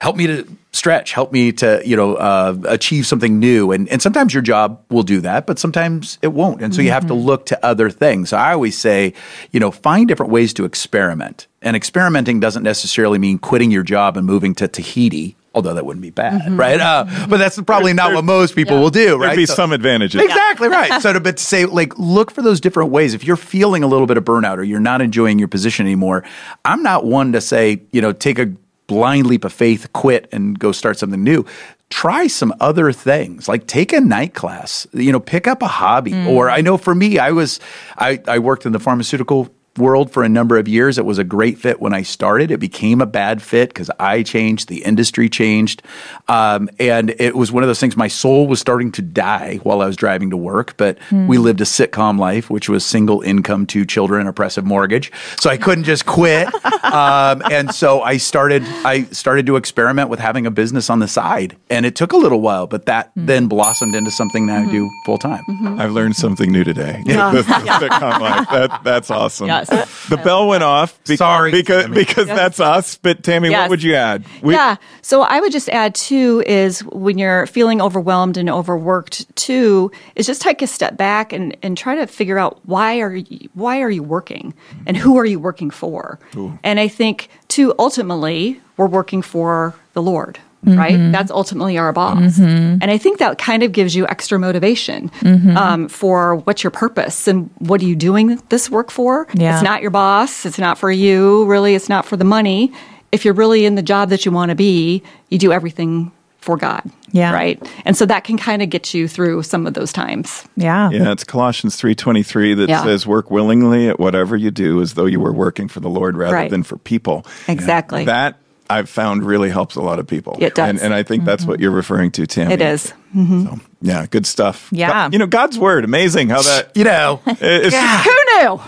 help 0.00 0.16
me 0.16 0.26
to 0.28 0.46
stretch 0.70 1.12
help 1.12 1.32
me 1.32 1.50
to 1.50 1.82
you 1.84 1.96
know 1.96 2.14
uh, 2.16 2.56
achieve 2.66 3.06
something 3.06 3.38
new. 3.38 3.72
And 3.72 3.88
and 3.88 4.00
sometimes 4.00 4.32
your 4.32 4.42
job 4.42 4.80
will 4.90 5.02
do 5.02 5.20
that 5.22 5.46
but 5.46 5.58
sometimes 5.58 6.18
it 6.22 6.28
won't. 6.28 6.62
And 6.62 6.74
so 6.74 6.82
you 6.82 6.90
have 6.90 7.06
to 7.08 7.14
look 7.14 7.46
to 7.46 7.66
other 7.66 7.90
things. 7.90 8.30
So 8.30 8.36
i 8.36 8.52
always 8.52 8.76
say 8.78 9.14
you 9.50 9.60
know 9.60 9.70
find 9.70 10.06
different 10.06 10.30
ways 10.32 10.52
to 10.54 10.64
experiment. 10.64 11.46
And 11.62 11.74
experimenting 11.74 12.38
doesn't 12.38 12.62
necessarily 12.62 13.18
mean 13.18 13.38
quitting 13.38 13.70
your 13.72 13.82
job 13.82 14.16
and 14.16 14.26
moving 14.26 14.54
to 14.56 14.68
tahiti 14.68 15.34
although 15.54 15.74
that 15.74 15.84
wouldn't 15.84 16.02
be 16.02 16.10
bad 16.10 16.52
right? 16.56 16.80
Uh, 16.80 17.04
but 17.28 17.38
that's 17.38 17.60
probably 17.62 17.92
not 17.92 18.12
what 18.14 18.22
most 18.24 18.54
people 18.54 18.78
will 18.78 18.90
do 18.90 19.16
right? 19.16 19.28
There'd 19.28 19.36
be 19.38 19.46
So- 19.46 19.54
some 19.54 19.72
advantages. 19.72 20.20
Exactly 20.22 20.68
right. 20.68 21.02
So 21.02 21.14
to 21.14 21.18
but 21.20 21.38
to 21.38 21.42
say 21.42 21.64
like 21.64 21.98
look 21.98 22.30
for 22.30 22.42
those 22.42 22.60
different 22.60 22.90
ways. 22.92 23.14
If 23.14 23.24
you're 23.24 23.36
feeling 23.36 23.82
a 23.82 23.88
little 23.88 24.06
bit 24.06 24.16
of 24.18 24.24
burnout 24.24 24.58
or 24.58 24.62
you're 24.62 24.78
not 24.78 25.00
enjoying 25.02 25.38
your 25.40 25.48
position 25.48 25.86
anymore, 25.86 26.22
I'm 26.64 26.82
not 26.84 27.04
one 27.04 27.32
to 27.32 27.40
say, 27.40 27.82
you 27.90 28.00
know, 28.00 28.12
take 28.12 28.38
a 28.38 28.52
blind 28.88 29.26
leap 29.26 29.44
of 29.44 29.52
faith, 29.52 29.92
quit 29.92 30.28
and 30.32 30.58
go 30.58 30.72
start 30.72 30.98
something 30.98 31.22
new. 31.22 31.46
Try 31.90 32.26
some 32.26 32.52
other 32.60 32.92
things. 32.92 33.48
Like 33.48 33.68
take 33.68 33.92
a 33.92 34.00
night 34.00 34.34
class. 34.34 34.86
You 34.92 35.12
know, 35.12 35.20
pick 35.20 35.46
up 35.46 35.62
a 35.62 35.68
hobby. 35.68 36.10
Mm. 36.10 36.28
Or 36.28 36.50
I 36.50 36.60
know 36.60 36.76
for 36.76 36.94
me, 36.94 37.18
I 37.18 37.30
was 37.30 37.60
I, 37.96 38.20
I 38.26 38.40
worked 38.40 38.66
in 38.66 38.72
the 38.72 38.80
pharmaceutical 38.80 39.48
world 39.78 40.10
for 40.10 40.22
a 40.22 40.28
number 40.28 40.58
of 40.58 40.68
years. 40.68 40.98
It 40.98 41.04
was 41.04 41.18
a 41.18 41.24
great 41.24 41.58
fit 41.58 41.80
when 41.80 41.94
I 41.94 42.02
started. 42.02 42.50
It 42.50 42.58
became 42.58 43.00
a 43.00 43.06
bad 43.06 43.42
fit 43.42 43.70
because 43.70 43.90
I 43.98 44.22
changed, 44.22 44.68
the 44.68 44.84
industry 44.84 45.28
changed. 45.28 45.82
Um, 46.28 46.68
and 46.78 47.14
it 47.18 47.36
was 47.36 47.52
one 47.52 47.62
of 47.62 47.68
those 47.68 47.80
things, 47.80 47.96
my 47.96 48.08
soul 48.08 48.46
was 48.46 48.60
starting 48.60 48.92
to 48.92 49.02
die 49.02 49.56
while 49.62 49.80
I 49.80 49.86
was 49.86 49.96
driving 49.96 50.30
to 50.30 50.36
work. 50.36 50.76
But 50.76 50.98
we 51.10 51.38
lived 51.38 51.60
a 51.60 51.64
sitcom 51.64 52.18
life, 52.18 52.50
which 52.50 52.68
was 52.68 52.84
single 52.84 53.20
income, 53.22 53.66
two 53.66 53.84
children, 53.84 54.26
oppressive 54.26 54.64
mortgage. 54.64 55.12
So 55.40 55.50
I 55.50 55.56
couldn't 55.56 55.84
just 55.84 56.06
quit. 56.06 56.48
um, 56.84 57.42
and 57.50 57.74
so 57.74 58.02
I 58.02 58.16
started, 58.16 58.62
I 58.84 59.04
started 59.04 59.46
to 59.46 59.56
experiment 59.56 60.08
with 60.08 60.20
having 60.20 60.46
a 60.46 60.50
business 60.50 60.90
on 60.90 60.98
the 60.98 61.08
side. 61.08 61.56
And 61.70 61.86
it 61.86 61.96
took 61.96 62.12
a 62.12 62.16
little 62.16 62.40
while, 62.40 62.66
but 62.66 62.86
that 62.86 63.12
then 63.16 63.46
blossomed 63.46 63.94
into 63.94 64.10
something 64.10 64.46
that 64.46 64.66
I 64.66 64.70
do 64.70 64.90
full 65.04 65.18
time. 65.18 65.42
I've 65.78 65.92
learned 65.92 66.16
something 66.16 66.50
new 66.50 66.64
today. 66.64 67.02
This 67.28 67.46
is 67.46 67.52
sitcom 67.52 68.20
life. 68.20 68.48
That, 68.50 68.80
that's 68.84 69.10
awesome. 69.10 69.48
Yes. 69.48 69.67
The 69.68 70.16
bell 70.24 70.48
went 70.48 70.62
off. 70.62 70.98
be- 71.04 71.16
Sorry, 71.16 71.50
because 71.50 71.84
Tammy. 71.84 71.94
because 71.94 72.26
that's 72.26 72.60
us. 72.60 72.96
But 72.96 73.22
Tammy, 73.22 73.50
what 73.50 73.70
would 73.70 73.82
you 73.82 73.94
add? 73.94 74.24
We- 74.42 74.54
yeah. 74.54 74.76
So 75.02 75.22
I 75.22 75.40
would 75.40 75.52
just 75.52 75.68
add 75.68 75.94
too 75.94 76.42
is 76.46 76.80
when 76.84 77.18
you're 77.18 77.46
feeling 77.46 77.80
overwhelmed 77.80 78.36
and 78.36 78.48
overworked 78.50 79.34
too, 79.36 79.90
is 80.16 80.26
just 80.26 80.42
take 80.42 80.62
a 80.62 80.66
step 80.66 80.96
back 80.96 81.32
and, 81.32 81.56
and 81.62 81.76
try 81.76 81.94
to 81.96 82.06
figure 82.06 82.38
out 82.38 82.60
why 82.66 83.00
are 83.00 83.14
you, 83.14 83.48
why 83.54 83.80
are 83.82 83.90
you 83.90 84.02
working 84.02 84.54
and 84.86 84.96
who 84.96 85.16
are 85.18 85.24
you 85.26 85.38
working 85.38 85.70
for? 85.70 86.18
And 86.64 86.80
I 86.80 86.88
think 86.88 87.28
too 87.48 87.74
ultimately 87.78 88.60
we're 88.76 88.86
working 88.86 89.22
for 89.22 89.74
the 89.92 90.02
Lord. 90.02 90.38
Right? 90.64 90.94
Mm-hmm. 90.94 91.12
That's 91.12 91.30
ultimately 91.30 91.78
our 91.78 91.92
boss. 91.92 92.38
Mm-hmm. 92.38 92.78
And 92.82 92.90
I 92.90 92.98
think 92.98 93.18
that 93.18 93.38
kind 93.38 93.62
of 93.62 93.70
gives 93.70 93.94
you 93.94 94.08
extra 94.08 94.40
motivation 94.40 95.08
mm-hmm. 95.20 95.56
um, 95.56 95.88
for 95.88 96.34
what's 96.34 96.64
your 96.64 96.72
purpose 96.72 97.28
and 97.28 97.48
what 97.58 97.80
are 97.80 97.84
you 97.84 97.94
doing 97.94 98.42
this 98.48 98.68
work 98.68 98.90
for? 98.90 99.28
Yeah. 99.34 99.54
It's 99.54 99.62
not 99.62 99.82
your 99.82 99.92
boss. 99.92 100.44
It's 100.44 100.58
not 100.58 100.76
for 100.76 100.90
you. 100.90 101.44
Really, 101.44 101.76
it's 101.76 101.88
not 101.88 102.04
for 102.04 102.16
the 102.16 102.24
money. 102.24 102.72
If 103.12 103.24
you're 103.24 103.34
really 103.34 103.66
in 103.66 103.76
the 103.76 103.82
job 103.82 104.10
that 104.10 104.26
you 104.26 104.32
want 104.32 104.50
to 104.50 104.56
be, 104.56 105.02
you 105.30 105.38
do 105.38 105.52
everything 105.52 106.10
for 106.40 106.56
God. 106.56 106.82
Yeah. 107.12 107.32
Right. 107.32 107.60
And 107.84 107.96
so 107.96 108.06
that 108.06 108.24
can 108.24 108.36
kind 108.36 108.62
of 108.62 108.70
get 108.70 108.94
you 108.94 109.08
through 109.08 109.42
some 109.42 109.66
of 109.66 109.74
those 109.74 109.92
times. 109.92 110.44
Yeah. 110.56 110.90
Yeah, 110.90 111.12
it's 111.12 111.24
Colossians 111.24 111.76
3:23 111.76 112.54
that 112.54 112.68
Yeah. 112.68 112.82
says 112.82 113.06
work 113.06 113.30
willingly 113.30 113.88
at 113.88 113.98
whatever 113.98 114.36
you 114.36 114.50
do 114.50 114.80
as 114.80 114.94
though 114.94 115.06
you 115.06 115.20
were 115.20 115.32
working 115.32 115.68
for 115.68 115.80
the 115.80 115.88
Lord 115.88 116.16
rather 116.16 116.34
Right. 116.34 116.50
than 116.50 116.62
for 116.62 116.78
people. 116.78 117.24
Exactly. 117.48 118.04
That 118.04 118.36
I've 118.70 118.88
found 118.88 119.24
really 119.24 119.50
helps 119.50 119.76
a 119.76 119.80
lot 119.80 119.98
of 119.98 120.06
people. 120.06 120.36
It 120.40 120.54
does. 120.54 120.68
And, 120.68 120.80
and 120.80 120.94
I 120.94 121.02
think 121.02 121.24
that's 121.24 121.44
what 121.44 121.60
you're 121.60 121.70
referring 121.70 122.10
to, 122.12 122.26
Tammy. 122.26 122.54
It 122.54 122.60
is. 122.60 122.92
So, 123.14 123.58
yeah, 123.80 124.06
good 124.06 124.26
stuff. 124.26 124.68
Yeah. 124.70 124.88
God- 124.88 125.12
you 125.12 125.18
know, 125.18 125.26
God's 125.26 125.58
word, 125.58 125.84
amazing 125.84 126.28
how 126.28 126.42
that 126.42 126.76
You 126.76 126.84
know, 126.84 127.22
it's, 127.26 127.74
Who 128.04 128.42
knew? 128.42 128.60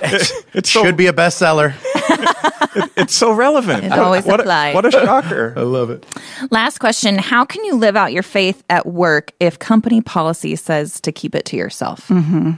It 0.54 0.66
so 0.66 0.82
should 0.82 0.96
be 0.96 1.06
a 1.06 1.12
bestseller. 1.12 1.74
it's 2.96 3.14
so 3.14 3.32
relevant. 3.32 3.84
It 3.84 3.92
always 3.92 4.24
what, 4.24 4.40
applies. 4.40 4.72
A, 4.72 4.74
what 4.74 4.86
a 4.86 4.90
shocker. 4.90 5.54
I 5.56 5.62
love 5.62 5.90
it. 5.90 6.06
Last 6.50 6.78
question 6.78 7.18
How 7.18 7.44
can 7.44 7.64
you 7.64 7.76
live 7.76 7.96
out 7.96 8.12
your 8.12 8.22
faith 8.22 8.64
at 8.70 8.86
work 8.86 9.32
if 9.40 9.58
company 9.58 10.00
policy 10.00 10.56
says 10.56 11.00
to 11.02 11.12
keep 11.12 11.34
it 11.34 11.44
to 11.46 11.56
yourself? 11.56 12.08
Mm-hmm. 12.08 12.52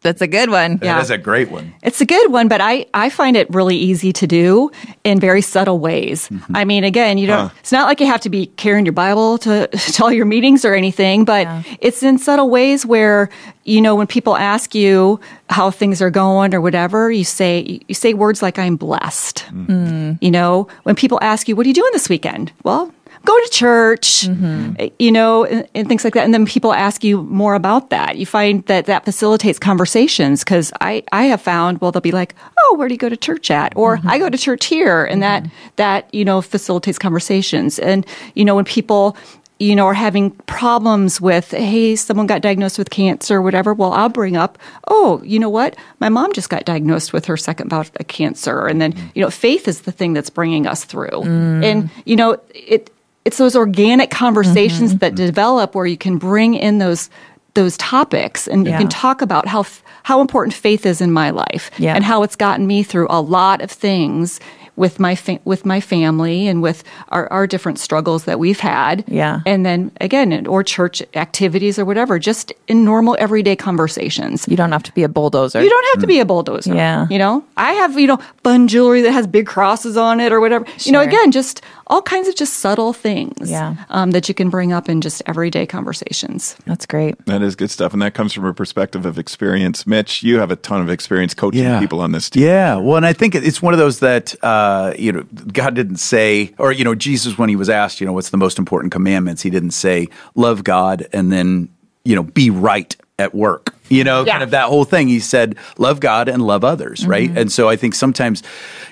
That's 0.00 0.20
a 0.22 0.28
good 0.28 0.48
one. 0.50 0.78
Yeah. 0.80 0.94
That 0.94 1.02
is 1.02 1.10
a 1.10 1.18
great 1.18 1.50
one. 1.50 1.74
It's 1.82 2.00
a 2.00 2.06
good 2.06 2.30
one, 2.30 2.46
but 2.46 2.60
I, 2.60 2.86
I 2.94 3.10
find 3.10 3.36
it 3.36 3.50
really 3.52 3.76
easy 3.76 4.12
to 4.12 4.28
do 4.28 4.70
in 5.02 5.18
very 5.18 5.42
subtle 5.42 5.80
ways. 5.80 6.28
Mm-hmm. 6.28 6.56
I 6.56 6.64
mean, 6.64 6.84
again, 6.84 7.18
you 7.18 7.26
don't, 7.26 7.52
it's 7.58 7.72
not 7.72 7.86
like 7.88 7.98
you 8.00 8.06
have 8.06 8.20
to 8.20 8.30
be 8.30 8.46
carrying 8.46 8.86
your 8.86 8.92
Bible 8.92 9.38
to, 9.38 9.66
to 9.94 10.04
all 10.04 10.12
your 10.12 10.24
meetings 10.24 10.64
or 10.64 10.74
anything, 10.74 11.24
but 11.24 11.42
Yeah. 11.46 11.62
it's 11.80 12.02
in 12.04 12.18
subtle 12.18 12.48
ways 12.48 12.86
where, 12.86 13.28
you 13.64 13.80
know, 13.80 13.96
when 13.96 14.06
people 14.06 14.36
ask 14.36 14.72
you 14.74 15.18
how 15.50 15.70
things 15.70 16.00
are 16.00 16.10
going 16.10 16.54
or 16.54 16.60
whatever, 16.60 17.10
you 17.10 17.24
say, 17.24 17.80
you 17.88 17.94
say 17.94 18.14
words 18.14 18.40
like, 18.40 18.56
I'm 18.58 18.76
blessed. 18.76 19.38
Mm-hmm. 19.48 20.12
You 20.24 20.30
know, 20.30 20.68
when 20.84 20.94
people 20.94 21.18
ask 21.22 21.48
you, 21.48 21.56
what 21.56 21.66
are 21.66 21.68
you 21.68 21.74
doing 21.74 21.90
this 21.92 22.08
weekend? 22.08 22.52
Well, 22.62 22.92
go 23.24 23.34
to 23.34 23.48
church, 23.50 24.26
mm-hmm. 24.26 24.72
eh, 24.78 24.90
you 24.98 25.12
know, 25.12 25.44
and, 25.44 25.68
and 25.74 25.88
things 25.88 26.04
like 26.04 26.14
that. 26.14 26.24
And 26.24 26.32
then 26.32 26.46
people 26.46 26.72
ask 26.72 27.04
you 27.04 27.22
more 27.22 27.54
about 27.54 27.90
that. 27.90 28.16
You 28.16 28.26
find 28.26 28.64
that 28.66 28.86
that 28.86 29.04
facilitates 29.04 29.58
conversations 29.58 30.44
because 30.44 30.72
I, 30.80 31.02
I 31.12 31.24
have 31.24 31.40
found, 31.40 31.80
well, 31.80 31.92
they'll 31.92 32.00
be 32.00 32.12
like, 32.12 32.34
oh, 32.64 32.76
where 32.76 32.88
do 32.88 32.94
you 32.94 32.98
go 32.98 33.08
to 33.08 33.16
church 33.16 33.50
at? 33.50 33.76
Or 33.76 33.96
mm-hmm. 33.96 34.08
I 34.08 34.18
go 34.18 34.28
to 34.28 34.38
church 34.38 34.66
here. 34.66 35.04
And 35.04 35.22
that, 35.22 35.44
mm-hmm. 35.44 35.68
that, 35.76 36.12
you 36.14 36.24
know, 36.24 36.40
facilitates 36.40 36.98
conversations. 36.98 37.78
And, 37.78 38.06
you 38.34 38.44
know, 38.44 38.54
when 38.54 38.64
people, 38.64 39.16
you 39.60 39.74
know, 39.74 39.86
are 39.86 39.94
having 39.94 40.30
problems 40.46 41.20
with, 41.20 41.50
hey, 41.50 41.96
someone 41.96 42.28
got 42.28 42.42
diagnosed 42.42 42.78
with 42.78 42.90
cancer 42.90 43.38
or 43.38 43.42
whatever, 43.42 43.74
well, 43.74 43.92
I'll 43.92 44.08
bring 44.08 44.36
up, 44.36 44.56
oh, 44.86 45.20
you 45.24 45.40
know 45.40 45.48
what? 45.48 45.76
My 45.98 46.08
mom 46.08 46.32
just 46.32 46.48
got 46.48 46.64
diagnosed 46.64 47.12
with 47.12 47.24
her 47.24 47.36
second 47.36 47.68
bout 47.68 47.90
of 47.98 48.06
cancer. 48.06 48.66
And 48.66 48.80
then, 48.80 48.92
mm. 48.92 49.10
you 49.14 49.22
know, 49.22 49.30
faith 49.30 49.66
is 49.66 49.80
the 49.80 49.90
thing 49.90 50.12
that's 50.12 50.30
bringing 50.30 50.66
us 50.68 50.84
through. 50.84 51.08
Mm. 51.10 51.64
And, 51.64 51.90
you 52.04 52.14
know, 52.14 52.40
it, 52.54 52.90
it's 53.28 53.36
those 53.36 53.54
organic 53.64 54.10
conversations 54.10 54.90
Mm-hmm. 54.90 54.98
that 55.04 55.14
develop 55.14 55.74
where 55.74 55.86
you 55.86 55.98
can 55.98 56.16
bring 56.18 56.54
in 56.54 56.78
those 56.78 57.10
those 57.54 57.76
topics 57.76 58.46
and 58.48 58.64
Yeah. 58.66 58.72
you 58.72 58.78
can 58.78 58.88
talk 58.88 59.20
about 59.22 59.46
how 59.46 59.64
how 60.02 60.20
important 60.20 60.54
faith 60.54 60.86
is 60.86 61.00
in 61.00 61.10
my 61.12 61.28
life 61.30 61.70
Yeah. 61.78 61.94
and 61.96 62.04
how 62.04 62.22
it's 62.24 62.36
gotten 62.36 62.66
me 62.66 62.82
through 62.82 63.08
a 63.10 63.20
lot 63.20 63.60
of 63.60 63.70
things 63.70 64.40
with 64.78 64.98
my 65.00 65.14
fa- 65.14 65.40
with 65.44 65.66
my 65.66 65.80
family 65.80 66.46
and 66.48 66.62
with 66.62 66.84
our, 67.10 67.30
our 67.32 67.46
different 67.46 67.78
struggles 67.78 68.24
that 68.24 68.38
we've 68.38 68.60
had 68.60 69.04
Yeah. 69.08 69.40
and 69.44 69.66
then 69.66 69.90
again 70.00 70.46
or 70.46 70.62
church 70.62 71.02
activities 71.14 71.78
or 71.78 71.84
whatever 71.84 72.18
just 72.18 72.52
in 72.68 72.84
normal 72.84 73.16
everyday 73.18 73.56
conversations 73.56 74.46
You 74.48 74.56
don't 74.56 74.72
have 74.72 74.84
to 74.84 74.92
be 74.92 75.02
a 75.02 75.08
bulldozer. 75.08 75.62
you 75.62 75.68
don't 75.70 75.86
have 75.94 76.00
to 76.02 76.06
be 76.06 76.20
a 76.20 76.24
bulldozer. 76.24 76.74
Yeah. 76.74 77.06
You 77.10 77.18
know, 77.18 77.44
I 77.56 77.72
have, 77.80 77.98
you 77.98 78.06
know, 78.06 78.18
fun 78.44 78.68
jewelry 78.68 79.02
that 79.02 79.12
has 79.12 79.26
big 79.26 79.46
crosses 79.46 79.96
on 79.96 80.20
it 80.20 80.32
or 80.32 80.40
whatever. 80.40 80.64
You 80.86 80.92
know, 80.92 81.00
again, 81.00 81.32
just 81.32 81.60
all 81.88 82.02
kinds 82.02 82.28
of 82.28 82.34
just 82.36 82.54
subtle 82.64 82.92
things 82.92 83.50
Yeah. 83.50 83.74
um, 83.90 84.10
that 84.12 84.28
you 84.28 84.34
can 84.34 84.48
bring 84.50 84.72
up 84.72 84.88
in 84.88 85.00
just 85.00 85.22
everyday 85.26 85.64
conversations. 85.66 86.54
That's 86.66 86.86
great. 86.86 87.14
That 87.26 87.42
is 87.42 87.56
good 87.56 87.70
stuff. 87.70 87.92
And 87.94 88.02
that 88.02 88.14
comes 88.14 88.32
from 88.34 88.44
a 88.44 88.52
perspective 88.54 89.06
of 89.06 89.18
experience. 89.18 89.86
Mitch, 89.86 90.22
you 90.22 90.38
have 90.38 90.50
a 90.50 90.56
ton 90.56 90.80
of 90.80 90.88
experience 90.90 91.34
coaching 91.34 91.62
Yeah. 91.64 91.80
people 91.80 92.00
on 92.00 92.12
this 92.12 92.28
team. 92.30 92.42
Yeah, 92.44 92.76
well, 92.76 92.96
and 93.00 93.06
I 93.06 93.14
think 93.14 93.34
it's 93.34 93.60
one 93.62 93.72
of 93.74 93.78
those 93.84 93.98
that 94.00 94.34
uh, 94.44 94.67
Uh, 94.68 94.92
you 94.98 95.12
know 95.12 95.22
God 95.52 95.74
didn't 95.74 95.96
say, 95.96 96.52
or 96.58 96.72
you 96.72 96.84
know 96.84 96.94
Jesus 96.94 97.38
when 97.38 97.48
he 97.48 97.56
was 97.56 97.70
asked, 97.70 98.00
you 98.00 98.06
know, 98.06 98.12
what's 98.12 98.28
the 98.28 98.36
most 98.36 98.58
important 98.58 98.92
commandments, 98.92 99.40
he 99.40 99.48
didn't 99.48 99.70
say 99.70 100.08
love 100.34 100.62
God 100.62 101.06
and 101.12 101.32
then 101.32 101.70
you 102.04 102.14
know 102.14 102.22
be 102.22 102.50
right 102.50 102.94
at 103.18 103.34
work. 103.34 103.74
You 103.88 104.04
know, 104.04 104.24
Yeah. 104.24 104.32
kind 104.32 104.42
of 104.42 104.50
that 104.50 104.66
whole 104.68 104.84
thing. 104.84 105.08
He 105.08 105.20
said 105.20 105.56
love 105.78 106.00
God 106.00 106.28
and 106.28 106.42
love 106.42 106.64
others, 106.64 107.06
right? 107.06 107.28
Mm-hmm. 107.28 107.38
And 107.38 107.52
so 107.52 107.68
I 107.68 107.76
think 107.76 107.94
sometimes 107.94 108.42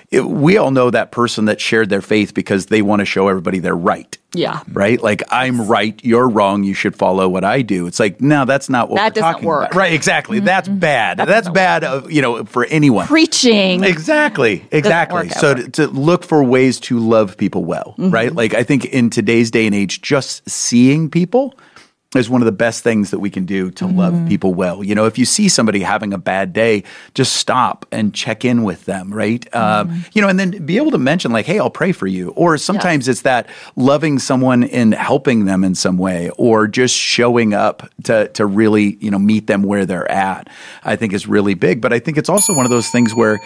it, 0.09 0.21
we 0.25 0.57
all 0.57 0.71
know 0.71 0.89
that 0.89 1.11
person 1.11 1.45
that 1.45 1.59
shared 1.59 1.89
their 1.89 2.01
faith 2.01 2.33
because 2.33 2.67
they 2.67 2.81
want 2.81 3.01
to 3.01 3.05
show 3.05 3.27
everybody 3.27 3.59
they're 3.59 3.75
right. 3.75 4.17
Yeah. 4.33 4.61
Right? 4.71 5.01
Like 5.01 5.23
I'm 5.31 5.67
right, 5.67 5.99
you're 6.03 6.29
wrong, 6.29 6.63
you 6.63 6.73
should 6.73 6.95
follow 6.95 7.27
what 7.27 7.43
I 7.43 7.61
do. 7.61 7.87
It's 7.87 7.99
like, 7.99 8.21
no, 8.21 8.45
that's 8.45 8.69
not 8.69 8.89
what 8.89 8.97
That 8.97 9.15
we're 9.15 9.21
doesn't 9.21 9.33
talking 9.33 9.47
work. 9.47 9.71
about. 9.71 9.77
Right, 9.77 9.93
exactly. 9.93 10.37
Mm-hmm. 10.37 10.45
That's 10.45 10.69
mm-hmm. 10.69 10.79
bad. 10.79 11.17
that's 11.17 11.49
bad 11.49 11.83
of, 11.83 12.11
you 12.11 12.21
know, 12.21 12.45
for 12.45 12.65
anyone. 12.65 13.07
Preaching. 13.07 13.83
Exactly. 13.83 14.65
Exactly. 14.71 15.29
So 15.29 15.55
to, 15.55 15.69
to 15.71 15.87
look 15.87 16.23
for 16.23 16.43
ways 16.43 16.79
to 16.81 16.99
love 16.99 17.35
people 17.35 17.65
well, 17.65 17.95
right? 17.97 18.33
Like 18.33 18.53
I 18.53 18.63
think 18.63 18.85
in 18.85 19.09
today's 19.09 19.51
day 19.51 19.65
and 19.65 19.75
age, 19.75 20.01
just 20.01 20.47
seeing 20.49 21.09
people 21.09 21.53
is 22.15 22.29
one 22.29 22.41
of 22.41 22.45
the 22.45 22.53
best 22.53 22.83
things 22.83 23.11
that 23.11 23.19
we 23.19 23.29
can 23.29 23.45
do 23.45 23.69
to 23.71 23.85
love 23.85 24.27
people 24.29 24.53
well. 24.53 24.81
You 24.81 24.95
know, 24.95 25.05
if 25.05 25.17
you 25.17 25.25
see 25.25 25.49
somebody 25.49 25.81
having 25.81 26.13
a 26.13 26.17
bad 26.17 26.53
day, 26.53 26.83
just 27.13 27.35
stop 27.35 27.85
and 27.91 28.13
check 28.13 28.45
in 28.45 28.63
with 28.63 28.85
them, 28.85 29.13
right? 29.13 29.53
Um, 29.53 30.05
you 30.13 30.21
know, 30.21 30.29
and 30.29 30.39
then 30.39 30.65
be 30.65 30.77
able 30.77 30.91
to 30.91 30.97
mention 30.97 31.31
like, 31.31 31.45
"Hey, 31.45 31.59
I'll 31.59 31.69
pray 31.69 31.91
for 31.91 32.07
you." 32.07 32.29
Or 32.29 32.57
sometimes 32.57 33.07
it's 33.09 33.23
that 33.23 33.49
loving 33.75 34.19
someone 34.19 34.63
and 34.63 34.93
helping 34.93 35.45
them 35.45 35.65
in 35.65 35.75
some 35.75 35.97
way, 35.97 36.29
or 36.37 36.67
just 36.67 36.95
showing 36.95 37.53
up 37.53 37.89
to 38.03 38.29
to 38.29 38.45
really 38.45 38.97
you 39.01 39.11
know 39.11 39.19
meet 39.19 39.47
them 39.47 39.63
where 39.63 39.85
they're 39.85 40.09
at. 40.09 40.49
I 40.85 40.95
think 40.95 41.11
is 41.11 41.27
really 41.27 41.55
big. 41.55 41.81
But 41.81 41.91
I 41.91 41.99
think 41.99 42.17
it's 42.17 42.29
also 42.29 42.53
one 42.53 42.65
of 42.65 42.71
those 42.71 42.89
things 42.89 43.13
where 43.13 43.37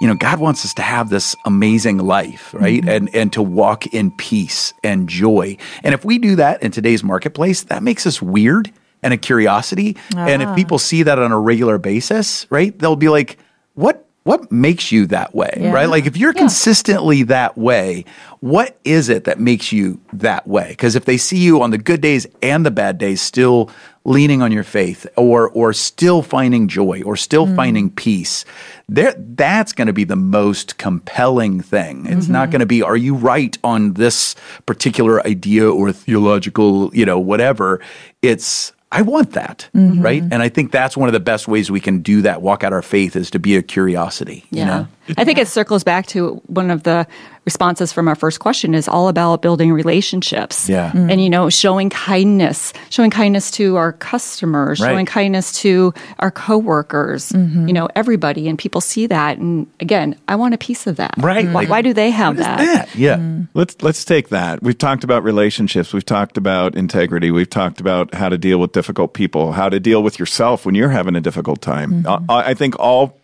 you 0.00 0.06
know 0.08 0.14
god 0.14 0.40
wants 0.40 0.64
us 0.64 0.74
to 0.74 0.82
have 0.82 1.10
this 1.10 1.36
amazing 1.44 1.98
life 1.98 2.50
right? 2.54 2.80
Mm-hmm. 2.80 2.88
And 2.88 3.14
and 3.14 3.32
to 3.32 3.42
walk 3.42 3.86
in 3.88 4.10
peace 4.12 4.72
and 4.82 5.08
joy. 5.08 5.56
And 5.82 5.94
if 5.94 6.04
we 6.04 6.18
do 6.18 6.36
that 6.36 6.62
in 6.62 6.70
today's 6.70 7.02
marketplace 7.02 7.64
that 7.64 7.82
makes 7.82 8.06
us 8.06 8.20
weird 8.20 8.72
and 9.02 9.14
a 9.14 9.16
curiosity. 9.16 9.96
And 10.14 10.42
if 10.42 10.48
ah. 10.48 10.54
people 10.54 10.78
see 10.78 11.02
that 11.04 11.18
on 11.18 11.32
a 11.32 11.38
regular 11.38 11.78
basis 11.78 12.46
right 12.50 12.76
they'll 12.78 12.96
be 12.96 13.08
like 13.08 13.38
what 13.74 14.06
what 14.22 14.52
makes 14.52 14.92
you 14.92 15.06
that 15.06 15.34
way? 15.34 15.50
Yeah. 15.58 15.72
right? 15.72 15.88
Like 15.88 16.04
if 16.04 16.16
you're 16.16 16.34
consistently 16.34 17.22
that 17.24 17.56
way 17.56 18.04
what 18.40 18.78
is 18.84 19.08
it 19.08 19.24
that 19.24 19.38
makes 19.38 19.70
you 19.72 20.00
that 20.14 20.46
way? 20.46 20.68
Because 20.70 20.96
if 20.96 21.04
they 21.04 21.16
see 21.18 21.38
you 21.38 21.62
on 21.62 21.70
the 21.70 21.78
good 21.78 22.00
days 22.00 22.26
and 22.42 22.64
the 22.64 22.70
bad 22.70 22.98
days 22.98 23.20
still 23.20 23.70
leaning 24.04 24.40
on 24.40 24.50
your 24.50 24.64
faith 24.64 25.06
or 25.16 25.50
or 25.50 25.72
still 25.72 26.22
finding 26.22 26.68
joy 26.68 27.02
or 27.02 27.16
still 27.16 27.46
mm. 27.46 27.54
finding 27.54 27.90
peace 27.90 28.46
there 28.88 29.14
that's 29.16 29.74
going 29.74 29.86
to 29.86 29.92
be 29.92 30.04
the 30.04 30.16
most 30.16 30.78
compelling 30.78 31.60
thing 31.60 32.06
it's 32.06 32.26
not 32.26 32.44
mm-hmm. 32.44 32.52
going 32.52 32.60
to 32.60 32.66
be 32.66 32.82
are 32.82 32.96
you 32.96 33.14
right 33.14 33.58
on 33.62 33.92
this 33.94 34.34
particular 34.64 35.24
idea 35.26 35.70
or 35.70 35.92
theological 35.92 36.94
you 36.94 37.04
know 37.04 37.18
whatever 37.18 37.78
it's 38.22 38.72
I 38.92 39.02
want 39.02 39.32
that, 39.32 39.68
mm-hmm. 39.74 40.02
right? 40.02 40.20
And 40.20 40.42
I 40.42 40.48
think 40.48 40.72
that's 40.72 40.96
one 40.96 41.08
of 41.08 41.12
the 41.12 41.20
best 41.20 41.46
ways 41.46 41.70
we 41.70 41.78
can 41.78 42.00
do 42.00 42.22
that, 42.22 42.42
walk 42.42 42.64
out 42.64 42.72
our 42.72 42.82
faith, 42.82 43.14
is 43.14 43.30
to 43.30 43.38
be 43.38 43.54
a 43.56 43.62
curiosity. 43.62 44.44
You 44.50 44.58
Yeah. 44.58 44.64
know? 44.64 44.88
I 45.16 45.24
think 45.24 45.38
it 45.38 45.48
circles 45.48 45.84
back 45.84 46.06
to 46.08 46.40
one 46.46 46.70
of 46.70 46.82
the 46.82 47.06
responses 47.46 47.90
from 47.92 48.06
our 48.06 48.14
first 48.14 48.38
question 48.38 48.74
is 48.74 48.86
all 48.86 49.08
about 49.08 49.40
building 49.40 49.72
relationships. 49.72 50.68
Yeah. 50.68 50.92
And, 50.94 51.22
you 51.22 51.30
know, 51.30 51.48
showing 51.48 51.88
kindness, 51.88 52.72
showing 52.90 53.10
kindness 53.10 53.50
to 53.52 53.76
our 53.76 53.92
customers, 53.92 54.78
Right. 54.78 54.90
showing 54.90 55.06
kindness 55.06 55.52
to 55.62 55.94
our 56.18 56.30
coworkers, 56.30 57.30
Mm-hmm. 57.32 57.66
you 57.66 57.72
know, 57.72 57.88
everybody. 57.96 58.46
And 58.48 58.58
people 58.58 58.80
see 58.82 59.06
that. 59.06 59.38
And 59.38 59.66
again, 59.80 60.16
I 60.28 60.36
want 60.36 60.52
a 60.54 60.58
piece 60.58 60.86
of 60.86 60.96
that. 60.96 61.14
Right. 61.16 61.48
Why, 61.50 61.64
why 61.64 61.82
do 61.82 61.94
they 61.94 62.10
have 62.10 62.36
What 62.36 62.40
is 62.40 62.46
that? 62.46 62.58
that? 62.58 62.94
Yeah. 62.96 63.16
Mm-hmm. 63.16 63.44
Let's 63.54 63.76
let's 63.82 64.04
take 64.04 64.28
that. 64.28 64.62
We've 64.62 64.76
talked 64.78 65.02
about 65.02 65.24
relationships. 65.24 65.92
We've 65.94 66.04
talked 66.04 66.36
about 66.36 66.74
integrity. 66.76 67.30
We've 67.30 67.48
talked 67.50 67.80
about 67.80 68.14
how 68.14 68.28
to 68.28 68.36
deal 68.38 68.58
with 68.58 68.72
difficult 68.72 69.14
people, 69.14 69.52
how 69.52 69.68
to 69.70 69.80
deal 69.80 70.02
with 70.02 70.18
yourself 70.18 70.66
when 70.66 70.74
you're 70.74 70.90
having 70.90 71.16
a 71.16 71.20
difficult 71.20 71.62
time. 71.62 72.02
Mm-hmm. 72.04 72.30
I, 72.30 72.50
I 72.50 72.54
think 72.54 72.78
all 72.78 73.18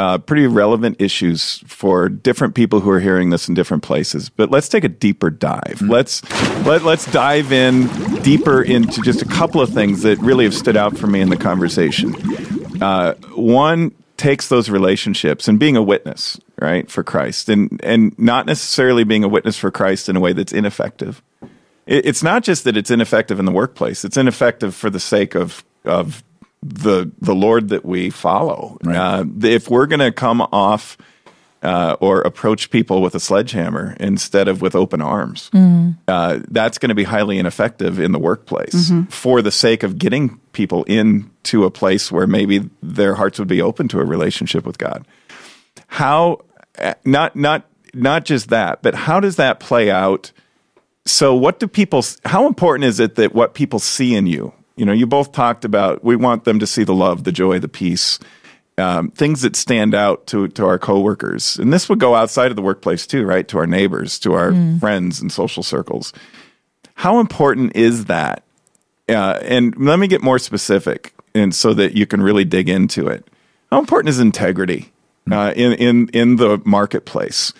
uh, 0.00 0.16
pretty 0.16 0.46
relevant 0.46 0.96
issues 0.98 1.62
for 1.66 2.08
different 2.08 2.54
people 2.54 2.80
who 2.80 2.88
are 2.88 3.00
hearing 3.00 3.28
this 3.28 3.50
in 3.50 3.54
different 3.54 3.82
places. 3.82 4.30
But 4.30 4.50
let's 4.50 4.66
take 4.66 4.82
a 4.82 4.88
deeper 4.88 5.28
dive. 5.28 5.82
Let's 5.82 6.22
let, 6.64 6.84
let's 6.84 7.04
dive 7.12 7.52
in 7.52 7.86
deeper 8.22 8.62
into 8.62 9.02
just 9.02 9.20
a 9.20 9.26
couple 9.26 9.60
of 9.60 9.68
things 9.68 10.00
that 10.00 10.16
really 10.20 10.44
have 10.44 10.54
stood 10.54 10.74
out 10.74 10.96
for 10.96 11.06
me 11.06 11.20
in 11.20 11.28
the 11.28 11.36
conversation. 11.36 12.14
Uh, 12.82 13.12
one 13.34 13.94
takes 14.16 14.48
those 14.48 14.70
relationships 14.70 15.48
and 15.48 15.58
being 15.58 15.76
a 15.76 15.82
witness, 15.82 16.40
right, 16.58 16.90
for 16.90 17.04
Christ, 17.04 17.50
and 17.50 17.78
and 17.84 18.18
not 18.18 18.46
necessarily 18.46 19.04
being 19.04 19.22
a 19.22 19.28
witness 19.28 19.58
for 19.58 19.70
Christ 19.70 20.08
in 20.08 20.16
a 20.16 20.20
way 20.20 20.32
that's 20.32 20.54
ineffective. 20.54 21.20
It, 21.84 22.06
it's 22.06 22.22
not 22.22 22.42
just 22.42 22.64
that 22.64 22.74
it's 22.74 22.90
ineffective 22.90 23.38
in 23.38 23.44
the 23.44 23.52
workplace; 23.52 24.02
it's 24.06 24.16
ineffective 24.16 24.74
for 24.74 24.88
the 24.88 25.00
sake 25.00 25.34
of 25.34 25.62
of 25.84 26.24
the 26.62 27.10
the 27.20 27.34
Lord 27.34 27.70
that 27.70 27.84
we 27.84 28.10
follow. 28.10 28.78
Right. 28.84 28.96
Uh, 28.96 29.24
if 29.42 29.70
we're 29.70 29.86
going 29.86 30.00
to 30.00 30.12
come 30.12 30.40
off 30.40 30.98
uh, 31.62 31.96
or 32.00 32.20
approach 32.22 32.70
people 32.70 33.02
with 33.02 33.14
a 33.14 33.20
sledgehammer 33.20 33.96
instead 34.00 34.48
of 34.48 34.60
with 34.62 34.74
open 34.74 35.00
arms, 35.00 35.50
uh, 36.08 36.40
that's 36.48 36.78
going 36.78 36.88
to 36.90 36.94
be 36.94 37.04
highly 37.04 37.38
ineffective 37.38 37.98
in 37.98 38.12
the 38.12 38.18
workplace 38.18 38.90
for 39.08 39.42
the 39.42 39.50
sake 39.50 39.82
of 39.82 39.98
getting 39.98 40.38
people 40.52 40.84
into 40.84 41.64
a 41.64 41.70
place 41.70 42.10
where 42.12 42.26
maybe 42.26 42.68
their 42.82 43.14
hearts 43.14 43.38
would 43.38 43.48
be 43.48 43.62
open 43.62 43.88
to 43.88 44.00
a 44.00 44.04
relationship 44.04 44.64
with 44.66 44.78
God. 44.78 45.06
How 45.86 46.40
uh, 46.78 46.94
not 47.04 47.36
not 47.36 47.64
not 47.94 48.24
just 48.24 48.48
that, 48.50 48.82
but 48.82 48.94
how 48.94 49.20
does 49.20 49.36
that 49.36 49.60
play 49.60 49.90
out? 49.90 50.32
So, 51.06 51.34
what 51.34 51.58
do 51.58 51.66
people? 51.66 52.04
How 52.24 52.46
important 52.46 52.84
is 52.84 53.00
it 53.00 53.16
that 53.16 53.34
what 53.34 53.54
people 53.54 53.78
see 53.78 54.14
in 54.14 54.26
you? 54.26 54.52
You 54.76 54.86
know, 54.86 54.92
you 54.92 55.06
both 55.06 55.32
talked 55.32 55.64
about 55.64 56.02
we 56.02 56.16
want 56.16 56.44
them 56.44 56.58
to 56.58 56.66
see 56.66 56.84
the 56.84 56.94
love, 56.94 57.24
the 57.24 57.32
joy, 57.32 57.58
the 57.58 57.68
peace, 57.68 58.18
um, 58.78 59.10
things 59.10 59.42
that 59.42 59.56
stand 59.56 59.94
out 59.94 60.26
to 60.28 60.48
to 60.48 60.66
our 60.66 60.78
coworkers, 60.78 61.58
and 61.58 61.72
this 61.72 61.88
would 61.88 61.98
go 61.98 62.14
outside 62.14 62.50
of 62.50 62.56
the 62.56 62.62
workplace 62.62 63.06
too, 63.06 63.24
right? 63.24 63.46
To 63.48 63.58
our 63.58 63.66
neighbors, 63.66 64.18
to 64.20 64.32
our 64.34 64.54
friends 64.78 65.20
and 65.20 65.30
social 65.30 65.62
circles. 65.62 66.12
How 66.94 67.20
important 67.20 67.76
is 67.76 68.06
that? 68.06 68.42
Uh, 69.08 69.38
and 69.42 69.74
let 69.76 69.98
me 69.98 70.06
get 70.06 70.22
more 70.22 70.38
specific, 70.38 71.14
and 71.34 71.54
so 71.54 71.74
that 71.74 71.94
you 71.94 72.06
can 72.06 72.22
really 72.22 72.44
dig 72.44 72.68
into 72.68 73.08
it. 73.08 73.26
How 73.70 73.78
important 73.78 74.08
is 74.08 74.20
integrity 74.20 74.92
uh, 75.30 75.52
in 75.56 75.72
in 75.74 76.08
in 76.08 76.36
the 76.36 76.60
marketplace? 76.64 77.52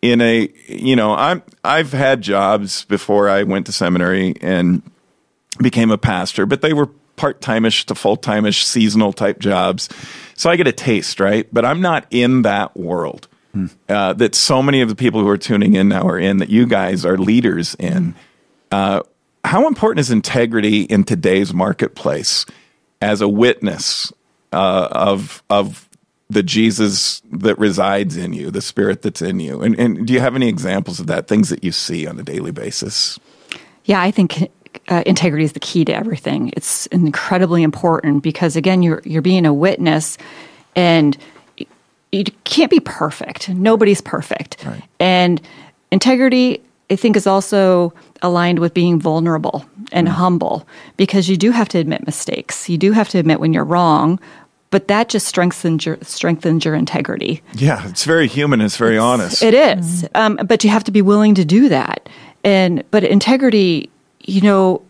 In 0.00 0.20
a 0.20 0.48
you 0.66 0.96
know, 0.96 1.12
I'm 1.14 1.42
I've 1.64 1.92
had 1.92 2.22
jobs 2.22 2.84
before 2.84 3.28
I 3.28 3.42
went 3.42 3.66
to 3.66 3.72
seminary 3.72 4.34
and 4.40 4.82
became 5.58 5.90
a 5.90 5.98
pastor, 5.98 6.46
but 6.46 6.62
they 6.62 6.72
were 6.72 6.86
part 7.16 7.40
timeish 7.40 7.84
to 7.86 7.94
full 7.94 8.16
timeish 8.16 8.62
seasonal 8.62 9.12
type 9.12 9.38
jobs. 9.40 9.88
So 10.34 10.50
I 10.50 10.56
get 10.56 10.66
a 10.66 10.72
taste, 10.72 11.20
right? 11.20 11.46
But 11.52 11.64
I'm 11.64 11.80
not 11.80 12.06
in 12.10 12.42
that 12.42 12.76
world 12.76 13.28
uh, 13.88 14.12
that 14.14 14.34
so 14.34 14.62
many 14.62 14.80
of 14.80 14.88
the 14.88 14.94
people 14.94 15.20
who 15.20 15.28
are 15.28 15.38
tuning 15.38 15.74
in 15.74 15.88
now 15.88 16.06
are 16.06 16.18
in, 16.18 16.38
that 16.38 16.50
you 16.50 16.66
guys 16.66 17.04
are 17.04 17.16
leaders 17.16 17.74
in. 17.78 18.14
Uh, 18.70 19.00
how 19.44 19.66
important 19.66 20.00
is 20.00 20.10
integrity 20.10 20.82
in 20.82 21.04
today's 21.04 21.54
marketplace 21.54 22.44
as 23.00 23.20
a 23.20 23.28
witness 23.28 24.12
uh, 24.52 24.88
of 24.90 25.42
of 25.48 25.88
the 26.30 26.42
Jesus 26.42 27.22
that 27.32 27.58
resides 27.58 28.16
in 28.16 28.34
you, 28.34 28.50
the 28.50 28.60
Spirit 28.60 29.02
that's 29.02 29.22
in 29.22 29.40
you? 29.40 29.62
And, 29.62 29.78
and 29.78 30.06
do 30.06 30.12
you 30.12 30.20
have 30.20 30.34
any 30.34 30.48
examples 30.48 31.00
of 31.00 31.06
that? 31.06 31.26
Things 31.26 31.48
that 31.48 31.64
you 31.64 31.72
see 31.72 32.06
on 32.06 32.20
a 32.20 32.22
daily 32.22 32.50
basis? 32.50 33.18
Yeah, 33.84 34.02
I 34.02 34.10
think 34.10 34.50
uh, 34.88 35.02
integrity 35.06 35.44
is 35.44 35.52
the 35.52 35.60
key 35.60 35.84
to 35.84 35.92
everything. 35.94 36.52
It's 36.56 36.86
incredibly 36.86 37.62
important 37.62 38.22
because 38.22 38.56
again, 38.56 38.82
you're 38.82 39.02
you're 39.04 39.22
being 39.22 39.46
a 39.46 39.52
witness, 39.54 40.18
and 40.76 41.16
you 42.12 42.24
can't 42.44 42.70
be 42.70 42.80
perfect. 42.80 43.48
Nobody's 43.48 44.00
perfect, 44.00 44.64
Right. 44.64 44.82
and 45.00 45.40
integrity. 45.90 46.62
I 46.90 46.96
think 46.96 47.16
is 47.18 47.26
also 47.26 47.92
aligned 48.22 48.60
with 48.60 48.72
being 48.72 48.98
vulnerable 48.98 49.66
and 49.92 50.08
humble 50.08 50.66
because 50.96 51.28
you 51.28 51.36
do 51.36 51.50
have 51.50 51.68
to 51.68 51.78
admit 51.78 52.06
mistakes. 52.06 52.66
You 52.66 52.78
do 52.78 52.92
have 52.92 53.10
to 53.10 53.18
admit 53.18 53.40
when 53.40 53.52
you're 53.52 53.62
wrong, 53.62 54.18
but 54.70 54.88
that 54.88 55.10
just 55.10 55.26
strengthens 55.26 55.84
your 55.84 55.98
strengthens 56.00 56.64
your 56.64 56.74
integrity. 56.74 57.42
Yeah, 57.52 57.86
it's 57.90 58.04
very 58.06 58.26
human. 58.26 58.62
It's 58.62 58.78
very 58.78 58.96
honest. 58.96 59.42
It 59.42 59.52
is. 59.52 60.08
Um, 60.14 60.36
but 60.42 60.64
you 60.64 60.70
have 60.70 60.84
to 60.84 60.90
be 60.90 61.02
willing 61.02 61.34
to 61.34 61.44
do 61.44 61.68
that. 61.68 62.08
And 62.42 62.82
but 62.90 63.04
integrity, 63.04 63.90
you 64.28 64.42
know, 64.42 64.82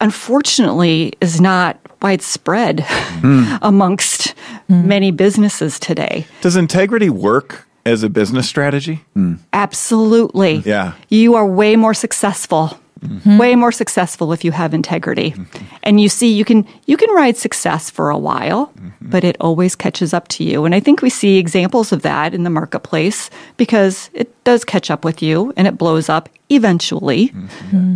unfortunately, 0.00 1.14
is 1.20 1.40
not 1.40 1.78
widespread 2.02 2.80
hmm. 2.86 3.54
amongst 3.62 4.30
hmm. 4.68 4.86
many 4.86 5.10
businesses 5.10 5.78
today. 5.78 6.26
Does 6.42 6.56
integrity 6.56 7.10
work 7.10 7.66
as 7.86 8.02
a 8.02 8.08
business 8.08 8.48
strategy? 8.48 9.04
Absolutely. 9.52 10.56
Yeah. 10.56 10.94
You 11.08 11.34
are 11.34 11.46
way 11.46 11.76
more 11.76 11.94
successful. 11.94 12.79
Mm-hmm. 13.00 13.38
Way 13.38 13.56
more 13.56 13.72
successful 13.72 14.32
if 14.32 14.44
you 14.44 14.52
have 14.52 14.74
integrity. 14.74 15.30
Mm-hmm. 15.30 15.64
And 15.82 16.00
you 16.00 16.08
see 16.08 16.32
you 16.32 16.44
can 16.44 16.66
you 16.86 16.96
can 16.96 17.10
ride 17.14 17.36
success 17.36 17.88
for 17.88 18.10
a 18.10 18.18
while, 18.18 18.66
mm-hmm. 18.66 19.10
but 19.10 19.24
it 19.24 19.36
always 19.40 19.74
catches 19.74 20.12
up 20.12 20.28
to 20.28 20.44
you. 20.44 20.64
And 20.64 20.74
I 20.74 20.80
think 20.80 21.00
we 21.00 21.10
see 21.10 21.38
examples 21.38 21.92
of 21.92 22.02
that 22.02 22.34
in 22.34 22.44
the 22.44 22.50
marketplace 22.50 23.30
because 23.56 24.10
it 24.12 24.28
does 24.44 24.64
catch 24.64 24.90
up 24.90 25.04
with 25.04 25.22
you 25.22 25.52
and 25.56 25.66
it 25.66 25.78
blows 25.78 26.08
up 26.08 26.28
eventually. 26.50 27.32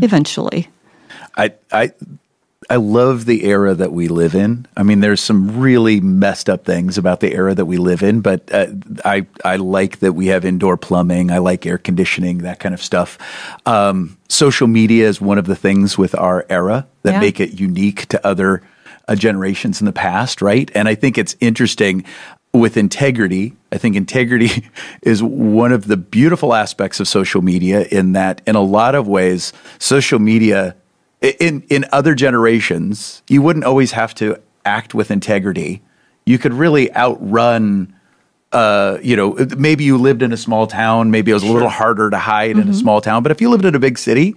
Eventually. 0.02 0.68
I 1.36 1.52
I 1.70 1.92
I 2.70 2.76
love 2.76 3.24
the 3.26 3.44
era 3.44 3.74
that 3.74 3.92
we 3.92 4.08
live 4.08 4.34
in. 4.34 4.66
I 4.76 4.82
mean, 4.82 5.00
there's 5.00 5.20
some 5.20 5.58
really 5.60 6.00
messed 6.00 6.48
up 6.48 6.64
things 6.64 6.96
about 6.98 7.20
the 7.20 7.32
era 7.34 7.54
that 7.54 7.66
we 7.66 7.76
live 7.76 8.02
in, 8.02 8.20
but 8.20 8.52
uh, 8.52 8.66
I 9.04 9.26
I 9.44 9.56
like 9.56 9.98
that 10.00 10.12
we 10.14 10.26
have 10.28 10.44
indoor 10.44 10.76
plumbing. 10.76 11.30
I 11.30 11.38
like 11.38 11.66
air 11.66 11.78
conditioning, 11.78 12.38
that 12.38 12.60
kind 12.60 12.74
of 12.74 12.82
stuff. 12.82 13.18
Um, 13.66 14.16
social 14.28 14.66
media 14.66 15.08
is 15.08 15.20
one 15.20 15.38
of 15.38 15.46
the 15.46 15.56
things 15.56 15.98
with 15.98 16.14
our 16.14 16.46
era 16.48 16.86
that 17.02 17.12
Yeah. 17.14 17.20
make 17.20 17.40
it 17.40 17.60
unique 17.60 18.06
to 18.06 18.26
other 18.26 18.62
uh, 19.08 19.14
generations 19.14 19.80
in 19.80 19.84
the 19.84 19.92
past, 19.92 20.40
right? 20.40 20.70
And 20.74 20.88
I 20.88 20.94
think 20.94 21.18
it's 21.18 21.36
interesting 21.40 22.04
with 22.54 22.76
integrity. 22.76 23.52
I 23.72 23.78
think 23.78 23.96
integrity 23.96 24.70
is 25.02 25.22
one 25.22 25.72
of 25.72 25.86
the 25.88 25.96
beautiful 25.96 26.54
aspects 26.54 27.00
of 27.00 27.08
social 27.08 27.42
media 27.42 27.82
in 27.90 28.12
that, 28.12 28.40
in 28.46 28.54
a 28.54 28.62
lot 28.62 28.94
of 28.94 29.06
ways, 29.08 29.52
social 29.78 30.18
media 30.18 30.74
in 31.40 31.62
in 31.70 31.84
other 31.92 32.14
generations, 32.14 33.22
you 33.28 33.42
wouldn't 33.42 33.64
always 33.64 33.92
have 33.92 34.14
to 34.16 34.36
act 34.64 34.94
with 34.94 35.10
integrity. 35.10 35.82
You 36.26 36.38
could 36.38 36.54
really 36.54 36.94
outrun. 36.94 37.94
Uh, 38.52 38.98
you 39.02 39.16
know, 39.16 39.34
maybe 39.58 39.82
you 39.82 39.98
lived 39.98 40.22
in 40.22 40.32
a 40.32 40.36
small 40.36 40.68
town. 40.68 41.10
Maybe 41.10 41.32
it 41.32 41.34
was 41.34 41.42
a 41.42 41.50
little 41.52 41.68
harder 41.68 42.08
to 42.10 42.18
hide 42.18 42.52
in 42.56 42.68
a 42.68 42.74
small 42.74 43.00
town. 43.00 43.24
But 43.24 43.32
if 43.32 43.40
you 43.40 43.50
lived 43.50 43.64
in 43.64 43.74
a 43.74 43.80
big 43.80 43.98
city, 43.98 44.32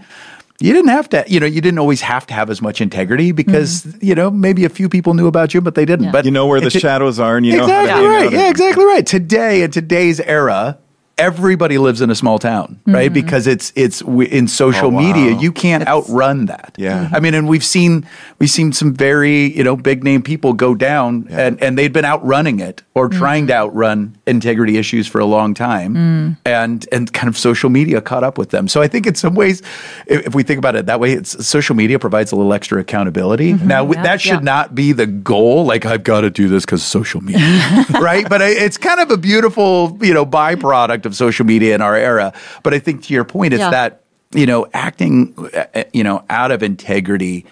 you 0.59 0.73
didn't 0.73 0.89
have 0.89 1.07
to. 1.09 1.23
You 1.27 1.39
know, 1.39 1.45
you 1.45 1.61
didn't 1.61 1.77
always 1.77 2.01
have 2.01 2.25
to 2.27 2.33
have 2.33 2.49
as 2.49 2.59
much 2.59 2.81
integrity 2.81 3.31
because 3.31 3.85
you 4.01 4.15
know 4.15 4.31
maybe 4.31 4.65
a 4.65 4.69
few 4.69 4.89
people 4.89 5.13
knew 5.13 5.27
about 5.27 5.53
you, 5.53 5.61
but 5.61 5.75
they 5.75 5.85
didn't. 5.85 6.11
But 6.11 6.25
You 6.25 6.31
know 6.31 6.47
where 6.47 6.59
the 6.59 6.67
it- 6.67 6.71
shadows 6.81 7.19
are, 7.19 7.37
and 7.37 7.45
you 7.45 7.57
know 7.57 7.63
exactly 7.65 7.91
how 7.91 8.01
to 8.01 8.07
right. 8.07 8.17
hang 8.23 8.27
out 8.27 8.33
Yeah, 8.33 8.49
exactly 8.49 8.85
right. 8.85 9.05
Today, 9.05 9.61
in 9.61 9.69
today's 9.69 10.19
era, 10.19 10.79
everybody 11.17 11.77
lives 11.77 12.01
in 12.01 12.09
a 12.09 12.15
small 12.15 12.37
town, 12.39 12.79
right? 12.85 13.05
Mm-hmm. 13.05 13.13
Because 13.13 13.47
it's 13.47 13.73
it's 13.75 14.03
we- 14.03 14.27
in 14.27 14.47
social 14.47 14.87
Oh, 14.87 14.89
wow. 14.89 15.01
media, 15.01 15.31
you 15.39 15.51
can't 15.51 15.87
outrun 15.87 16.45
that. 16.45 16.75
Yeah. 16.77 17.05
Mm-hmm. 17.05 17.15
I 17.15 17.19
mean, 17.19 17.33
and 17.33 17.47
we've 17.49 17.63
seen 17.65 18.05
we've 18.39 18.49
seen 18.49 18.71
some 18.73 18.93
very 18.93 19.55
you 19.55 19.63
know 19.63 19.75
big 19.75 20.03
name 20.03 20.21
people 20.21 20.53
go 20.53 20.75
down, 20.75 21.27
and 21.29 21.61
and 21.61 21.77
they'd 21.77 21.93
been 21.93 22.05
outrunning 22.05 22.59
it 22.59 22.83
or 22.93 23.09
mm-hmm. 23.09 23.17
trying 23.19 23.47
to 23.47 23.53
outrun 23.55 24.17
integrity 24.27 24.77
issues 24.77 25.07
for 25.07 25.19
a 25.19 25.25
long 25.25 25.53
time, 25.53 25.95
mm. 25.95 26.37
and 26.45 26.87
and 26.91 27.11
kind 27.13 27.27
of 27.27 27.37
social 27.37 27.69
media 27.69 28.01
caught 28.01 28.23
up 28.23 28.37
with 28.37 28.51
them. 28.51 28.67
So 28.67 28.81
I 28.81 28.87
think 28.87 29.07
in 29.07 29.15
some 29.15 29.33
ways, 29.33 29.61
if, 30.05 30.27
if 30.27 30.35
we 30.35 30.43
think 30.43 30.59
about 30.59 30.75
it 30.75 30.85
that 30.85 30.99
way, 30.99 31.13
it's 31.13 31.45
social 31.47 31.75
media 31.75 31.97
provides 31.97 32.31
a 32.31 32.35
little 32.35 32.53
extra 32.53 32.79
accountability. 32.79 33.53
Now 33.53 33.83
w- 33.83 34.01
that 34.03 34.21
should 34.21 34.39
Yeah. 34.41 34.53
not 34.57 34.75
be 34.75 34.91
the 34.91 35.07
goal. 35.07 35.65
Like 35.65 35.85
I've 35.85 36.03
got 36.03 36.21
to 36.21 36.29
do 36.29 36.47
this 36.47 36.63
because 36.65 36.81
of 36.81 36.87
social 36.87 37.21
media, 37.21 37.85
right? 37.99 38.29
But 38.29 38.41
I, 38.43 38.49
it's 38.49 38.77
kind 38.77 38.99
of 38.99 39.09
a 39.09 39.17
beautiful, 39.17 39.97
you 40.01 40.13
know, 40.13 40.25
byproduct 40.25 41.06
of 41.07 41.15
social 41.15 41.45
media 41.45 41.73
in 41.73 41.81
our 41.81 41.95
era. 41.95 42.31
But 42.61 42.75
I 42.75 42.79
think 42.79 43.01
to 43.05 43.13
your 43.13 43.23
point, 43.23 43.53
it's 43.53 43.61
Yeah. 43.61 43.71
that 43.71 44.03
you 44.33 44.45
know, 44.45 44.67
acting, 44.73 45.33
uh, 45.53 45.83
you 45.93 46.03
know, 46.03 46.21
out 46.29 46.51
of 46.51 46.61
integrity. 46.61 47.45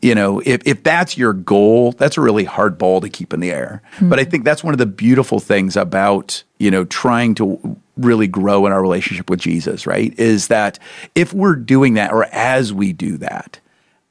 You 0.00 0.14
know, 0.14 0.40
if, 0.44 0.62
if 0.64 0.82
that's 0.82 1.18
your 1.18 1.34
goal, 1.34 1.92
that's 1.92 2.16
a 2.16 2.22
really 2.22 2.44
hard 2.44 2.78
ball 2.78 3.02
to 3.02 3.10
keep 3.10 3.34
in 3.34 3.40
the 3.40 3.50
air. 3.52 3.82
But 4.00 4.18
I 4.18 4.24
think 4.24 4.44
that's 4.44 4.64
one 4.64 4.72
of 4.72 4.78
the 4.78 4.86
beautiful 4.86 5.38
things 5.38 5.76
about, 5.76 6.42
you 6.58 6.70
know, 6.70 6.86
trying 6.86 7.34
to 7.36 7.76
really 7.98 8.26
grow 8.26 8.64
in 8.64 8.72
our 8.72 8.80
relationship 8.80 9.28
with 9.28 9.38
Jesus, 9.38 9.86
right? 9.86 10.18
Is 10.18 10.48
that 10.48 10.78
if 11.14 11.34
we're 11.34 11.54
doing 11.54 11.92
that 11.94 12.10
or 12.10 12.24
as 12.32 12.72
we 12.72 12.94
do 12.94 13.18
that, 13.18 13.60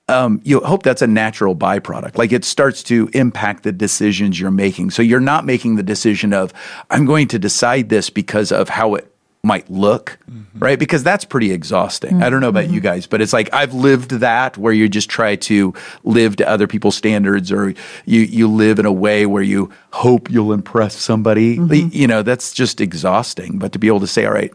um, 0.09 0.41
you 0.43 0.59
hope 0.61 0.83
that's 0.83 1.01
a 1.01 1.07
natural 1.07 1.55
byproduct. 1.55 2.17
Like 2.17 2.31
it 2.31 2.45
starts 2.45 2.83
to 2.83 3.09
impact 3.13 3.63
the 3.63 3.71
decisions 3.71 4.39
you're 4.39 4.51
making. 4.51 4.91
So 4.91 5.01
you're 5.01 5.19
not 5.19 5.45
making 5.45 5.75
the 5.75 5.83
decision 5.83 6.33
of, 6.33 6.53
I'm 6.89 7.05
going 7.05 7.27
to 7.29 7.39
decide 7.39 7.89
this 7.89 8.09
because 8.09 8.51
of 8.51 8.69
how 8.69 8.95
it 8.95 9.11
might 9.43 9.69
look, 9.69 10.17
mm-hmm. 10.29 10.59
right? 10.59 10.79
Because 10.79 11.03
that's 11.03 11.23
pretty 11.25 11.51
exhausting. 11.51 12.21
I 12.21 12.29
don't 12.29 12.41
know 12.41 12.49
about 12.49 12.65
you 12.65 12.79
mm-hmm. 12.79 12.83
guys, 12.83 13.07
but 13.07 13.21
it's 13.21 13.33
like 13.33 13.53
I've 13.53 13.73
lived 13.73 14.11
that 14.11 14.57
where 14.57 14.73
you 14.73 14.89
just 14.89 15.09
try 15.09 15.35
to 15.35 15.73
live 16.03 16.37
to 16.37 16.47
other 16.47 16.67
people's 16.67 16.95
standards 16.95 17.51
or 17.51 17.73
you 18.05 18.21
you 18.21 18.47
live 18.47 18.79
in 18.79 18.85
a 18.85 18.91
way 18.91 19.25
where 19.25 19.43
you 19.43 19.71
hope 19.91 20.29
you'll 20.29 20.53
impress 20.53 20.95
somebody. 20.95 21.57
Mm-hmm. 21.57 21.89
You 21.91 22.07
know, 22.07 22.23
that's 22.23 22.53
just 22.53 22.81
exhausting. 22.81 23.57
But 23.57 23.71
to 23.73 23.79
be 23.79 23.87
able 23.87 24.01
to 24.01 24.07
say, 24.07 24.25
all 24.25 24.33
right, 24.33 24.53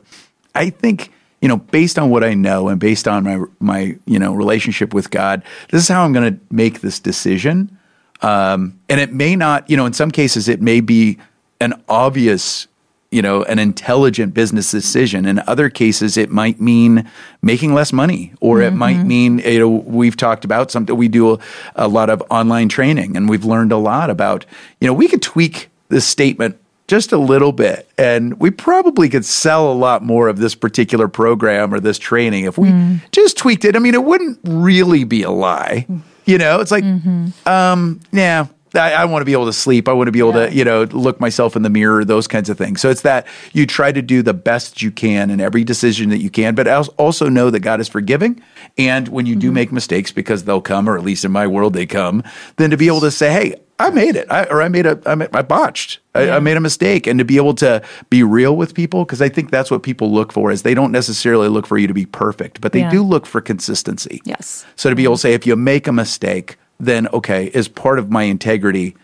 I 0.55 0.71
think 0.71 1.11
you 1.43 1.49
know, 1.49 1.57
based 1.57 1.99
on 1.99 2.09
what 2.09 2.25
I 2.25 2.33
know 2.33 2.69
and 2.69 2.81
based 2.81 3.07
on 3.07 3.25
my 3.25 3.45
my 3.61 3.99
you 4.07 4.19
know 4.19 4.33
relationship 4.33 4.95
with 4.95 5.11
God, 5.11 5.43
this 5.71 5.83
is 5.83 5.89
how 5.89 6.05
I'm 6.05 6.13
going 6.13 6.35
to 6.35 6.41
make 6.51 6.81
this 6.81 6.99
decision. 6.99 7.77
Um, 8.23 8.79
and 8.89 9.01
it 9.01 9.13
may 9.13 9.35
not, 9.35 9.69
you 9.69 9.77
know, 9.77 9.85
in 9.85 9.93
some 9.93 10.13
cases, 10.13 10.49
it 10.49 10.63
may 10.63 10.81
be 10.81 11.19
an 11.61 11.75
obvious, 11.89 12.69
you 13.11 13.21
know, 13.21 13.43
an 13.43 13.59
intelligent 13.59 14.33
business 14.33 14.71
decision. 14.71 15.27
In 15.27 15.41
other 15.49 15.69
cases, 15.69 16.17
it 16.17 16.31
might 16.31 16.61
mean 16.61 17.11
making 17.43 17.75
less 17.75 17.93
money, 17.93 18.33
or 18.41 18.63
it 18.63 18.73
might 18.73 19.03
mean, 19.03 19.41
you 19.41 19.59
know, 19.59 19.69
we've 19.69 20.17
talked 20.17 20.45
about 20.45 20.71
something. 20.71 20.97
We 20.97 21.09
do 21.09 21.33
a, 21.33 21.39
a 21.75 21.89
lot 21.89 22.09
of 22.09 22.23
online 22.31 22.69
training, 22.69 23.17
and 23.17 23.29
we've 23.29 23.45
learned 23.45 23.73
a 23.73 23.77
lot 23.77 24.09
about, 24.09 24.47
you 24.81 24.87
know, 24.87 24.95
we 24.95 25.09
could 25.09 25.23
tweak 25.23 25.69
this 25.89 26.07
statement 26.07 26.57
just 26.93 27.11
a 27.11 27.17
little 27.17 27.53
bit. 27.53 27.89
And 27.97 28.39
we 28.39 28.51
probably 28.51 29.09
could 29.09 29.25
sell 29.25 29.73
a 29.73 29.73
lot 29.73 30.03
more 30.03 30.29
of 30.29 30.37
this 30.37 30.55
particular 30.55 31.09
program 31.09 31.73
or 31.73 31.81
this 31.81 31.99
training 31.99 32.45
if 32.45 32.59
we 32.59 32.69
mm. 32.69 33.01
just 33.13 33.39
tweaked 33.39 33.65
it. 33.65 33.75
I 33.75 33.79
mean, 33.79 33.95
it 33.95 34.05
wouldn't 34.05 34.39
really 34.45 35.05
be 35.05 35.23
a 35.23 35.31
lie. 35.31 35.87
You 36.27 36.37
know, 36.37 36.61
it's 36.61 36.71
like, 36.71 36.85
mm-hmm. 36.85 37.49
um, 37.49 38.01
yeah. 38.13 38.47
I, 38.75 38.93
I 38.93 39.05
want 39.07 39.23
to 39.23 39.25
be 39.25 39.33
able 39.33 39.47
to 39.47 39.53
sleep. 39.53 39.89
I 39.89 39.93
want 39.93 40.09
to 40.09 40.13
be 40.13 40.19
able 40.19 40.35
to, 40.35 40.53
you 40.53 40.65
know, 40.65 40.85
look 40.85 41.19
myself 41.19 41.57
in 41.57 41.63
the 41.63 41.71
mirror, 41.71 42.05
those 42.05 42.27
kinds 42.27 42.49
of 42.49 42.57
things. 42.57 42.81
So 42.81 42.91
it's 42.91 43.03
that 43.03 43.27
you 43.53 43.67
try 43.67 43.93
to 43.93 44.01
do 44.01 44.23
the 44.23 44.33
best 44.35 44.81
you 44.81 44.91
can 44.91 45.31
in 45.31 45.41
every 45.41 45.65
decision 45.65 46.11
that 46.11 46.19
you 46.19 46.31
can, 46.31 46.55
but 46.55 46.69
also 46.69 47.29
know 47.29 47.51
that 47.51 47.61
God 47.61 47.81
is 47.81 47.89
forgiving. 47.89 48.43
And 48.79 49.09
when 49.09 49.27
you 49.27 49.35
do 49.35 49.49
mm-hmm. 49.49 49.55
make 49.55 49.73
mistakes, 49.73 50.13
because 50.13 50.45
they'll 50.45 50.63
come, 50.63 50.89
or 50.89 50.97
at 50.97 51.05
least 51.05 51.25
in 51.25 51.33
my 51.33 51.47
world 51.47 51.73
they 51.73 51.87
come, 51.87 52.23
then 52.57 52.71
to 52.71 52.77
be 52.77 52.87
able 52.87 53.01
to 53.01 53.11
say, 53.11 53.31
"Hey, 53.31 53.57
I 53.87 53.91
made 53.91 54.17
it," 54.17 54.27
I, 54.31 54.45
or 54.45 54.63
"I 54.63 54.69
made 54.69 54.87
a, 54.87 55.01
I, 55.07 55.15
made, 55.15 55.29
I 55.35 55.43
botched, 55.43 55.99
I, 56.15 56.31
I 56.31 56.39
made 56.41 56.57
a 56.57 56.61
mistake," 56.61 57.07
and 57.07 57.19
to 57.19 57.25
be 57.25 57.37
able 57.37 57.55
to 57.57 57.83
be 58.11 58.23
real 58.23 58.57
with 58.57 58.75
people, 58.75 59.05
because 59.05 59.21
I 59.23 59.29
think 59.29 59.51
that's 59.51 59.71
what 59.71 59.83
people 59.83 60.11
look 60.13 60.33
for. 60.33 60.51
Is 60.51 60.63
they 60.63 60.75
don't 60.75 60.93
necessarily 60.93 61.49
look 61.49 61.67
for 61.67 61.79
you 61.79 61.87
to 61.87 61.95
be 61.95 62.07
perfect, 62.07 62.61
but 62.61 62.73
they 62.73 62.81
Yeah. 62.81 62.91
do 62.91 63.03
look 63.03 63.27
for 63.27 63.41
consistency. 63.41 64.21
Yes. 64.25 64.65
So 64.77 64.91
to 64.91 64.97
be 64.97 65.05
able 65.05 65.15
to 65.17 65.21
say, 65.21 65.35
if 65.35 65.47
you 65.47 65.57
make 65.57 65.87
a 65.87 65.93
mistake, 65.93 66.57
then 66.81 67.09
okay, 67.09 67.47
is 67.55 67.69
part 67.69 67.99
of 67.99 68.11
my 68.11 68.25
integrity 68.25 68.95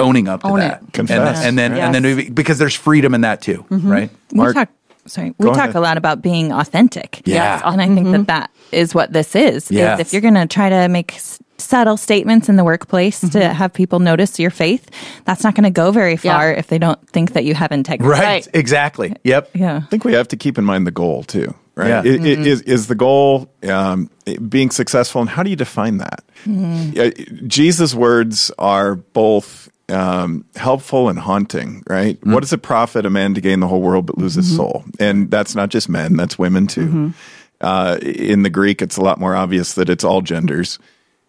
owning 0.00 0.26
up 0.28 0.40
to 0.42 0.48
Own 0.48 0.58
that, 0.60 0.82
it. 0.82 0.92
Confess. 0.92 1.38
and, 1.38 1.58
and 1.58 1.58
then 1.58 1.94
and 1.94 1.94
then 1.94 2.32
because 2.34 2.58
there's 2.58 2.74
freedom 2.74 3.14
in 3.14 3.20
that 3.22 3.40
too, 3.40 3.64
mm-hmm. 3.70 3.88
right? 3.90 4.10
we 4.32 4.36
Mark- 4.38 4.54
talk 4.54 4.68
sorry 5.06 5.34
we 5.38 5.46
talk 5.48 5.56
ahead. 5.58 5.74
a 5.76 5.80
lot 5.80 5.98
about 5.98 6.22
being 6.22 6.50
authentic 6.50 7.20
Yeah. 7.26 7.60
and 7.62 7.82
i 7.82 7.84
think 7.86 8.06
that 8.06 8.12
mm-hmm. 8.12 8.22
that 8.24 8.50
is 8.72 8.94
what 8.94 9.12
this 9.12 9.36
is 9.36 9.70
Yes. 9.70 10.00
is 10.00 10.06
if 10.06 10.12
you're 10.14 10.22
going 10.22 10.32
to 10.32 10.46
try 10.46 10.70
to 10.70 10.88
make 10.88 11.12
s- 11.14 11.38
subtle 11.64 11.96
statements 11.96 12.48
in 12.48 12.56
the 12.56 12.64
workplace 12.64 13.20
to 13.30 13.48
have 13.52 13.72
people 13.72 13.98
notice 14.00 14.38
your 14.38 14.50
faith 14.50 14.90
that's 15.24 15.42
not 15.44 15.54
going 15.54 15.64
to 15.64 15.70
go 15.70 15.90
very 15.90 16.12
Yeah. 16.22 16.38
far 16.38 16.52
if 16.52 16.66
they 16.68 16.78
don't 16.78 16.98
think 17.10 17.32
that 17.32 17.44
you 17.44 17.54
have 17.54 17.72
integrity 17.72 18.10
Right. 18.10 18.22
Right. 18.22 18.48
Exactly. 18.54 19.14
Yep. 19.24 19.50
yeah 19.54 19.76
I 19.76 19.88
think 19.90 20.04
we 20.04 20.12
have 20.12 20.28
to 20.28 20.36
keep 20.36 20.58
in 20.58 20.64
mind 20.64 20.86
the 20.86 20.90
goal 20.92 21.22
too, 21.24 21.54
right? 21.74 21.88
Yeah. 21.88 22.02
I- 22.04 22.24
i- 22.24 22.46
Is, 22.52 22.60
is 22.62 22.86
the 22.86 22.94
goal 22.94 23.48
um, 23.68 24.10
being 24.48 24.70
successful, 24.70 25.20
and 25.20 25.30
how 25.30 25.42
do 25.42 25.50
you 25.50 25.56
define 25.56 25.98
that? 25.98 26.22
Yeah, 26.46 27.10
Jesus' 27.46 27.94
words 27.94 28.50
are 28.58 28.94
both 28.96 29.68
um, 29.88 30.44
helpful 30.56 31.08
and 31.08 31.18
haunting, 31.18 31.82
right? 31.88 32.18
What 32.24 32.40
does 32.40 32.52
it 32.52 32.62
profit 32.62 33.04
a 33.06 33.10
man 33.10 33.34
to 33.34 33.40
gain 33.40 33.60
the 33.60 33.68
whole 33.68 33.80
world 33.82 34.06
but 34.06 34.18
lose 34.18 34.34
his 34.34 34.54
soul? 34.56 34.84
And 34.98 35.30
that's 35.30 35.54
not 35.54 35.68
just 35.70 35.88
men; 35.88 36.16
that's 36.16 36.38
women 36.38 36.66
too. 36.66 37.12
Uh, 37.60 37.98
in 38.02 38.42
the 38.42 38.50
Greek, 38.50 38.82
it's 38.82 38.96
a 38.96 39.02
lot 39.02 39.18
more 39.20 39.34
obvious 39.34 39.74
that 39.74 39.88
it's 39.88 40.04
all 40.04 40.20
genders. 40.22 40.78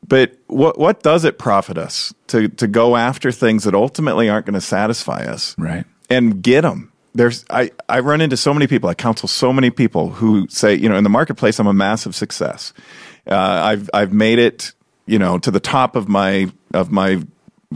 But 0.08 0.38
what 0.48 0.78
what 0.78 1.02
does 1.04 1.24
it 1.26 1.38
profit 1.38 1.78
us 1.78 2.14
to 2.28 2.48
to 2.50 2.68
go 2.68 2.96
after 2.96 3.32
things 3.32 3.64
that 3.64 3.74
ultimately 3.74 4.30
aren't 4.30 4.46
going 4.46 4.54
to 4.54 4.62
satisfy 4.62 5.26
us? 5.26 5.56
Right. 5.58 5.86
and 6.10 6.42
get 6.44 6.62
them. 6.62 6.92
There's 7.14 7.46
I, 7.50 7.72
I 7.88 8.02
run 8.02 8.22
into 8.22 8.38
so 8.38 8.54
many 8.54 8.68
people. 8.68 8.90
I 8.90 8.94
counsel 8.94 9.28
so 9.30 9.54
many 9.54 9.70
people 9.70 10.10
who 10.10 10.48
say, 10.50 10.76
you 10.76 10.90
know, 10.90 10.98
in 10.98 11.04
the 11.04 11.10
marketplace, 11.10 11.60
I'm 11.60 11.68
a 11.68 11.74
massive 11.74 12.14
success. 12.14 12.74
Uh, 13.26 13.36
I've 13.36 13.90
I've 13.94 14.14
made 14.14 14.38
it, 14.38 14.74
you 15.06 15.18
know, 15.18 15.38
to 15.40 15.50
the 15.50 15.62
top 15.62 15.96
of 15.96 16.08
my 16.10 16.52
of 16.74 16.92
my 16.92 17.24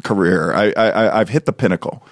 career. 0.03 0.53
I, 0.53 0.71
I 0.75 1.19
I've 1.19 1.29
hit 1.29 1.45
the 1.45 1.53
pinnacle, 1.53 2.03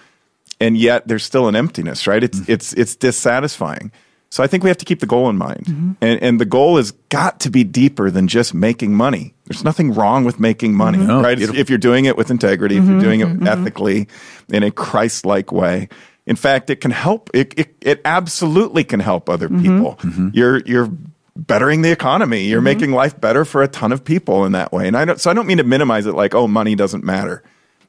and 0.60 0.78
yet 0.78 1.08
there's 1.08 1.24
still 1.24 1.48
an 1.48 1.56
emptiness, 1.56 2.08
right? 2.08 2.24
It's 2.24 2.48
it's 2.48 2.74
it's 2.74 2.96
dissatisfying. 2.96 3.92
So 4.30 4.44
I 4.44 4.48
think 4.48 4.64
we 4.64 4.70
have 4.70 4.78
to 4.78 4.86
keep 4.86 5.00
the 5.00 5.06
goal 5.06 5.30
in 5.30 5.38
mind, 5.38 5.66
mm-hmm. 5.66 5.92
and 6.02 6.22
and 6.22 6.42
the 6.42 6.46
goal 6.46 6.78
has 6.78 6.92
got 7.10 7.40
to 7.42 7.50
be 7.50 7.64
deeper 7.64 8.12
than 8.12 8.28
just 8.28 8.54
making 8.54 8.94
money. 8.94 9.34
There's 9.46 9.64
nothing 9.64 9.94
wrong 9.94 10.26
with 10.26 10.40
making 10.40 10.76
money, 10.76 10.98
mm-hmm. 10.98 11.08
No, 11.08 11.22
right? 11.22 11.40
If, 11.40 11.56
if 11.56 11.70
you're 11.70 11.78
doing 11.78 12.06
it 12.06 12.18
with 12.18 12.30
integrity, 12.30 12.76
if 12.76 12.84
you're 12.84 13.00
mm-hmm. 13.00 13.22
doing 13.22 13.22
it 13.22 13.48
ethically, 13.48 14.08
in 14.50 14.64
a 14.64 14.72
Christ-like 14.72 15.52
way. 15.52 15.88
In 16.26 16.36
fact, 16.36 16.70
it 16.70 16.82
can 16.82 16.92
help. 16.92 17.30
It 17.34 17.54
it, 17.58 17.76
it 17.80 18.02
absolutely 18.04 18.84
can 18.84 19.00
help 19.00 19.30
other 19.30 19.48
people. 19.48 19.98
You're 20.34 20.60
you're 20.66 20.90
bettering 21.38 21.84
the 21.84 21.92
economy. 21.92 22.44
You're 22.44 22.62
making 22.62 22.92
life 22.92 23.20
better 23.22 23.46
for 23.46 23.64
a 23.64 23.68
ton 23.70 23.94
of 23.94 24.04
people 24.04 24.44
in 24.44 24.52
that 24.52 24.74
way. 24.74 24.88
And 24.88 24.98
I 24.98 25.06
don't. 25.06 25.22
So 25.22 25.32
I 25.32 25.34
don't 25.34 25.48
mean 25.48 25.58
to 25.58 25.64
minimize 25.64 26.06
it. 26.06 26.16
Like, 26.16 26.36
oh, 26.36 26.48
money 26.48 26.76
doesn't 26.76 27.06
matter. 27.06 27.44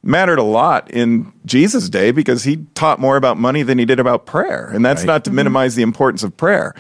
Mattered 0.09 0.39
a 0.39 0.43
lot 0.43 0.91
in 0.91 1.31
Jesus' 1.45 1.91
day 1.91 2.13
because 2.13 2.43
he 2.43 2.65
taught 2.75 2.99
more 2.99 3.19
about 3.19 3.37
money 3.37 3.63
than 3.63 3.79
he 3.79 3.85
did 3.85 4.01
about 4.01 4.25
prayer. 4.25 4.71
And 4.73 4.83
that's 4.83 5.05
not 5.05 5.25
to 5.25 5.31
mm-hmm. 5.31 5.37
minimize 5.37 5.75
the 5.75 5.83
importance 5.83 6.23
of 6.23 6.35
prayer. 6.35 6.75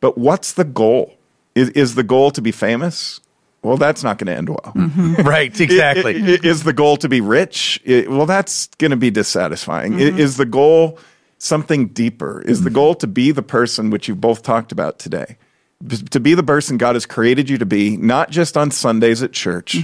But 0.00 0.18
what's 0.18 0.54
the 0.54 0.64
goal? 0.64 1.14
Is, 1.54 1.70
is 1.70 1.94
the 1.94 2.02
goal 2.02 2.32
to 2.32 2.42
be 2.42 2.50
famous? 2.50 3.20
Well, 3.62 3.76
that's 3.76 4.02
not 4.02 4.18
going 4.18 4.26
to 4.26 4.36
end 4.36 4.48
well. 4.48 4.72
Mm-hmm. 4.74 5.14
Right. 5.26 5.58
Exactly. 5.58 6.16
Is 6.16 6.64
the 6.64 6.72
goal 6.72 6.96
to 6.96 7.08
be 7.08 7.20
rich? 7.20 7.80
Well, 7.86 8.26
that's 8.26 8.66
going 8.78 8.90
to 8.90 8.96
be 8.96 9.12
dissatisfying. 9.12 9.94
I- 9.94 9.98
mm-hmm. 9.98 10.18
Is 10.18 10.36
the 10.36 10.44
goal 10.44 10.98
something 11.38 11.88
deeper? 11.88 12.42
Is 12.42 12.64
the 12.64 12.70
goal 12.70 12.96
to 12.96 13.06
be 13.06 13.30
the 13.30 13.42
person 13.42 13.90
which 13.90 14.08
you 14.08 14.16
both 14.16 14.42
talked 14.42 14.72
about 14.72 14.98
today? 14.98 15.38
To 16.10 16.18
be 16.18 16.34
the 16.34 16.42
person 16.42 16.76
God 16.76 16.96
has 16.96 17.06
created 17.06 17.48
you 17.48 17.58
to 17.58 17.66
be, 17.66 17.96
not 17.96 18.30
just 18.30 18.56
on 18.56 18.72
Sundays 18.72 19.22
at 19.22 19.32
church 19.32 19.76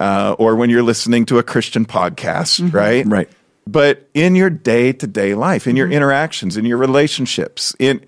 uh, 0.00 0.34
or 0.38 0.56
when 0.56 0.70
you're 0.70 0.82
listening 0.82 1.26
to 1.26 1.38
a 1.38 1.42
Christian 1.44 1.84
podcast, 1.84 2.72
right? 2.72 3.06
Right. 3.06 3.28
But 3.66 4.08
in 4.14 4.34
your 4.34 4.50
day 4.50 4.92
to 4.94 5.06
day 5.06 5.34
life, 5.34 5.68
in 5.68 5.76
your 5.76 5.88
interactions, 5.90 6.56
in 6.56 6.64
your 6.64 6.78
relationships, 6.78 7.76
in 7.78 8.04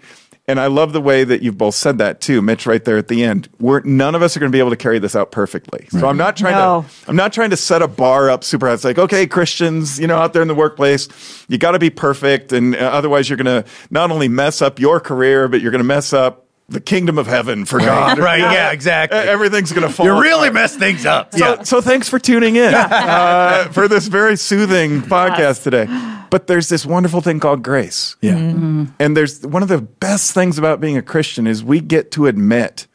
and 0.48 0.59
I 0.59 0.66
love 0.66 0.92
the 0.92 1.00
way 1.00 1.22
that 1.22 1.40
you've 1.42 1.57
both 1.57 1.76
said 1.76 1.98
that 1.98 2.20
too, 2.20 2.42
Mitch, 2.42 2.66
right 2.66 2.85
there 2.85 2.96
at 2.96 3.07
the 3.07 3.22
end. 3.22 3.48
We're 3.61 3.81
none 3.83 4.16
of 4.16 4.22
us 4.22 4.37
are 4.37 4.40
going 4.40 4.50
to 4.50 4.55
be 4.55 4.59
able 4.59 4.70
to 4.70 4.76
carry 4.76 4.98
this 4.98 5.14
out 5.14 5.31
perfectly. 5.31 5.87
So 5.90 6.09
I'm 6.09 6.16
not 6.16 6.37
trying 6.37 6.55
No. 6.57 6.85
to 7.05 7.09
I'm 7.11 7.14
not 7.14 7.33
trying 7.33 7.50
to 7.50 7.57
set 7.57 7.81
a 7.81 7.87
bar 7.87 8.28
up 8.28 8.42
super 8.42 8.66
high. 8.66 8.74
It's 8.74 8.83
like, 8.83 8.98
okay, 8.98 9.26
Christians, 9.28 10.00
you 10.00 10.09
know, 10.09 10.16
out 10.16 10.33
there 10.33 10.42
in 10.42 10.48
the 10.48 10.55
workplace, 10.55 11.09
you 11.48 11.59
got 11.59 11.72
to 11.72 11.78
be 11.78 11.90
perfect, 11.90 12.52
and 12.52 12.74
uh, 12.74 12.78
otherwise 12.78 13.31
you're 13.31 13.37
going 13.37 13.62
to 13.62 13.68
not 13.90 14.11
only 14.11 14.26
mess 14.26 14.61
up 14.62 14.81
your 14.81 14.98
career, 14.98 15.46
but 15.46 15.61
you're 15.61 15.70
going 15.70 15.78
to 15.78 15.85
mess 15.85 16.12
up 16.12 16.41
the 16.72 16.80
kingdom 16.80 17.18
of 17.18 17.26
heaven 17.26 17.64
for 17.64 17.78
God. 17.78 18.18
right. 18.18 18.40
Yeah. 18.40 18.72
Exactly. 18.72 19.18
Everything's 19.18 19.72
going 19.72 19.87
to 19.87 19.92
fall. 19.92 20.06
You 20.06 20.20
really 20.20 20.48
apart. 20.48 20.54
messed 20.54 20.78
things 20.78 21.06
up. 21.06 21.32
So, 21.35 21.38
yeah. 21.38 21.62
so 21.62 21.80
thanks 21.80 22.08
for 22.08 22.18
tuning 22.18 22.56
in 22.56 22.74
uh, 22.74 23.68
for 23.72 23.88
this 23.88 24.08
very 24.08 24.37
soothing 24.37 25.02
podcast 25.02 25.62
today. 25.62 25.87
But 26.30 26.46
there's 26.46 26.68
this 26.68 26.87
wonderful 26.87 27.20
thing 27.20 27.40
called 27.40 27.62
grace. 27.62 28.16
Yeah. 28.20 28.37
And 28.37 29.16
there's 29.16 29.46
one 29.46 29.62
of 29.62 29.68
the 29.68 29.82
best 29.82 30.32
things 30.32 30.58
about 30.58 30.80
being 30.80 30.96
a 30.96 31.02
Christian 31.02 31.46
is 31.46 31.62
we 31.62 31.80
get 31.80 32.11
to 32.12 32.26
admit 32.26 32.87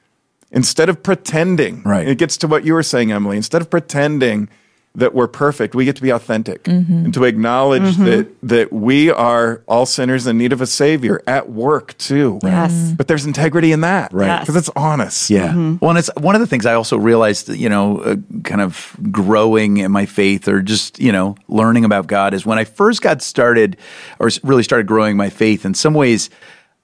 instead 0.52 0.90
of 0.90 1.04
pretending. 1.04 1.84
Right. 1.84 2.08
It 2.08 2.18
gets 2.18 2.38
to 2.38 2.48
what 2.48 2.66
you 2.66 2.74
were 2.74 2.84
saying, 2.84 3.12
Emily. 3.12 3.38
Instead 3.38 3.62
of 3.62 3.70
pretending 3.70 4.50
that 4.98 5.14
we're 5.14 5.28
perfect, 5.28 5.76
we 5.76 5.86
get 5.86 5.96
to 5.96 6.02
be 6.02 6.10
authentic 6.10 6.64
mm-hmm. 6.64 7.06
and 7.06 7.14
to 7.14 7.24
acknowledge 7.24 7.84
mm-hmm. 7.84 8.06
that 8.06 8.42
that 8.42 8.74
we 8.74 9.12
are 9.12 9.64
all 9.68 9.86
sinners 9.86 10.26
in 10.26 10.38
need 10.38 10.52
of 10.52 10.60
a 10.60 10.66
savior 10.66 11.22
at 11.28 11.50
work 11.50 11.96
too. 11.98 12.40
Yes. 12.44 12.74
Mm-hmm. 12.74 12.96
But 12.96 13.08
there's 13.08 13.26
integrity 13.26 13.72
in 13.72 13.82
that. 13.82 14.12
Right. 14.12 14.26
Yes. 14.26 14.42
Because 14.42 14.56
it's 14.56 14.70
honest. 14.76 15.30
Yeah. 15.30 15.56
Well, 15.80 15.92
and 15.92 16.00
it's 16.00 16.10
one 16.18 16.34
of 16.34 16.42
the 16.42 16.48
things 16.48 16.66
I 16.66 16.74
also 16.74 16.98
realized, 16.98 17.50
you 17.50 17.70
know, 17.70 18.00
uh, 18.00 18.16
kind 18.44 18.60
of 18.60 18.98
growing 19.12 19.78
in 19.78 19.92
my 19.92 20.08
faith 20.08 20.48
or 20.48 20.62
just, 20.64 21.00
you 21.00 21.12
know, 21.12 21.36
learning 21.48 21.86
about 21.86 22.08
God 22.08 22.34
is 22.34 22.46
when 22.46 22.58
I 22.58 22.64
first 22.64 23.04
got 23.04 23.22
started 23.22 23.78
or 24.20 24.32
really 24.44 24.64
started 24.64 24.88
growing 24.88 25.16
my 25.16 25.30
faith, 25.30 25.64
in 25.64 25.76
some 25.76 25.94
ways, 25.94 26.32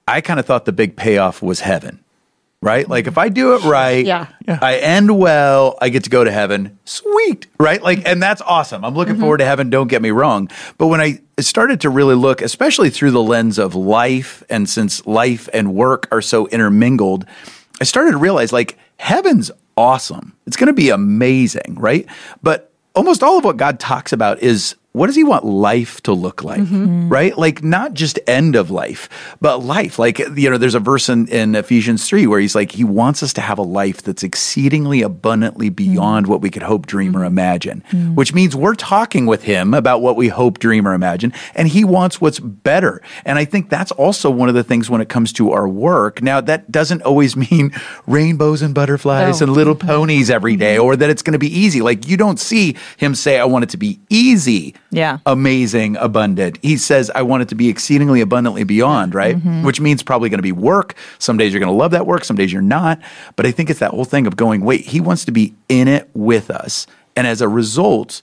I 0.06 0.20
kind 0.20 0.38
of 0.38 0.46
thought 0.46 0.66
the 0.66 0.72
big 0.72 0.96
payoff 0.96 1.42
was 1.42 1.60
heaven. 1.60 2.03
Right? 2.64 2.88
Like 2.88 3.06
if 3.06 3.18
I 3.18 3.28
do 3.28 3.54
it 3.54 3.64
right, 3.64 4.04
Yeah. 4.04 4.58
I 4.60 4.76
end 4.76 5.18
well, 5.18 5.76
I 5.80 5.90
get 5.90 6.04
to 6.04 6.10
go 6.10 6.24
to 6.24 6.30
heaven. 6.30 6.78
Sweet. 6.84 7.46
Right? 7.58 7.82
Like, 7.82 8.08
and 8.08 8.22
that's 8.22 8.40
awesome. 8.40 8.84
I'm 8.84 8.94
looking 8.94 9.14
mm-hmm. 9.14 9.22
forward 9.22 9.38
to 9.38 9.44
heaven, 9.44 9.68
don't 9.68 9.88
get 9.88 10.00
me 10.00 10.10
wrong. 10.10 10.50
But 10.78 10.86
when 10.86 11.00
I 11.00 11.20
started 11.40 11.82
to 11.82 11.90
really 11.90 12.14
look, 12.14 12.40
especially 12.40 12.90
through 12.90 13.10
the 13.10 13.22
lens 13.22 13.58
of 13.58 13.74
life, 13.74 14.42
and 14.48 14.68
since 14.68 15.06
life 15.06 15.48
and 15.52 15.74
work 15.74 16.08
are 16.10 16.22
so 16.22 16.46
intermingled, 16.48 17.26
I 17.80 17.84
started 17.84 18.12
to 18.12 18.18
realize 18.18 18.52
like 18.52 18.78
heaven's 18.98 19.50
awesome. 19.76 20.34
It's 20.46 20.56
going 20.56 20.68
to 20.68 20.72
be 20.72 20.90
amazing, 20.90 21.76
right? 21.76 22.06
But 22.42 22.72
almost 22.94 23.22
all 23.22 23.38
of 23.38 23.44
what 23.44 23.56
God 23.56 23.78
talks 23.78 24.12
about 24.12 24.40
is 24.40 24.76
what 24.94 25.08
does 25.08 25.16
he 25.16 25.24
want 25.24 25.44
life 25.44 26.00
to 26.02 26.12
look 26.12 26.44
like? 26.44 26.60
Mm-hmm. 26.60 26.84
Mm-hmm. 26.84 27.08
Right? 27.08 27.36
Like 27.36 27.64
not 27.64 27.94
just 27.94 28.20
end 28.28 28.54
of 28.54 28.70
life, 28.70 29.08
but 29.40 29.58
life. 29.58 29.98
Like, 29.98 30.20
you 30.20 30.48
know, 30.48 30.56
there's 30.56 30.76
a 30.76 30.80
verse 30.80 31.08
in, 31.08 31.26
in 31.26 31.56
Ephesians 31.56 32.08
3 32.08 32.28
where 32.28 32.38
he's 32.38 32.54
like, 32.54 32.70
he 32.70 32.84
wants 32.84 33.20
us 33.20 33.32
to 33.32 33.40
have 33.40 33.58
a 33.58 33.62
life 33.62 34.02
that's 34.02 34.22
exceedingly 34.22 35.02
abundantly 35.02 35.68
mm. 35.68 35.74
beyond 35.74 36.28
what 36.28 36.40
we 36.40 36.48
could 36.48 36.62
hope, 36.62 36.86
dream, 36.86 37.16
or 37.16 37.22
mm. 37.22 37.26
imagine, 37.26 37.82
mm. 37.90 38.14
which 38.14 38.32
means 38.32 38.54
we're 38.54 38.76
talking 38.76 39.26
with 39.26 39.42
him 39.42 39.74
about 39.74 40.00
what 40.00 40.14
we 40.14 40.28
hope, 40.28 40.60
dream, 40.60 40.86
or 40.86 40.94
imagine, 40.94 41.32
and 41.56 41.66
he 41.66 41.82
wants 41.82 42.20
what's 42.20 42.38
better. 42.38 43.02
And 43.24 43.36
I 43.36 43.44
think 43.44 43.70
that's 43.70 43.90
also 43.90 44.30
one 44.30 44.48
of 44.48 44.54
the 44.54 44.62
things 44.62 44.88
when 44.88 45.00
it 45.00 45.08
comes 45.08 45.32
to 45.32 45.50
our 45.50 45.66
work. 45.68 46.22
Now, 46.22 46.40
that 46.42 46.70
doesn't 46.70 47.02
always 47.02 47.36
mean 47.50 47.72
rainbows 48.06 48.62
and 48.62 48.72
butterflies 48.72 49.40
No. 49.40 49.46
and 49.46 49.50
oh. 49.50 49.54
little 49.54 49.74
ponies 49.74 50.30
every 50.30 50.54
day 50.54 50.76
mm-hmm. 50.76 50.84
or 50.84 50.94
that 50.94 51.10
it's 51.10 51.22
going 51.22 51.32
to 51.32 51.38
be 51.40 51.52
easy. 51.52 51.82
Like, 51.82 52.06
you 52.06 52.16
don't 52.16 52.38
see 52.38 52.76
him 52.96 53.16
say, 53.16 53.40
I 53.40 53.44
want 53.44 53.64
it 53.64 53.70
to 53.70 53.76
be 53.76 53.98
easy 54.08 54.76
Yeah. 54.90 55.18
amazing, 55.26 55.96
abundant. 55.96 56.58
He 56.62 56.76
says, 56.76 57.10
I 57.14 57.22
want 57.22 57.42
it 57.42 57.48
to 57.48 57.54
be 57.54 57.68
exceedingly 57.68 58.20
abundantly 58.20 58.64
beyond, 58.64 59.14
right? 59.14 59.36
Mm-hmm. 59.36 59.64
Which 59.64 59.80
means 59.80 60.02
probably 60.02 60.28
going 60.28 60.38
to 60.38 60.42
be 60.42 60.52
work. 60.52 60.94
Some 61.18 61.36
days 61.36 61.52
you're 61.52 61.60
going 61.60 61.72
to 61.72 61.76
love 61.76 61.90
that 61.90 62.06
work, 62.06 62.24
some 62.24 62.36
days 62.36 62.52
you're 62.52 62.62
not. 62.62 63.00
But 63.36 63.46
I 63.46 63.50
think 63.50 63.70
it's 63.70 63.80
that 63.80 63.90
whole 63.90 64.04
thing 64.04 64.26
of 64.26 64.36
going, 64.36 64.60
wait, 64.60 64.82
he 64.82 65.00
wants 65.00 65.24
to 65.24 65.32
be 65.32 65.54
in 65.68 65.88
it 65.88 66.08
with 66.14 66.50
us. 66.50 66.86
And 67.16 67.26
as 67.26 67.40
a 67.40 67.48
result, 67.48 68.22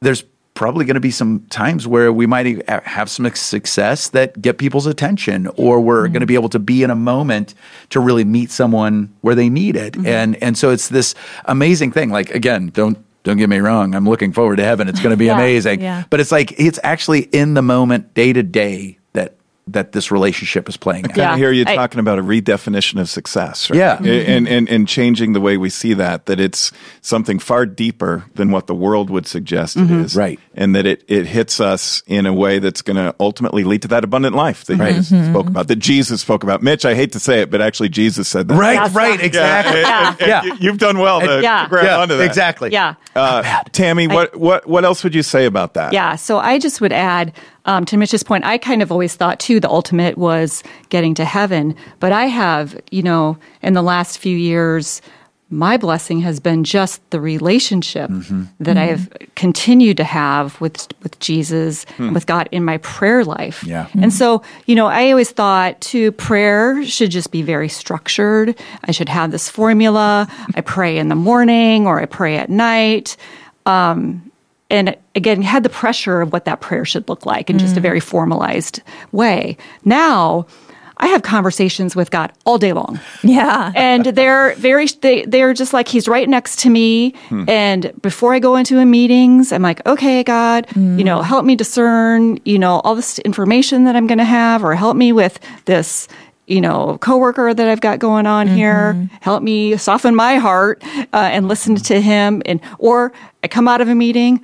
there's 0.00 0.24
probably 0.54 0.84
going 0.84 0.94
to 0.94 1.00
be 1.00 1.10
some 1.10 1.40
times 1.48 1.86
where 1.86 2.12
we 2.12 2.26
might 2.26 2.68
have 2.68 3.10
some 3.10 3.28
success 3.34 4.10
that 4.10 4.40
get 4.40 4.58
people's 4.58 4.86
attention 4.86 5.48
or 5.56 5.80
we're 5.80 6.04
mm-hmm. 6.04 6.12
going 6.12 6.20
to 6.20 6.26
be 6.26 6.34
able 6.34 6.48
to 6.50 6.58
be 6.58 6.82
in 6.82 6.90
a 6.90 6.94
moment 6.94 7.54
to 7.90 8.00
really 8.00 8.24
meet 8.24 8.50
someone 8.50 9.12
where 9.22 9.34
they 9.34 9.48
need 9.48 9.76
it 9.76 9.94
mm-hmm. 9.94 10.06
and 10.06 10.42
and 10.42 10.58
so 10.58 10.70
it's 10.70 10.88
this 10.88 11.14
amazing 11.46 11.90
thing 11.90 12.10
like 12.10 12.30
again 12.30 12.68
don't 12.68 12.98
don't 13.24 13.36
get 13.36 13.48
me 13.48 13.58
wrong 13.58 13.94
i'm 13.94 14.08
looking 14.08 14.32
forward 14.32 14.56
to 14.56 14.64
heaven 14.64 14.88
it's 14.88 15.00
going 15.00 15.10
to 15.12 15.16
be 15.16 15.24
Yeah, 15.32 15.34
amazing 15.36 15.80
yeah. 15.80 16.04
but 16.10 16.20
it's 16.20 16.32
like 16.32 16.58
it's 16.58 16.78
actually 16.82 17.22
in 17.32 17.54
the 17.54 17.62
moment 17.62 18.14
day 18.14 18.32
to 18.32 18.42
day 18.42 18.98
that 19.12 19.34
that 19.68 19.92
this 19.92 20.10
relationship 20.10 20.68
is 20.68 20.76
playing 20.76 21.04
out 21.04 21.16
Yeah. 21.16 21.32
I 21.32 21.36
hear 21.38 21.52
you 21.52 21.64
I- 21.66 21.76
talking 21.76 22.00
about 22.00 22.18
a 22.18 22.22
redefinition 22.22 23.00
of 23.00 23.08
success, 23.08 23.70
right? 23.70 23.78
Yeah. 23.78 24.02
And, 24.02 24.48
and 24.48 24.68
and 24.68 24.88
changing 24.88 25.34
the 25.34 25.40
way 25.40 25.56
we 25.56 25.70
see 25.70 25.94
that, 25.94 26.26
that 26.26 26.40
it's 26.40 26.72
something 27.00 27.38
far 27.38 27.64
deeper 27.64 28.24
than 28.34 28.50
what 28.50 28.66
the 28.66 28.74
world 28.74 29.08
would 29.10 29.26
suggest 29.26 29.76
it 29.76 29.80
mm-hmm. 29.80 30.00
is. 30.04 30.16
Right. 30.16 30.40
And 30.54 30.74
that 30.74 30.84
it, 30.86 31.02
it 31.08 31.26
hits 31.26 31.60
us 31.60 32.02
in 32.06 32.26
a 32.26 32.32
way 32.32 32.58
that's 32.58 32.82
going 32.82 32.96
to 32.96 33.14
ultimately 33.18 33.64
lead 33.64 33.82
to 33.82 33.88
that 33.88 34.04
abundant 34.04 34.34
life 34.36 34.64
that 34.66 34.74
you 34.78 34.94
just 34.96 35.08
spoke 35.08 35.46
about, 35.46 35.68
that 35.68 35.76
Jesus 35.76 36.20
spoke 36.20 36.42
about. 36.42 36.62
Mitch, 36.62 36.84
I 36.84 36.94
hate 36.94 37.12
to 37.12 37.20
say 37.20 37.40
it, 37.40 37.50
but 37.50 37.60
actually 37.62 37.88
Jesus 37.88 38.28
said 38.28 38.48
that. 38.48 38.54
right 38.56 38.74
Yes. 38.74 38.94
right 38.94 39.20
exactly 39.20 39.80
Yeah. 39.80 40.08
and- 40.10 40.20
and 40.20 40.28
Yeah. 40.28 40.42
you- 40.44 40.56
You've 40.60 40.78
done 40.78 40.98
well 40.98 41.20
to, 41.20 41.40
Yeah. 41.42 41.62
to 41.64 41.68
grab 41.68 41.84
yeah 41.84 41.98
onto 41.98 42.16
that. 42.18 42.24
exactly 42.24 42.70
Yeah. 42.70 42.94
Uh, 43.16 43.42
Tammy, 43.72 44.08
what, 44.08 44.36
what, 44.36 44.66
what 44.68 44.84
else 44.84 45.02
would 45.04 45.14
you 45.14 45.22
say 45.22 45.46
about 45.46 45.74
that? 45.74 45.92
Yeah. 45.92 46.16
So 46.16 46.38
I 46.38 46.58
just 46.58 46.80
would 46.80 46.92
add 46.92 47.32
um, 47.64 47.84
to 47.86 47.96
Mitch's 47.96 48.22
point, 48.24 48.44
I 48.44 48.58
kind 48.58 48.82
of 48.82 48.90
always 48.90 49.14
thought 49.14 49.38
too 49.38 49.60
the 49.60 49.70
ultimate 49.70 50.18
was 50.18 50.62
getting 50.88 51.14
to 51.14 51.24
heaven. 51.24 51.76
But 52.00 52.10
I 52.12 52.26
have, 52.26 52.76
you 52.90 53.02
know, 53.04 53.38
in 53.62 53.74
the 53.74 53.82
last 53.82 54.18
few 54.18 54.36
years, 54.36 55.00
my 55.52 55.76
blessing 55.76 56.20
has 56.20 56.40
been 56.40 56.64
just 56.64 57.08
the 57.10 57.20
relationship 57.20 58.10
mm-hmm. 58.10 58.44
that 58.60 58.78
I 58.78 58.88
mm-hmm. 58.88 59.20
have 59.20 59.34
continued 59.34 59.98
to 59.98 60.04
have 60.04 60.60
with 60.60 60.88
with 61.02 61.18
Jesus 61.20 61.84
and 61.98 62.14
with 62.14 62.26
God 62.26 62.48
in 62.50 62.64
my 62.64 62.78
prayer 62.78 63.24
life. 63.24 63.62
Yeah. 63.62 63.86
And 63.94 64.12
so, 64.12 64.42
you 64.66 64.74
know, 64.74 64.86
I 64.86 65.10
always 65.10 65.30
thought 65.30 65.80
too 65.80 66.10
prayer 66.12 66.82
should 66.84 67.10
just 67.10 67.30
be 67.30 67.42
very 67.42 67.68
structured. 67.68 68.58
I 68.84 68.92
should 68.92 69.10
have 69.10 69.30
this 69.30 69.50
formula. 69.50 70.26
I 70.54 70.62
pray 70.62 70.98
in 70.98 71.08
the 71.08 71.14
morning 71.14 71.86
or 71.86 72.00
I 72.00 72.06
pray 72.06 72.38
at 72.38 72.48
night 72.48 73.16
um, 73.66 74.30
and 74.70 74.96
again 75.14 75.42
had 75.42 75.62
the 75.62 75.68
pressure 75.68 76.22
of 76.22 76.32
what 76.32 76.46
that 76.46 76.60
prayer 76.60 76.84
should 76.84 77.08
look 77.08 77.26
like 77.26 77.50
in 77.50 77.58
just 77.58 77.76
a 77.76 77.80
mm. 77.80 77.82
very 77.82 78.00
formalized 78.00 78.80
way 79.12 79.56
now 79.84 80.46
i 81.02 81.08
have 81.08 81.22
conversations 81.22 81.94
with 81.94 82.10
god 82.10 82.32
all 82.46 82.58
day 82.58 82.72
long. 82.72 82.98
Yeah. 83.22 83.72
and 83.76 84.06
they're 84.06 84.54
very 84.54 84.86
they, 84.86 85.24
they're 85.26 85.52
just 85.52 85.72
like 85.72 85.88
he's 85.88 86.08
right 86.08 86.28
next 86.28 86.60
to 86.60 86.70
me. 86.70 87.10
Hmm. 87.28 87.44
And 87.48 87.92
before 88.00 88.34
i 88.34 88.38
go 88.38 88.56
into 88.56 88.78
a 88.78 88.86
meetings 88.86 89.52
i'm 89.52 89.62
like 89.62 89.84
okay 89.86 90.22
god 90.22 90.66
hmm. 90.70 90.98
you 90.98 91.04
know 91.04 91.20
help 91.22 91.44
me 91.44 91.54
discern 91.56 92.38
you 92.44 92.58
know 92.58 92.80
all 92.80 92.94
this 92.94 93.18
information 93.20 93.84
that 93.84 93.96
i'm 93.96 94.06
going 94.06 94.18
to 94.18 94.24
have 94.24 94.64
or 94.64 94.74
help 94.74 94.96
me 94.96 95.12
with 95.12 95.38
this 95.66 96.08
you 96.46 96.60
know 96.60 96.98
coworker 96.98 97.52
that 97.52 97.68
i've 97.68 97.80
got 97.80 97.98
going 97.98 98.26
on 98.26 98.46
mm-hmm. 98.46 98.56
here. 98.56 99.08
Help 99.20 99.42
me 99.42 99.76
soften 99.76 100.14
my 100.14 100.36
heart 100.36 100.82
uh, 101.12 101.30
and 101.34 101.48
listen 101.48 101.74
to 101.76 102.00
him. 102.00 102.42
And 102.46 102.60
or 102.78 103.12
i 103.42 103.48
come 103.48 103.68
out 103.68 103.80
of 103.80 103.88
a 103.88 103.94
meeting 103.94 104.42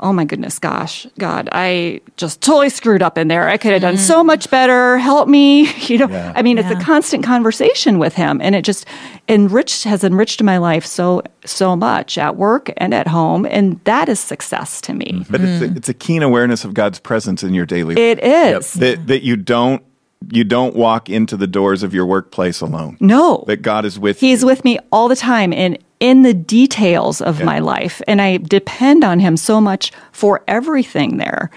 oh 0.00 0.12
my 0.12 0.24
goodness, 0.24 0.58
gosh, 0.58 1.06
God, 1.18 1.48
I 1.52 2.00
just 2.16 2.40
totally 2.40 2.70
screwed 2.70 3.02
up 3.02 3.18
in 3.18 3.28
there. 3.28 3.48
I 3.48 3.56
could 3.56 3.72
have 3.72 3.82
done 3.82 3.96
so 3.96 4.22
much 4.22 4.50
better. 4.50 4.98
Help 4.98 5.28
me. 5.28 5.68
You 5.88 5.98
know, 5.98 6.32
I 6.36 6.42
mean, 6.42 6.58
it's 6.58 6.68
Yeah. 6.70 6.78
a 6.78 6.82
constant 6.82 7.24
conversation 7.24 7.98
with 7.98 8.14
him, 8.14 8.40
and 8.42 8.54
it 8.54 8.62
just 8.62 8.84
enriched 9.28 9.84
has 9.84 10.04
enriched 10.04 10.42
my 10.42 10.58
life 10.58 10.84
so 10.84 11.22
so 11.46 11.74
much 11.74 12.18
at 12.18 12.36
work 12.36 12.70
and 12.76 12.92
at 12.92 13.06
home, 13.06 13.46
and 13.46 13.80
that 13.84 14.08
is 14.08 14.20
success 14.20 14.80
to 14.82 14.92
me. 14.92 15.06
Mm-hmm. 15.06 15.32
But 15.32 15.40
it's, 15.40 15.62
a, 15.62 15.76
it's 15.76 15.88
a 15.88 15.94
keen 15.94 16.22
awareness 16.22 16.64
of 16.64 16.74
God's 16.74 16.98
presence 16.98 17.42
in 17.42 17.54
your 17.54 17.64
daily 17.64 17.94
life. 17.94 18.18
It 18.18 18.22
is. 18.22 18.74
that 18.74 19.06
that 19.06 19.22
you 19.22 19.36
don't 19.36 19.82
you 20.30 20.44
don't 20.44 20.74
walk 20.74 21.08
into 21.08 21.36
the 21.36 21.46
doors 21.46 21.82
of 21.82 21.94
your 21.94 22.04
workplace 22.04 22.60
alone. 22.60 22.96
No. 23.00 23.44
That 23.46 23.62
God 23.62 23.84
is 23.84 23.98
with 23.98 24.22
you. 24.22 24.28
He's 24.30 24.40
you. 24.42 24.46
with 24.46 24.64
me 24.64 24.78
all 24.92 25.08
the 25.08 25.16
time 25.16 25.52
and 25.52 25.78
in 26.00 26.22
the 26.22 26.34
details 26.34 27.20
of 27.20 27.42
my 27.42 27.58
life, 27.58 28.00
and 28.06 28.20
I 28.22 28.36
depend 28.38 29.04
on 29.04 29.18
him 29.20 29.36
so 29.36 29.60
much 29.60 29.92
for 30.12 30.42
everything 30.46 31.16
there. 31.16 31.50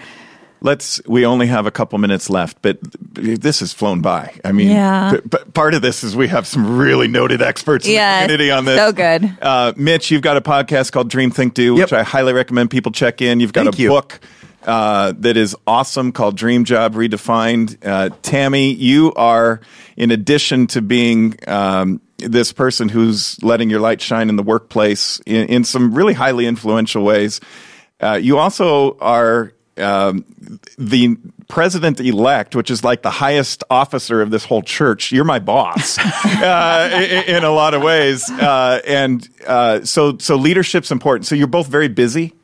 Let's 0.64 1.00
we 1.08 1.26
only 1.26 1.48
have 1.48 1.66
a 1.66 1.72
couple 1.72 1.98
minutes 1.98 2.30
left, 2.30 2.58
but 2.62 2.78
this 3.14 3.58
has 3.60 3.72
flown 3.72 4.00
by. 4.00 4.32
I 4.44 4.52
mean, 4.52 4.68
Yeah. 4.70 5.12
p- 5.14 5.20
but 5.28 5.52
part 5.54 5.74
of 5.74 5.82
this 5.82 6.04
is 6.04 6.14
we 6.14 6.28
have 6.28 6.46
some 6.46 6.76
really 6.78 7.08
noted 7.08 7.42
experts 7.42 7.84
in 7.84 7.94
Yes, 7.94 8.20
the 8.22 8.26
community 8.26 8.50
on 8.52 8.64
this. 8.64 8.78
so 8.78 8.92
good. 8.92 9.36
Uh, 9.42 9.72
Mitch, 9.76 10.12
you've 10.12 10.22
got 10.22 10.36
a 10.36 10.40
podcast 10.40 10.92
called 10.92 11.10
Dream 11.10 11.32
Think 11.32 11.54
Do, 11.54 11.74
which 11.74 11.92
I 11.92 12.04
highly 12.04 12.32
recommend 12.32 12.70
people 12.70 12.92
check 12.92 13.20
in. 13.20 13.40
You've 13.40 13.52
got 13.52 13.64
Thank 13.64 13.78
a 13.78 13.82
you. 13.82 13.88
book 13.88 14.20
uh, 14.64 15.12
that 15.18 15.36
is 15.36 15.56
awesome 15.66 16.12
called 16.12 16.36
Dream 16.36 16.64
Job 16.64 16.94
Redefined. 16.94 17.84
Uh, 17.84 18.10
Tammy, 18.22 18.72
you 18.72 19.12
are, 19.14 19.60
in 19.96 20.12
addition 20.12 20.68
to 20.68 20.80
being 20.80 21.34
um, 21.48 22.00
this 22.30 22.52
person 22.52 22.88
who's 22.88 23.42
letting 23.42 23.70
your 23.70 23.80
light 23.80 24.00
shine 24.00 24.28
in 24.28 24.36
the 24.36 24.42
workplace 24.42 25.20
in, 25.26 25.46
in 25.46 25.64
some 25.64 25.94
really 25.94 26.14
highly 26.14 26.46
influential 26.46 27.04
ways, 27.04 27.40
uh, 28.00 28.18
you 28.20 28.38
also 28.38 28.96
are 28.98 29.52
um, 29.78 30.24
the 30.78 31.16
president 31.48 32.00
elect, 32.00 32.54
which 32.54 32.70
is 32.70 32.84
like 32.84 33.02
the 33.02 33.10
highest 33.10 33.64
officer 33.70 34.22
of 34.22 34.30
this 34.30 34.44
whole 34.44 34.62
church. 34.62 35.12
You're 35.12 35.24
my 35.24 35.38
boss 35.38 35.98
uh, 36.24 36.90
in, 36.92 37.36
in 37.36 37.44
a 37.44 37.50
lot 37.50 37.74
of 37.74 37.82
ways, 37.82 38.30
uh, 38.30 38.80
and 38.86 39.28
uh, 39.46 39.84
so 39.84 40.18
so 40.18 40.36
leadership's 40.36 40.90
important. 40.90 41.26
So 41.26 41.34
you're 41.34 41.46
both 41.46 41.68
very 41.68 41.88
busy. 41.88 42.34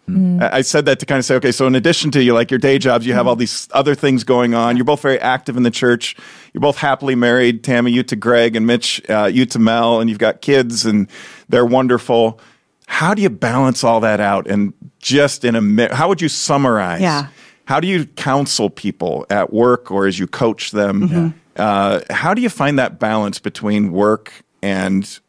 I 0.41 0.59
I 0.59 0.61
said 0.63 0.87
that 0.87 1.01
to 1.01 1.07
kind 1.07 1.19
of 1.19 1.25
say, 1.25 1.35
okay, 1.37 1.53
so 1.53 1.67
in 1.67 1.75
addition 1.75 2.11
to 2.13 2.23
you 2.23 2.33
like 2.33 2.51
your 2.51 2.59
day 2.59 2.79
jobs, 2.79 3.07
you 3.07 3.13
have 3.13 3.27
all 3.27 3.37
these 3.37 3.69
other 3.73 3.95
things 3.95 4.25
going 4.25 4.55
on. 4.55 4.77
You're 4.77 4.85
both 4.85 5.03
very 5.03 5.21
active 5.21 5.57
in 5.57 5.63
the 5.63 5.71
church. 5.71 6.17
You're 6.53 6.63
both 6.63 6.79
happily 6.79 7.15
married. 7.15 7.63
Tammy, 7.63 7.93
you 7.93 8.03
to 8.05 8.17
Greg, 8.17 8.57
and 8.57 8.67
Mitch, 8.67 9.03
uh, 9.11 9.31
you 9.33 9.45
to 9.47 9.59
Mel, 9.59 10.01
and 10.01 10.09
you've 10.09 10.19
got 10.19 10.41
kids, 10.41 10.87
and 10.87 11.09
they're 11.49 11.67
wonderful. 11.67 12.41
How 12.87 13.13
do 13.13 13.21
you 13.21 13.29
balance 13.29 13.85
all 13.85 14.01
that 14.01 14.19
out? 14.19 14.47
And 14.47 14.73
just 14.99 15.45
in 15.45 15.55
a 15.57 15.95
how 15.95 16.09
would 16.09 16.21
you 16.21 16.29
summarize? 16.29 17.01
Yeah. 17.01 17.29
How 17.67 17.81
do 17.81 17.87
you 17.87 18.07
counsel 18.07 18.71
people 18.71 19.27
at 19.29 19.53
work 19.53 19.91
or 19.91 20.07
as 20.07 20.19
you 20.19 20.27
coach 20.27 20.71
them? 20.71 21.09
Mm-hmm. 21.09 21.39
Uh, 21.57 22.01
how 22.09 22.33
do 22.33 22.41
you 22.41 22.49
find 22.49 22.79
that 22.79 22.99
balance 22.99 23.39
between 23.39 23.93
work 23.93 24.33
and 24.63 25.21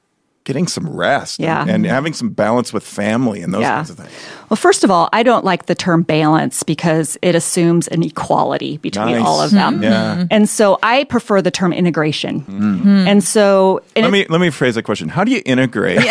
getting 0.49 0.67
some 0.67 0.89
rest 0.89 1.37
and- 1.39 1.45
Yeah. 1.45 1.65
and, 1.73 1.85
having 1.85 2.13
some 2.13 2.29
balance 2.29 2.73
with 2.73 2.83
family 2.83 3.41
and 3.43 3.53
those 3.53 3.61
Yeah. 3.61 3.75
kinds 3.75 3.89
of 3.91 3.97
things? 3.97 4.09
Well, 4.49 4.57
first 4.57 4.83
of 4.83 4.89
all, 4.89 5.07
I 5.13 5.21
don't 5.21 5.45
like 5.45 5.67
the 5.67 5.75
term 5.75 6.01
balance 6.01 6.63
because 6.63 7.17
it 7.21 7.35
assumes 7.35 7.87
an 7.89 8.01
equality 8.01 8.77
between 8.77 9.13
Nice. 9.17 9.25
all 9.25 9.41
of 9.41 9.51
them. 9.51 9.75
Mm-hmm. 9.75 9.83
Yeah. 9.83 10.15
Mm-hmm. 10.15 10.23
And 10.31 10.49
so 10.49 10.79
I 10.81 11.03
prefer 11.03 11.41
the 11.43 11.51
term 11.51 11.71
integration. 11.71 12.41
Mm-hmm. 12.41 13.07
And 13.07 13.23
so, 13.23 13.81
and 13.95 14.03
Let 14.05 14.11
me 14.11 14.25
let 14.27 14.41
me 14.41 14.49
phrase 14.49 14.75
a 14.75 14.81
question. 14.81 15.07
How 15.09 15.23
do 15.23 15.31
you 15.31 15.41
integrate? 15.45 16.01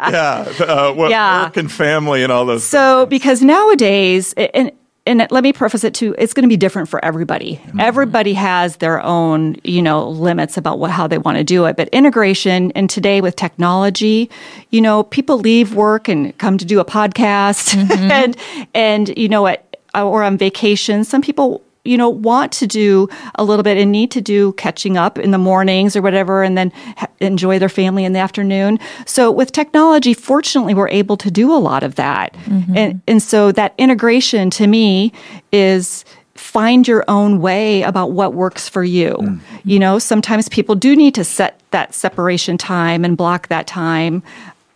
Yeah, 0.00 0.44
uh, 0.60 0.92
what, 0.92 1.10
Yeah. 1.10 1.44
work 1.44 1.56
and 1.56 1.70
family 1.70 2.22
and 2.22 2.32
all 2.32 2.44
those. 2.46 2.64
so 2.64 3.06
because 3.06 3.42
nowadays, 3.42 4.32
and 4.34 4.70
and 5.06 5.26
let 5.30 5.42
me 5.42 5.52
preface 5.52 5.82
it 5.84 5.94
too, 5.94 6.14
it's 6.18 6.34
going 6.34 6.42
to 6.42 6.48
be 6.48 6.56
different 6.56 6.88
for 6.88 7.02
everybody. 7.04 7.56
Mm-hmm. 7.56 7.80
Everybody 7.80 8.34
has 8.34 8.76
their 8.76 9.02
own, 9.02 9.56
you 9.64 9.80
know, 9.82 10.08
limits 10.08 10.56
about 10.56 10.78
what 10.78 10.90
how 10.90 11.06
they 11.06 11.18
want 11.18 11.38
to 11.38 11.44
do 11.44 11.64
it. 11.64 11.76
But 11.76 11.88
integration, 11.88 12.70
and 12.72 12.88
today 12.88 13.20
with 13.20 13.36
technology, 13.36 14.30
you 14.70 14.80
know, 14.80 15.04
people 15.04 15.38
leave 15.38 15.74
work 15.74 16.08
and 16.08 16.36
come 16.38 16.58
to 16.58 16.64
do 16.64 16.80
a 16.80 16.84
podcast, 16.84 17.74
mm-hmm. 17.74 17.92
and 18.10 18.36
and 18.74 19.18
you 19.18 19.28
know, 19.28 19.46
at 19.46 19.78
or 19.94 20.22
on 20.22 20.36
vacation, 20.36 21.02
some 21.04 21.22
people 21.22 21.62
you 21.84 21.96
know, 21.96 22.08
want 22.08 22.52
to 22.52 22.66
do 22.66 23.08
a 23.36 23.44
little 23.44 23.62
bit 23.62 23.78
and 23.78 23.90
need 23.90 24.10
to 24.10 24.20
do 24.20 24.52
catching 24.52 24.96
up 24.96 25.18
in 25.18 25.30
the 25.30 25.38
mornings 25.38 25.96
or 25.96 26.02
whatever, 26.02 26.42
and 26.42 26.56
then 26.56 26.70
ha- 26.96 27.08
enjoy 27.20 27.58
their 27.58 27.68
family 27.68 28.04
in 28.04 28.12
the 28.12 28.18
afternoon. 28.18 28.78
So 29.06 29.30
with 29.30 29.52
technology, 29.52 30.14
fortunately, 30.14 30.74
we're 30.74 30.88
able 30.88 31.16
to 31.16 31.30
do 31.30 31.52
a 31.52 31.58
lot 31.58 31.82
of 31.82 31.94
that. 31.94 32.34
Mm-hmm. 32.34 32.76
And, 32.76 33.02
and 33.06 33.22
so 33.22 33.52
that 33.52 33.74
integration 33.78 34.50
to 34.50 34.66
me 34.66 35.12
is 35.52 36.04
find 36.34 36.88
your 36.88 37.04
own 37.06 37.40
way 37.40 37.82
about 37.82 38.12
what 38.12 38.34
works 38.34 38.68
for 38.68 38.82
you. 38.82 39.12
Mm-hmm. 39.12 39.68
You 39.68 39.78
know, 39.78 39.98
sometimes 39.98 40.48
people 40.48 40.74
do 40.74 40.96
need 40.96 41.14
to 41.14 41.24
set 41.24 41.60
that 41.70 41.94
separation 41.94 42.58
time 42.58 43.04
and 43.04 43.16
block 43.16 43.48
that 43.48 43.66
time. 43.66 44.22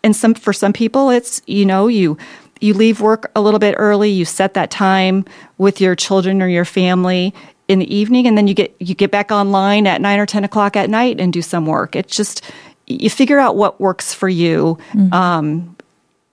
And 0.03 0.15
some 0.15 0.35
for 0.35 0.53
some 0.53 0.73
people 0.73 1.11
it's, 1.11 1.41
you 1.47 1.65
know, 1.65 1.89
you 1.89 2.19
you 2.61 2.75
leave 2.75 3.01
work 3.01 3.31
a 3.35 3.41
little 3.41 3.61
bit 3.61 3.75
early, 3.79 4.11
you 4.11 4.25
set 4.25 4.55
that 4.55 4.71
time 4.71 5.25
with 5.59 5.81
your 5.81 5.95
children 5.95 6.43
or 6.43 6.49
your 6.49 6.65
family 6.65 7.35
in 7.69 7.79
the 7.79 7.95
evening 7.95 8.27
and 8.27 8.37
then 8.37 8.47
you 8.47 8.55
get 8.55 8.75
you 8.79 8.95
get 8.95 9.11
back 9.11 9.31
online 9.31 9.87
at 9.87 10.01
nine 10.01 10.19
or 10.19 10.27
ten 10.27 10.45
o'clock 10.45 10.77
at 10.77 10.91
night 10.91 11.19
and 11.19 11.33
do 11.33 11.43
some 11.43 11.67
work. 11.67 11.97
It's 11.97 12.15
just 12.15 12.43
you 12.87 13.09
figure 13.09 13.39
out 13.39 13.57
what 13.57 13.81
works 13.81 14.13
for 14.13 14.29
you 14.29 14.79
um, 15.13 15.75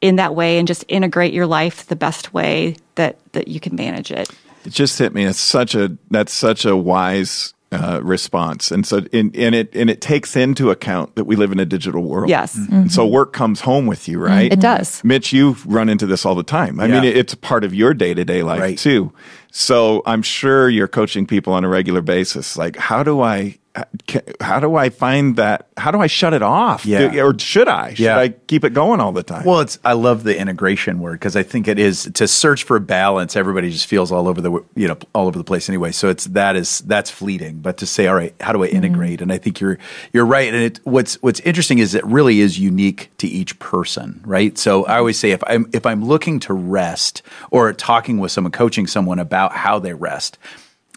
in 0.02 0.18
that 0.18 0.36
way 0.36 0.58
and 0.58 0.68
just 0.68 0.84
integrate 0.88 1.34
your 1.34 1.48
life 1.48 1.88
the 1.88 1.96
best 1.96 2.34
way 2.34 2.76
that 2.96 3.18
that 3.34 3.48
you 3.48 3.60
can 3.60 3.76
manage 3.76 4.12
it. 4.12 4.30
It 4.66 4.74
just 4.74 5.00
hit 5.00 5.14
me. 5.14 5.26
It's 5.26 5.40
such 5.40 5.76
a 5.76 5.98
that's 6.10 6.34
such 6.34 6.66
a 6.66 6.76
wise 6.76 7.54
uh, 7.72 8.02
response, 8.04 8.70
and 8.72 8.86
so 8.86 8.98
in, 9.14 9.32
and 9.36 9.56
it 9.56 9.74
and 9.76 9.90
it 9.90 10.02
takes 10.02 10.36
into 10.36 10.70
account 10.72 11.16
that 11.16 11.24
we 11.24 11.36
live 11.38 11.52
in 11.54 11.60
a 11.60 11.66
digital 11.66 12.04
world. 12.04 12.30
Yes. 12.30 12.56
And 12.70 12.92
so 12.92 13.08
work 13.08 13.32
comes 13.34 13.62
home 13.62 13.86
with 13.88 14.08
you, 14.10 14.20
right? 14.20 14.52
It 14.52 14.60
does. 14.60 15.02
Mitch, 15.04 15.32
you 15.32 15.56
run 15.66 15.88
into 15.88 16.06
this 16.06 16.26
all 16.26 16.36
the 16.36 16.44
time. 16.44 16.80
I 16.80 16.86
Yeah. 16.88 16.96
mean, 16.96 17.04
it- 17.06 17.16
it's 17.18 17.34
part 17.36 17.64
of 17.64 17.74
your 17.74 17.94
day 17.94 18.14
to 18.14 18.26
day 18.26 18.44
life 18.44 18.60
Right. 18.60 18.78
too. 18.78 19.14
So 19.52 20.02
I'm 20.06 20.22
sure 20.22 20.70
you're 20.70 20.88
coaching 20.88 21.26
people 21.26 21.54
on 21.54 21.64
a 21.64 21.70
regular 21.70 22.02
basis. 22.02 22.58
Like, 22.58 22.76
how 22.78 23.04
do 23.04 23.22
I, 23.22 23.38
ca- 23.52 23.58
how 24.42 24.60
do 24.60 24.76
I 24.76 24.90
find 24.90 25.36
that? 25.38 25.68
How 25.78 25.92
do 25.92 26.00
I 26.00 26.08
shut 26.08 26.34
it 26.34 26.42
off? 26.42 26.86
Yeah. 26.86 27.10
Do- 27.10 27.22
or 27.22 27.40
should 27.40 27.68
I? 27.68 27.94
Should 27.94 28.04
Yeah. 28.04 28.18
I 28.18 28.30
keep 28.30 28.64
it 28.66 28.74
going 28.74 29.00
all 29.00 29.12
the 29.12 29.24
time? 29.24 29.46
Well, 29.46 29.62
it's 29.62 29.80
I 29.86 29.94
love 29.94 30.24
the 30.24 30.38
integration 30.38 31.00
word 31.00 31.14
because 31.14 31.36
I 31.36 31.44
think 31.44 31.68
it 31.68 31.80
is 31.80 32.10
to 32.14 32.28
search 32.28 32.64
for 32.64 32.80
balance. 32.80 33.36
Everybody 33.36 33.70
just 33.70 33.88
feels 33.88 34.12
all 34.12 34.28
over 34.28 34.42
the 34.42 34.52
you 34.76 34.88
know 34.88 34.98
all 35.14 35.28
over 35.28 35.38
the 35.38 35.44
place 35.44 35.70
anyway. 35.70 35.92
So 35.92 36.10
it's 36.10 36.26
that 36.26 36.56
is 36.56 36.80
that's 36.80 37.10
fleeting. 37.10 37.60
But 37.60 37.78
to 37.78 37.86
say, 37.86 38.08
all 38.08 38.16
right, 38.16 38.36
how 38.42 38.52
do 38.52 38.64
I 38.64 38.68
mm-hmm. 38.68 38.78
integrate? 38.78 39.22
And 39.22 39.32
I 39.32 39.38
think 39.38 39.60
you're 39.62 39.78
you're 40.12 40.26
right. 40.26 40.54
And 40.54 40.64
it, 40.64 40.80
what's 40.84 41.16
what's 41.22 41.40
interesting 41.42 41.80
is 41.80 41.96
it 41.96 42.06
really 42.06 42.42
is 42.42 42.60
unique 42.60 43.12
to 43.20 43.28
each 43.28 43.58
person, 43.60 44.22
right? 44.26 44.58
So 44.58 44.86
I 44.86 44.98
always 44.98 45.18
say 45.18 45.32
if 45.32 45.44
I'm 45.48 45.70
if 45.72 45.86
I'm 45.86 46.04
looking 46.04 46.40
to 46.42 46.54
rest 46.54 47.22
or 47.52 47.72
talking 47.74 48.20
with 48.20 48.32
someone, 48.32 48.52
coaching 48.52 48.88
someone 48.88 49.20
about 49.20 49.54
how 49.54 49.80
they 49.80 49.94
rest. 49.94 50.38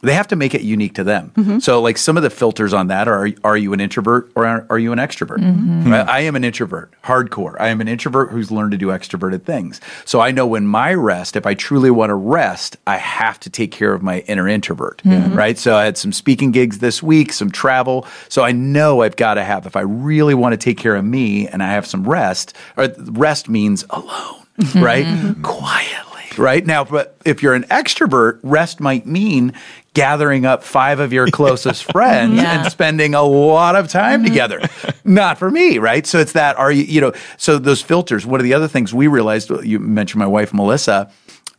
They 0.05 0.14
have 0.14 0.28
to 0.28 0.36
make 0.36 0.55
it 0.55 0.62
unique 0.62 0.94
to 0.94 1.05
them. 1.05 1.32
Mm-hmm. 1.36 1.59
So, 1.61 1.80
like 1.80 1.98
some 1.98 2.16
of 2.16 2.22
the 2.22 2.30
filters 2.30 2.72
on 2.72 2.88
that 2.88 3.09
are: 3.09 3.28
Are 3.42 3.57
you 3.57 3.72
an 3.72 3.80
introvert 3.80 4.30
or 4.34 4.46
are, 4.46 4.66
are 4.70 4.78
you 4.78 4.92
an 4.92 4.98
extrovert? 4.98 5.38
Mm-hmm. 5.38 5.90
Right? 5.90 6.09
I 6.09 6.20
am 6.20 6.36
an 6.36 6.44
introvert, 6.44 6.92
hardcore. 7.02 7.57
I 7.61 7.68
am 7.68 7.80
an 7.80 7.88
introvert 7.88 8.30
who's 8.30 8.50
learned 8.50 8.72
to 8.72 8.78
do 8.78 8.88
extroverted 8.88 9.42
things. 9.42 9.80
So 10.05 10.20
I 10.20 10.30
know 10.30 10.46
when 10.46 10.66
my 10.66 10.94
rest, 10.94 11.36
if 11.36 11.46
I 11.46 11.55
truly 11.55 11.90
want 11.90 12.11
to 12.11 12.14
rest, 12.14 12.76
I 12.86 12.96
have 12.98 13.40
to 13.40 13.50
take 13.50 13.72
care 13.72 13.92
of 13.92 14.02
my 14.02 14.20
inner 14.20 14.48
introvert. 14.48 15.02
Mm-hmm. 15.05 15.34
Right. 15.34 15.59
So 15.59 15.76
I 15.76 15.84
had 15.84 15.98
some 15.98 16.12
speaking 16.12 16.50
gigs 16.50 16.78
this 16.78 17.02
week, 17.02 17.32
some 17.32 17.50
travel. 17.50 18.07
So 18.28 18.42
I 18.42 18.52
know 18.52 19.02
I've 19.02 19.16
got 19.16 19.34
to 19.34 19.44
have. 19.44 19.66
If 19.66 19.76
I 19.76 19.80
really 19.80 20.34
want 20.34 20.52
to 20.52 20.57
take 20.57 20.78
care 20.78 20.96
of 20.96 21.05
me, 21.05 21.48
and 21.48 21.62
I 21.62 21.68
have 21.72 21.86
some 21.86 22.09
rest, 22.09 22.57
or 22.76 22.88
rest 22.98 23.48
means 23.48 23.84
alone, 23.90 24.46
right? 24.74 25.07
Quietly 25.42 26.14
right? 26.39 26.64
Now, 26.64 26.85
but 26.85 27.16
if 27.24 27.43
you're 27.43 27.55
an 27.55 27.64
extrovert, 27.64 28.41
rest 28.43 28.80
might 28.80 29.07
mean 29.07 29.53
gathering 29.95 30.45
up 30.45 30.62
five 30.62 31.01
of 31.01 31.12
your 31.12 31.28
closest 31.28 31.85
friends 31.93 32.35
Yeah. 32.35 32.62
and 32.62 32.72
spending 32.72 33.14
a 33.14 33.22
lot 33.22 33.76
of 33.76 33.89
time 33.89 34.20
mm-hmm. 34.20 34.28
together. 34.28 34.61
Not 35.05 35.39
for 35.39 35.51
me, 35.51 35.78
right? 35.78 36.07
So 36.07 36.18
it's 36.18 36.32
that 36.32 36.57
are 36.59 36.72
you, 36.72 36.85
you 36.85 37.01
know, 37.01 37.12
so 37.37 37.59
those 37.59 37.80
filters, 37.80 38.26
one 38.26 38.41
of 38.41 38.45
the 38.45 38.55
other 38.55 38.68
things 38.68 38.93
we 38.93 39.07
realized, 39.07 39.51
you 39.62 39.78
mentioned 39.78 40.18
my 40.18 40.26
wife, 40.26 40.53
Melissa. 40.53 41.11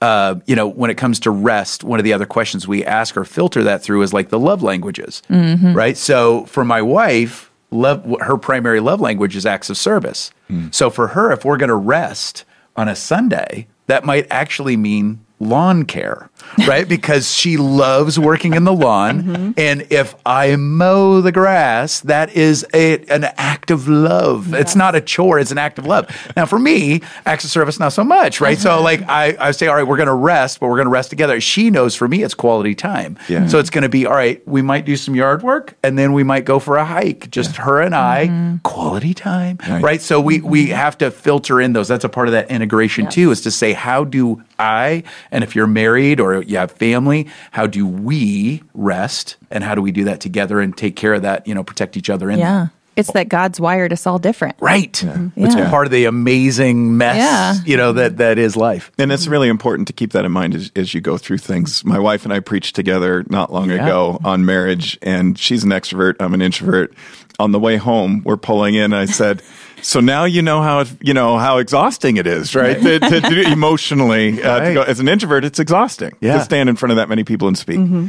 Uh, 0.02 0.36
you 0.46 0.56
know, 0.56 0.68
when 0.68 0.92
it 0.92 0.96
comes 0.96 1.22
to 1.22 1.32
rest, 1.32 1.84
one 1.84 2.00
of 2.00 2.04
the 2.04 2.12
other 2.12 2.26
questions 2.26 2.68
we 2.68 2.84
ask 2.84 3.16
or 3.16 3.24
filter 3.24 3.64
that 3.64 3.82
through 3.82 4.02
is 4.02 4.14
like 4.14 4.30
the 4.30 4.38
love 4.38 4.62
languages, 4.62 5.24
mm-hmm. 5.30 5.74
right? 5.74 5.96
So 5.96 6.46
for 6.48 6.66
my 6.66 6.82
wife, 6.82 7.50
love 7.72 8.06
her 8.22 8.38
primary 8.38 8.80
love 8.80 9.00
language 9.00 9.36
is 9.36 9.46
acts 9.46 9.70
of 9.70 9.78
service. 9.78 10.32
Hmm. 10.48 10.68
So 10.72 10.90
for 10.90 11.08
her, 11.10 11.32
if 11.32 11.46
we're 11.46 11.58
going 11.58 11.70
to 11.70 11.76
rest 11.76 12.46
on 12.76 12.88
a 12.88 12.96
Sunday, 12.96 13.68
that 13.88 14.04
might 14.06 14.28
actually 14.30 14.78
mean 14.78 15.20
lawn 15.40 15.86
care, 15.86 16.30
right? 16.68 16.88
because 16.88 17.34
she 17.34 17.58
loves 17.58 18.18
working 18.18 18.54
in 18.54 18.64
the 18.64 18.74
lawn. 18.74 19.24
Mm-hmm. 19.24 19.52
And 19.58 19.88
if 19.90 20.16
I 20.26 20.56
mow 20.56 21.22
the 21.22 21.32
grass, 21.32 22.00
that 22.02 22.34
is 22.36 22.66
a, 22.74 23.00
an 23.06 23.26
act 23.38 23.72
of 23.72 23.88
love. 23.88 24.54
It's 24.54 24.76
not 24.76 24.96
a 24.96 25.02
chore, 25.02 25.40
it's 25.40 25.52
an 25.52 25.58
act 25.58 25.78
of 25.80 25.86
love. 25.86 26.10
Now, 26.38 26.46
for 26.46 26.60
me, 26.60 27.02
acts 27.26 27.44
of 27.44 27.52
service, 27.52 27.80
not 27.80 27.90
so 27.90 28.04
much, 28.04 28.40
right? 28.42 28.58
So, 28.58 28.82
like, 28.82 29.02
uh-huh. 29.02 29.12
I, 29.12 29.38
I 29.40 29.52
say, 29.52 29.68
all 29.68 29.76
right, 29.76 29.88
we're 29.88 29.98
going 29.98 30.08
to 30.08 30.14
rest, 30.14 30.60
but 30.60 30.68
we're 30.68 30.78
going 30.78 30.88
to 30.88 30.92
rest 30.92 31.10
together. 31.10 31.40
She 31.42 31.70
knows 31.70 31.96
for 31.96 32.08
me, 32.08 32.24
it's 32.24 32.34
quality 32.34 32.76
time. 32.76 33.18
Yeah. 33.28 33.48
So, 33.48 33.60
it's 33.60 33.70
going 33.70 33.84
to 33.84 33.90
be, 33.90 34.06
all 34.06 34.14
right, 34.16 34.46
we 34.48 34.62
might 34.62 34.86
do 34.86 34.96
some 34.96 35.16
yard 35.16 35.44
work 35.44 35.76
and 35.84 35.98
then 35.98 36.14
we 36.14 36.24
might 36.24 36.46
go 36.46 36.60
for 36.60 36.78
a 36.78 36.86
hike, 36.86 37.30
just 37.32 37.58
her 37.58 37.82
and 37.82 37.96
I, 37.96 38.28
mm-hmm. 38.28 38.58
quality 38.58 39.14
time, 39.14 39.58
Right. 39.68 39.84
right? 39.84 40.02
So, 40.02 40.22
we, 40.22 40.42
we 40.42 40.66
mm-hmm. 40.66 40.76
have 40.76 40.98
to 41.00 41.12
filter 41.12 41.60
in 41.60 41.74
those. 41.74 41.88
That's 41.88 42.06
a 42.06 42.10
part 42.10 42.28
of 42.28 42.32
that 42.34 42.50
integration, 42.50 43.10
too, 43.10 43.32
is 43.32 43.42
to 43.42 43.52
say, 43.52 43.74
how 43.74 44.04
do 44.04 44.44
I, 44.58 45.04
and 45.32 45.44
if 45.44 45.56
you're 45.56 45.68
married 45.68 46.20
or 46.20 46.35
you 46.42 46.58
have 46.58 46.72
family, 46.72 47.28
how 47.52 47.68
do 47.68 47.86
we 47.86 48.64
rest 48.74 49.38
and 49.52 49.64
how 49.64 49.76
do 49.76 49.82
we 49.82 49.92
do 49.92 50.06
that 50.06 50.20
together 50.20 50.60
and 50.60 50.76
take 50.76 50.96
care 50.96 51.14
of 51.14 51.22
that, 51.24 51.48
you 51.48 51.54
know, 51.56 51.64
protect 51.64 51.98
each 51.98 52.10
other 52.10 52.30
in 52.30 52.40
Yeah. 52.40 52.66
that? 52.66 52.70
It's 52.98 53.12
that 53.12 53.28
God's 53.28 53.60
wired 53.60 53.92
us 53.92 54.08
all 54.08 54.20
different. 54.20 54.56
Right. 54.62 54.94
Mm-hmm. 54.94 55.44
It's 55.44 55.54
Yeah. 55.54 55.70
part 55.70 55.86
of 55.86 55.92
the 55.92 56.06
amazing 56.06 56.96
mess, 56.98 57.18
Yeah. 57.18 57.56
you 57.66 57.76
know, 57.76 57.92
that, 57.92 58.18
that 58.18 58.38
is 58.38 58.56
life. 58.56 58.90
And 58.98 59.12
it's 59.12 59.28
really 59.28 59.50
important 59.50 59.88
to 59.88 59.94
keep 59.94 60.14
that 60.14 60.24
in 60.24 60.32
mind 60.32 60.56
as, 60.56 60.72
as 60.78 60.94
you 60.94 61.02
go 61.02 61.18
through 61.18 61.40
things. 61.40 61.84
My 61.84 62.00
wife 62.00 62.24
and 62.24 62.34
I 62.34 62.40
preached 62.40 62.74
together 62.74 63.26
not 63.30 63.52
long 63.52 63.70
Yeah. 63.70 63.84
ago 63.86 64.18
on 64.24 64.46
marriage, 64.46 64.98
and 65.02 65.38
she's 65.38 65.66
an 65.66 65.72
extrovert. 65.72 66.16
I'm 66.22 66.34
an 66.34 66.42
introvert. 66.42 66.94
On 67.38 67.52
the 67.52 67.60
way 67.60 67.76
home, 67.76 68.22
we're 68.24 68.38
pulling 68.38 68.76
in. 68.76 68.94
I 68.94 69.08
said, 69.08 69.42
"So 69.82 70.00
now 70.00 70.26
you 70.26 70.42
know 70.42 70.62
how 70.62 70.80
it, 70.80 70.90
you 71.02 71.14
know 71.14 71.38
how 71.38 71.58
exhausting 71.58 72.18
it 72.18 72.28
is, 72.28 72.56
right? 72.56 72.80
to, 72.82 73.52
emotionally, 73.52 74.42
uh, 74.42 74.60
to 74.60 74.74
go, 74.74 74.82
as 74.84 75.00
an 75.00 75.08
introvert, 75.08 75.46
it's 75.46 75.60
exhausting 75.60 76.12
Yeah. 76.22 76.38
to 76.38 76.44
stand 76.44 76.70
in 76.70 76.76
front 76.76 76.92
of 76.92 76.98
that 76.98 77.10
many 77.10 77.24
people 77.24 77.48
and 77.48 77.58
speak." 77.58 77.80
Mm-hmm. 77.80 78.08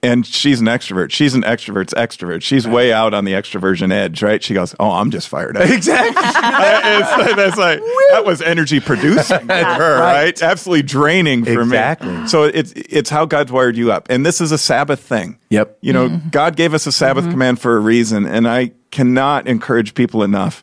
And 0.00 0.24
she's 0.24 0.60
an 0.60 0.66
extrovert. 0.66 1.10
She's 1.10 1.34
an 1.34 1.42
extrovert's 1.42 1.92
extrovert. 1.94 2.42
She's 2.42 2.68
way 2.68 2.92
out 2.92 3.14
on 3.14 3.24
the 3.24 3.32
extroversion 3.32 3.90
edge, 3.92 4.22
right? 4.22 4.40
She 4.40 4.54
goes, 4.54 4.72
"Oh, 4.78 4.92
I'm 4.92 5.10
just 5.10 5.28
fired 5.28 5.56
up." 5.56 5.68
Exactly. 5.68 6.22
Uh, 6.58 6.80
it's, 7.00 7.34
that's 7.36 7.56
like 7.56 7.80
that 8.10 8.24
was 8.24 8.40
energy 8.40 8.78
producing 8.80 9.46
for 9.46 9.54
her, 9.54 10.00
right? 10.00 10.40
Absolutely 10.40 10.82
draining 10.82 11.44
for 11.44 11.62
Exactly. 11.62 12.12
me. 12.12 12.28
So 12.28 12.44
it's 12.44 12.72
it's 12.72 13.10
how 13.10 13.26
God's 13.26 13.50
wired 13.50 13.76
you 13.76 13.90
up, 13.90 14.06
and 14.08 14.24
this 14.24 14.40
is 14.40 14.52
a 14.52 14.58
Sabbath 14.58 15.00
thing. 15.00 15.38
Yep. 15.50 15.78
You 15.80 15.92
know, 15.92 16.08
mm-hmm. 16.08 16.28
God 16.28 16.54
gave 16.56 16.74
us 16.74 16.86
a 16.86 16.92
Sabbath 16.92 17.24
mm-hmm. 17.24 17.32
command 17.32 17.60
for 17.60 17.76
a 17.76 17.80
reason, 17.80 18.24
and 18.24 18.46
I 18.46 18.72
cannot 18.90 19.48
encourage 19.48 19.94
people 19.94 20.22
enough. 20.22 20.62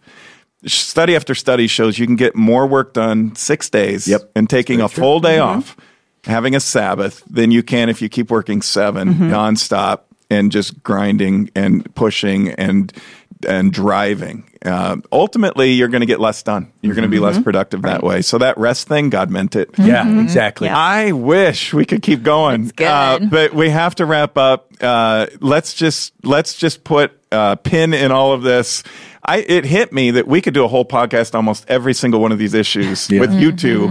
Study 0.66 1.16
after 1.16 1.36
study 1.36 1.68
shows 1.68 2.00
you 2.00 2.06
can 2.08 2.16
get 2.16 2.36
more 2.36 2.66
work 2.68 2.94
done 2.94 3.36
six 3.36 3.70
days 3.70 4.08
Yep. 4.08 4.32
and 4.36 4.50
taking 4.50 4.82
a 4.82 4.90
full 4.90 5.20
day 5.20 5.38
off, 5.40 5.76
having 6.26 6.56
a 6.56 6.60
Sabbath, 6.60 7.24
than 7.30 7.52
you 7.52 7.62
can 7.64 7.90
if 7.90 8.02
you 8.02 8.10
keep 8.10 8.32
working 8.32 8.62
7 8.62 9.14
nonstop 9.16 10.02
and 10.32 10.52
just 10.52 10.82
grinding 10.84 11.50
and 11.56 11.94
pushing 11.96 12.50
and 12.52 12.92
and 13.48 13.72
driving. 13.72 14.50
Uh, 14.66 14.96
ultimately, 15.12 15.74
you're 15.74 15.90
going 15.90 16.00
to 16.02 16.08
get 16.08 16.20
less 16.20 16.42
done. 16.42 16.72
You're 16.82 16.96
going 16.96 17.04
to 17.04 17.10
be 17.10 17.20
less 17.20 17.38
productive 17.38 17.84
that 17.84 18.02
way. 18.02 18.24
So 18.24 18.40
that 18.40 18.58
rest 18.58 18.88
thing, 18.88 19.12
God 19.12 19.30
meant 19.30 19.56
it. 19.56 19.70
Yeah, 19.78 20.20
exactly. 20.22 20.68
Yeah. 20.68 20.78
I 20.78 21.12
wish 21.12 21.72
we 21.72 21.86
could 21.86 22.02
keep 22.02 22.24
going, 22.24 22.72
good. 22.76 22.88
Uh, 22.88 23.20
but 23.30 23.54
we 23.54 23.70
have 23.70 23.94
to 23.96 24.06
wrap 24.08 24.36
up. 24.38 24.72
Uh, 24.82 25.28
let's 25.42 25.76
just 25.76 26.14
let's 26.24 26.56
just 26.56 26.84
put 26.84 27.12
a 27.32 27.56
pin 27.58 27.94
in 27.94 28.12
all 28.12 28.32
of 28.32 28.42
this. 28.42 28.82
I 29.28 29.38
it 29.38 29.66
hit 29.66 29.92
me 29.92 30.12
that 30.12 30.28
we 30.28 30.42
could 30.42 30.54
do 30.54 30.64
a 30.64 30.68
whole 30.68 30.86
podcast 30.86 31.36
almost 31.36 31.66
every 31.68 31.94
single 31.94 32.20
one 32.22 32.32
of 32.32 32.38
these 32.38 32.54
issues 32.54 33.10
with 33.10 33.34
you 33.34 33.52
2 33.52 33.88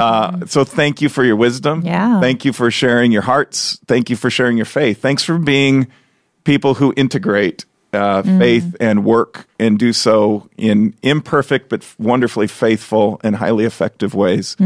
Uh, 0.00 0.46
so 0.46 0.64
thank 0.64 1.00
you 1.00 1.08
for 1.08 1.24
your 1.24 1.36
wisdom. 1.36 1.82
Yeah. 1.84 2.20
Thank 2.20 2.44
you 2.44 2.52
for 2.52 2.70
sharing 2.70 3.12
your 3.12 3.22
hearts. 3.22 3.78
Thank 3.86 4.10
you 4.10 4.16
for 4.16 4.30
sharing 4.30 4.56
your 4.56 4.66
faith. 4.66 5.00
Thanks 5.00 5.22
for 5.22 5.38
being 5.38 5.86
people 6.44 6.74
who 6.74 6.92
integrate 6.96 7.64
uh, 7.92 8.22
faith 8.22 8.76
and 8.80 9.04
work 9.04 9.46
and 9.58 9.78
do 9.78 9.92
so 9.92 10.48
in 10.58 10.92
imperfect 11.02 11.68
but 11.70 11.82
wonderfully 11.98 12.46
faithful 12.46 13.20
and 13.24 13.36
highly 13.36 13.64
effective 13.64 14.14
ways. 14.14 14.56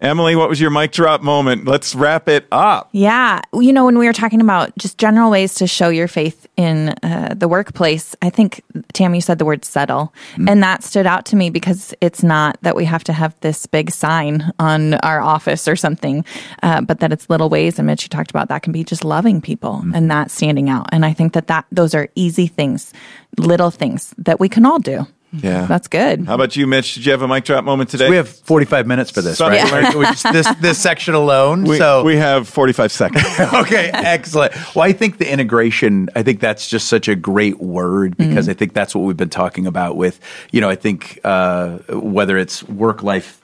Emily, 0.00 0.36
what 0.36 0.48
was 0.48 0.60
your 0.60 0.70
mic 0.70 0.92
drop 0.92 1.22
moment? 1.22 1.64
Let's 1.64 1.92
wrap 1.94 2.28
it 2.28 2.46
up. 2.52 2.88
Yeah. 2.92 3.40
You 3.52 3.72
know, 3.72 3.84
when 3.84 3.98
we 3.98 4.06
were 4.06 4.12
talking 4.12 4.40
about 4.40 4.76
just 4.78 4.96
general 4.96 5.28
ways 5.28 5.56
to 5.56 5.66
show 5.66 5.88
your 5.88 6.06
faith 6.06 6.46
in 6.56 6.90
uh, 7.02 7.34
the 7.36 7.48
workplace, 7.48 8.14
I 8.22 8.30
think, 8.30 8.62
Tammy, 8.92 9.18
you 9.18 9.22
said 9.22 9.38
the 9.38 9.44
word 9.44 9.64
settle. 9.64 10.14
Mm. 10.36 10.50
And 10.50 10.62
that 10.62 10.84
stood 10.84 11.06
out 11.06 11.26
to 11.26 11.36
me 11.36 11.50
because 11.50 11.94
it's 12.00 12.22
not 12.22 12.58
that 12.62 12.76
we 12.76 12.84
have 12.84 13.02
to 13.04 13.12
have 13.12 13.34
this 13.40 13.66
big 13.66 13.90
sign 13.90 14.52
on 14.60 14.94
our 14.94 15.20
office 15.20 15.66
or 15.66 15.74
something, 15.74 16.24
uh, 16.62 16.80
but 16.80 17.00
that 17.00 17.12
it's 17.12 17.28
little 17.28 17.48
ways. 17.48 17.78
And 17.80 17.86
Mitch, 17.86 18.04
you 18.04 18.08
talked 18.08 18.30
about 18.30 18.48
that 18.50 18.62
can 18.62 18.72
be 18.72 18.84
just 18.84 19.04
loving 19.04 19.40
people 19.40 19.82
mm. 19.84 19.96
and 19.96 20.06
not 20.06 20.30
standing 20.30 20.70
out. 20.70 20.88
And 20.92 21.04
I 21.04 21.12
think 21.12 21.32
that, 21.32 21.48
that 21.48 21.66
those 21.72 21.92
are 21.94 22.08
easy 22.14 22.46
things, 22.46 22.92
little 23.36 23.72
things 23.72 24.14
that 24.16 24.38
we 24.38 24.48
can 24.48 24.64
all 24.64 24.78
do. 24.78 25.08
Yeah, 25.32 25.66
that's 25.66 25.88
good. 25.88 26.26
How 26.26 26.34
about 26.34 26.56
you, 26.56 26.66
Mitch? 26.66 26.94
Did 26.94 27.04
you 27.04 27.12
have 27.12 27.22
a 27.22 27.28
mic 27.28 27.44
drop 27.44 27.64
moment 27.64 27.90
today? 27.90 28.06
So 28.06 28.10
we 28.10 28.16
have 28.16 28.28
45 28.28 28.86
minutes 28.86 29.10
for 29.10 29.20
this, 29.20 29.40
right? 29.40 29.70
Yeah. 29.70 30.32
this 30.32 30.48
this 30.60 30.78
section 30.78 31.14
alone. 31.14 31.64
We, 31.64 31.76
so 31.76 32.02
we 32.02 32.16
have 32.16 32.48
45 32.48 32.90
seconds. 32.90 33.24
okay, 33.54 33.90
excellent. 33.92 34.54
Well, 34.74 34.84
I 34.84 34.92
think 34.92 35.18
the 35.18 35.30
integration. 35.30 36.08
I 36.16 36.22
think 36.22 36.40
that's 36.40 36.68
just 36.68 36.88
such 36.88 37.08
a 37.08 37.14
great 37.14 37.60
word 37.60 38.16
because 38.16 38.46
mm-hmm. 38.46 38.50
I 38.50 38.54
think 38.54 38.72
that's 38.72 38.94
what 38.94 39.02
we've 39.02 39.16
been 39.16 39.28
talking 39.28 39.66
about 39.66 39.96
with. 39.96 40.18
You 40.50 40.60
know, 40.60 40.70
I 40.70 40.76
think 40.76 41.20
uh, 41.24 41.78
whether 41.90 42.38
it's 42.38 42.62
work 42.64 43.02
life 43.02 43.42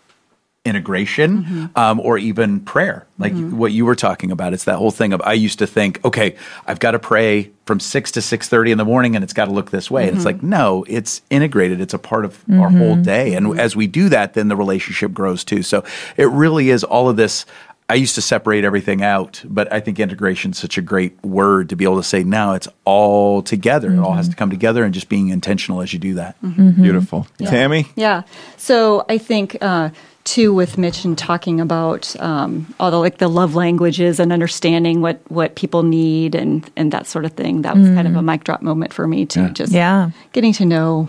integration 0.65 1.43
mm-hmm. 1.43 1.79
um, 1.79 2.01
or 2.01 2.17
even 2.17 2.59
prayer 2.59 3.07
like 3.19 3.35
mm-hmm. 3.35 3.59
what 3.59 3.71
you 3.71 3.85
were 3.85 3.95
talking 3.95 4.31
about 4.31 4.55
it's 4.55 4.65
that 4.65 4.77
whole 4.77 4.91
thing 4.91 5.13
of 5.13 5.21
i 5.23 5.35
used 5.35 5.59
to 5.59 5.67
think 5.67 6.03
okay 6.07 6.35
i've 6.67 6.81
got 6.81 6.93
to 6.93 6.99
pray 6.99 7.51
from 7.67 7.79
6 7.79 8.13
to 8.13 8.21
6.30 8.21 8.71
in 8.71 8.79
the 8.79 8.85
morning 8.85 9.15
and 9.15 9.23
it's 9.23 9.35
got 9.35 9.45
to 9.45 9.51
look 9.51 9.71
this 9.71 9.91
way 9.91 10.03
mm-hmm. 10.03 10.09
and 10.09 10.17
it's 10.17 10.25
like 10.25 10.43
no 10.43 10.83
it's 10.89 11.21
integrated 11.29 11.83
it's 11.83 11.93
a 11.93 11.99
part 11.99 12.25
of 12.25 12.43
our 12.51 12.71
whole 12.71 12.95
mm-hmm. 12.95 13.03
day 13.03 13.35
and 13.35 13.47
mm-hmm. 13.47 13.61
as 13.61 13.77
we 13.77 13.87
do 13.87 14.09
that 14.09 14.33
then 14.33 14.49
the 14.49 14.57
relationship 14.57 15.13
grows 15.13 15.45
too 15.45 15.63
so 15.63 15.85
it 16.17 16.29
really 16.29 16.71
is 16.71 16.83
all 16.83 17.11
of 17.11 17.17
this 17.17 17.45
I 17.89 17.97
used 17.97 18.15
to 18.15 18.23
separate 18.23 18.65
everything 18.65 19.03
out, 19.03 19.43
but 19.45 19.71
I 19.71 19.79
think 19.81 20.01
integration 20.01 20.53
is 20.53 20.59
such 20.59 20.79
a 20.79 20.83
great 20.83 21.23
word 21.23 21.69
to 21.69 21.77
be 21.77 21.85
able 21.85 21.99
to 21.99 22.03
say 22.03 22.25
now 22.25 22.55
it's 22.55 22.69
all 22.87 23.43
together. 23.43 23.91
Mm-hmm. 23.91 23.99
It 23.99 24.07
all 24.07 24.15
has 24.15 24.29
to 24.31 24.37
come 24.37 24.49
together 24.49 24.85
and 24.85 24.95
just 24.95 25.11
being 25.11 25.29
intentional 25.29 25.83
as 25.83 25.93
you 25.93 25.99
do 25.99 26.15
that. 26.15 26.41
Mm-hmm. 26.41 26.83
Beautiful. 26.83 27.27
Yeah. 27.39 27.51
Tammy? 27.51 27.87
Yeah. 27.95 28.23
So 28.57 29.05
I 29.11 29.19
think 29.19 29.59
uh, 29.61 29.91
too 30.25 30.55
with 30.55 30.79
Mitch 30.79 31.05
and 31.05 31.17
talking 31.17 31.61
about 31.61 32.19
um, 32.21 32.75
all 32.81 32.91
the 32.91 32.99
like 32.99 33.19
the 33.19 33.29
love 33.29 33.55
languages 33.55 34.19
and 34.19 34.33
understanding 34.33 35.01
what 35.01 35.21
what 35.31 35.55
people 35.55 35.83
need 35.83 36.35
and 36.35 36.69
and 36.77 36.93
that 36.93 37.07
sort 37.07 37.25
of 37.25 37.33
thing. 37.33 37.63
That 37.63 37.77
was 37.77 37.89
mm. 37.89 37.95
kind 37.95 38.09
of 38.09 38.17
a 38.17 38.21
mm. 38.21 38.25
mic 38.25 38.45
drop 38.45 38.63
moment 38.63 38.93
for 38.93 39.07
me 39.07 39.27
too. 39.27 39.43
Yeah. 39.43 39.49
Just 39.51 39.73
yeah. 39.73 40.11
getting 40.33 40.53
to 40.55 40.65
know 40.65 41.09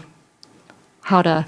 how 1.01 1.21
to 1.21 1.45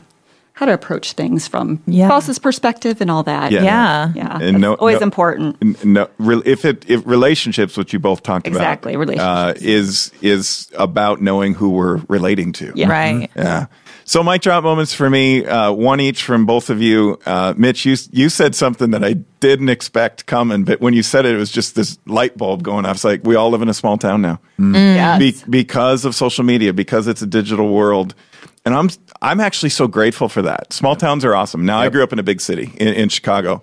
how 0.54 0.66
to 0.66 0.74
approach 0.74 1.14
things 1.14 1.48
from 1.48 1.84
yeah. 1.86 2.08
spouse's 2.08 2.40
perspective 2.40 3.00
and 3.00 3.12
all 3.12 3.22
that. 3.22 3.52
Yeah, 3.52 3.62
yeah, 3.64 4.12
yeah. 4.16 4.40
And 4.42 4.60
no, 4.60 4.74
always 4.74 5.02
no, 5.02 5.04
important. 5.04 5.86
No, 5.86 6.10
if 6.20 6.66
it 6.66 6.90
if 6.90 7.06
relationships, 7.06 7.78
which 7.78 7.94
you 7.94 8.00
both 8.00 8.24
talked 8.24 8.48
exactly, 8.48 8.96
about, 8.96 9.10
exactly, 9.10 9.20
uh, 9.20 9.54
is 9.58 10.12
is 10.22 10.72
about 10.76 11.22
knowing 11.22 11.54
who 11.54 11.70
we're 11.70 11.98
relating 12.08 12.54
to. 12.54 12.72
Yeah. 12.74 12.90
Right. 12.90 13.30
Yeah. 13.36 13.68
So 14.08 14.24
mic 14.24 14.42
drop 14.42 14.64
moments 14.64 14.94
for 14.94 15.10
me, 15.10 15.46
uh, 15.46 15.74
one 15.74 16.00
each 16.00 16.24
from 16.24 16.46
both 16.46 16.70
of 16.70 16.82
you. 16.82 17.20
Uh, 17.26 17.54
Mitch, 17.58 17.86
you 17.86 17.98
you 18.12 18.30
said 18.30 18.56
something 18.56 18.92
that 18.92 19.04
I 19.04 19.16
didn't 19.42 19.68
expect 19.68 20.26
coming, 20.28 20.64
but 20.64 20.80
when 20.80 20.94
you 20.94 21.04
said 21.04 21.26
it, 21.26 21.36
it 21.36 21.38
was 21.38 21.52
just 21.52 21.76
this 21.76 22.00
light 22.06 22.38
bulb 22.38 22.64
going 22.64 22.86
off. 22.86 22.96
It's 22.96 23.04
like 23.04 23.26
we 23.26 23.36
all 23.36 23.50
live 23.50 23.62
in 23.62 23.68
a 23.68 23.74
small 23.74 23.98
town 23.98 24.22
now, 24.22 24.40
mm. 24.58 24.72
mm. 24.72 24.96
yes. 24.96 25.20
Be- 25.20 25.52
because 25.52 26.06
of 26.06 26.16
social 26.16 26.46
media, 26.46 26.72
because 26.72 27.08
it's 27.08 27.22
a 27.22 27.28
digital 27.28 27.74
world, 27.74 28.16
and 28.64 28.74
I'm 28.74 28.90
I'm 29.22 29.42
actually 29.42 29.72
so 29.72 29.90
grateful 29.90 30.30
for 30.30 30.42
that. 30.42 30.72
Small 30.72 30.96
towns 30.96 31.26
are 31.26 31.36
awesome. 31.36 31.66
Now 31.66 31.82
yep. 31.82 31.88
I 31.88 31.90
grew 31.92 32.04
up 32.04 32.14
in 32.14 32.20
a 32.20 32.24
big 32.24 32.40
city 32.40 32.72
in, 32.78 32.94
in 32.94 33.10
Chicago. 33.10 33.62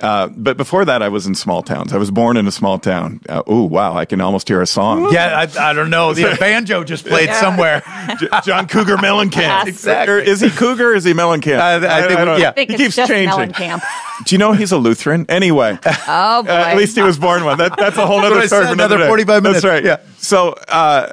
Uh, 0.00 0.28
but 0.28 0.56
before 0.56 0.84
that, 0.84 1.02
I 1.02 1.08
was 1.08 1.26
in 1.26 1.34
small 1.34 1.62
towns. 1.62 1.92
I 1.92 1.98
was 1.98 2.10
born 2.10 2.36
in 2.36 2.46
a 2.46 2.52
small 2.52 2.78
town. 2.78 3.20
Uh, 3.28 3.42
oh, 3.46 3.64
wow. 3.64 3.96
I 3.96 4.04
can 4.04 4.20
almost 4.20 4.48
hear 4.48 4.62
a 4.62 4.66
song. 4.66 5.12
Yeah, 5.12 5.46
I, 5.56 5.70
I 5.70 5.72
don't 5.72 5.90
know. 5.90 6.14
The 6.14 6.36
banjo 6.40 6.84
just 6.84 7.06
played 7.06 7.28
yeah. 7.28 7.40
somewhere. 7.40 7.82
J- 8.18 8.28
John 8.44 8.66
Cougar 8.66 8.96
Mellencamp. 8.96 9.66
exactly. 9.66 10.14
Or 10.14 10.18
is 10.18 10.40
he 10.40 10.50
Cougar 10.50 10.94
is 10.94 11.04
he 11.04 11.12
Mellencamp? 11.12 11.58
Uh, 11.58 11.86
I, 11.86 12.06
think, 12.06 12.18
I, 12.20 12.36
yeah. 12.38 12.48
I 12.48 12.52
think 12.52 12.70
he 12.70 12.76
keeps 12.76 12.96
changing. 12.96 13.52
Do 14.24 14.34
you 14.34 14.38
know 14.38 14.52
he's 14.52 14.72
a 14.72 14.78
Lutheran? 14.78 15.26
Anyway. 15.28 15.78
Oh, 16.12 16.42
boy. 16.44 16.50
at 16.50 16.76
least 16.76 16.96
he 16.96 17.02
was 17.02 17.18
born 17.18 17.44
one. 17.44 17.58
That, 17.58 17.76
that's 17.76 17.96
a 17.96 18.06
whole 18.06 18.20
other 18.20 18.46
story 18.46 18.66
for 18.66 18.72
another, 18.72 18.96
another 18.96 19.08
45 19.08 19.42
minutes. 19.42 19.62
That's 19.62 19.72
right. 19.72 19.84
Yeah. 19.84 19.98
So, 20.18 20.52
uh, 20.68 21.12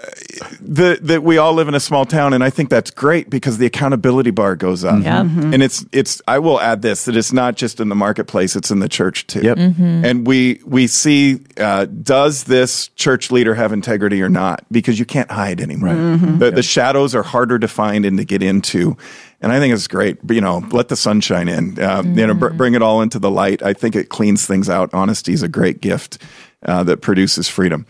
the, 0.60 0.98
that 1.04 1.24
we 1.24 1.38
all 1.38 1.54
live 1.54 1.68
in 1.68 1.76
a 1.76 1.80
small 1.80 2.06
town, 2.06 2.34
and 2.34 2.44
I 2.44 2.50
think 2.50 2.70
that's 2.70 2.90
great 2.90 3.30
because 3.30 3.58
the 3.58 3.66
accountability 3.66 4.32
bar 4.32 4.56
goes 4.56 4.84
up. 4.84 5.04
Yeah. 5.04 5.24
Mm-hmm. 5.24 5.54
And 5.54 5.62
it's, 5.64 5.86
it's, 5.92 6.22
I 6.28 6.40
will 6.40 6.60
add 6.60 6.82
this 6.82 7.06
that 7.06 7.16
it's 7.16 7.34
not 7.34 7.58
just 7.58 7.80
in 7.80 7.90
the 7.90 7.96
marketplace, 7.96 8.56
it's 8.56 8.72
in 8.72 8.77
the 8.80 8.90
church 8.90 9.28
too. 9.28 9.42
Yep. 9.42 9.58
Mm-hmm. 9.58 10.06
And 10.06 10.28
we 10.28 10.62
we 10.66 10.88
see 10.88 11.40
uh, 11.58 11.86
does 11.86 12.46
this 12.46 12.90
church 12.90 13.32
leader 13.32 13.56
have 13.56 13.74
integrity 13.74 14.22
or 14.22 14.30
not? 14.30 14.66
Because 14.72 15.00
you 15.00 15.06
can't 15.06 15.32
hide 15.32 15.62
anymore. 15.62 15.90
Right. 15.90 15.98
Mm-hmm. 15.98 16.38
The, 16.40 16.46
yep. 16.46 16.56
the 16.56 16.64
shadows 16.64 17.16
are 17.16 17.24
harder 17.24 17.60
to 17.60 17.68
find 17.68 18.06
and 18.06 18.18
to 18.18 18.26
get 18.26 18.42
into. 18.42 18.98
And 19.42 19.52
I 19.52 19.60
think 19.60 19.74
it's 19.74 19.88
great. 19.88 20.18
You 20.30 20.42
know, 20.42 20.64
let 20.72 20.88
the 20.88 20.96
sunshine 20.96 21.48
in. 21.48 21.80
Uh, 21.80 22.02
mm-hmm. 22.02 22.18
You 22.18 22.28
know, 22.28 22.34
br- 22.34 22.50
bring 22.50 22.74
it 22.74 22.82
all 22.82 23.02
into 23.02 23.20
the 23.20 23.32
light. 23.32 23.62
I 23.62 23.74
think 23.74 23.96
it 23.96 24.10
cleans 24.10 24.46
things 24.48 24.70
out. 24.70 24.94
Honesty 24.94 25.34
is 25.34 25.44
a 25.44 25.48
great 25.48 25.82
gift 25.82 26.22
uh, 26.66 26.84
that 26.84 27.02
produces 27.02 27.48
freedom. 27.48 27.86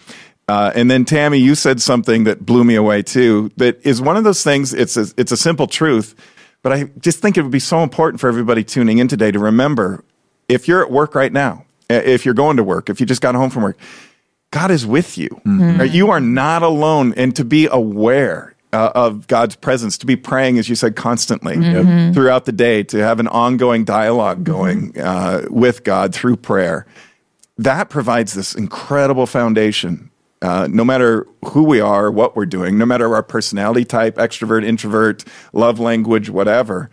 Uh, 0.49 0.71
and 0.75 0.89
then 0.89 1.03
Tammy, 1.03 1.37
you 1.37 1.55
said 1.55 1.81
something 1.81 2.23
that 2.23 2.45
blew 2.45 2.63
me 2.63 2.75
away 2.75 3.01
too. 3.01 3.51
That 3.57 3.85
is 3.85 4.01
one 4.01 4.15
of 4.15 4.23
those 4.23 4.43
things. 4.43 4.73
It's 4.73 4.95
a, 4.95 5.07
it's 5.17 5.31
a 5.31 5.37
simple 5.37 5.67
truth, 5.67 6.15
but 6.61 6.71
I 6.71 6.85
just 6.99 7.19
think 7.19 7.37
it 7.37 7.41
would 7.41 7.51
be 7.51 7.59
so 7.59 7.83
important 7.83 8.21
for 8.21 8.29
everybody 8.29 8.63
tuning 8.63 8.99
in 8.99 9.09
today 9.09 9.31
to 9.31 9.39
remember 9.39 10.05
if 10.47 10.67
you're 10.67 10.83
at 10.83 10.91
work 10.91 11.15
right 11.15 11.31
now, 11.31 11.65
if 11.89 12.25
you're 12.25 12.33
going 12.33 12.57
to 12.57 12.63
work, 12.63 12.89
if 12.89 12.99
you 12.99 13.05
just 13.05 13.21
got 13.21 13.35
home 13.35 13.49
from 13.49 13.63
work, 13.63 13.77
God 14.51 14.71
is 14.71 14.85
with 14.85 15.17
you. 15.17 15.29
Mm-hmm. 15.45 15.93
You 15.93 16.09
are 16.09 16.19
not 16.19 16.63
alone, 16.63 17.13
and 17.15 17.35
to 17.35 17.45
be 17.45 17.67
aware 17.69 18.55
uh, 18.73 18.91
of 18.95 19.27
God's 19.27 19.55
presence, 19.55 19.97
to 19.99 20.05
be 20.05 20.15
praying, 20.15 20.57
as 20.57 20.69
you 20.69 20.75
said, 20.75 20.95
constantly 20.95 21.55
mm-hmm. 21.55 22.13
throughout 22.13 22.45
the 22.45 22.51
day, 22.51 22.83
to 22.83 22.97
have 22.97 23.19
an 23.19 23.27
ongoing 23.27 23.83
dialogue 23.83 24.43
going 24.43 24.93
mm-hmm. 24.93 25.01
uh, 25.05 25.49
with 25.49 25.83
God 25.83 26.13
through 26.13 26.37
prayer. 26.37 26.85
That 27.57 27.89
provides 27.89 28.33
this 28.33 28.53
incredible 28.53 29.25
foundation. 29.25 30.11
Uh, 30.39 30.67
no 30.69 30.85
matter 30.85 31.25
who 31.45 31.63
we 31.63 31.81
are, 31.81 32.11
what 32.11 32.35
we're 32.35 32.45
doing, 32.45 32.77
no 32.77 32.85
matter 32.85 33.15
our 33.15 33.23
personality 33.23 33.83
type, 33.83 34.17
extrovert, 34.17 34.63
introvert, 34.63 35.23
love 35.51 35.79
language, 35.79 36.29
whatever, 36.29 36.91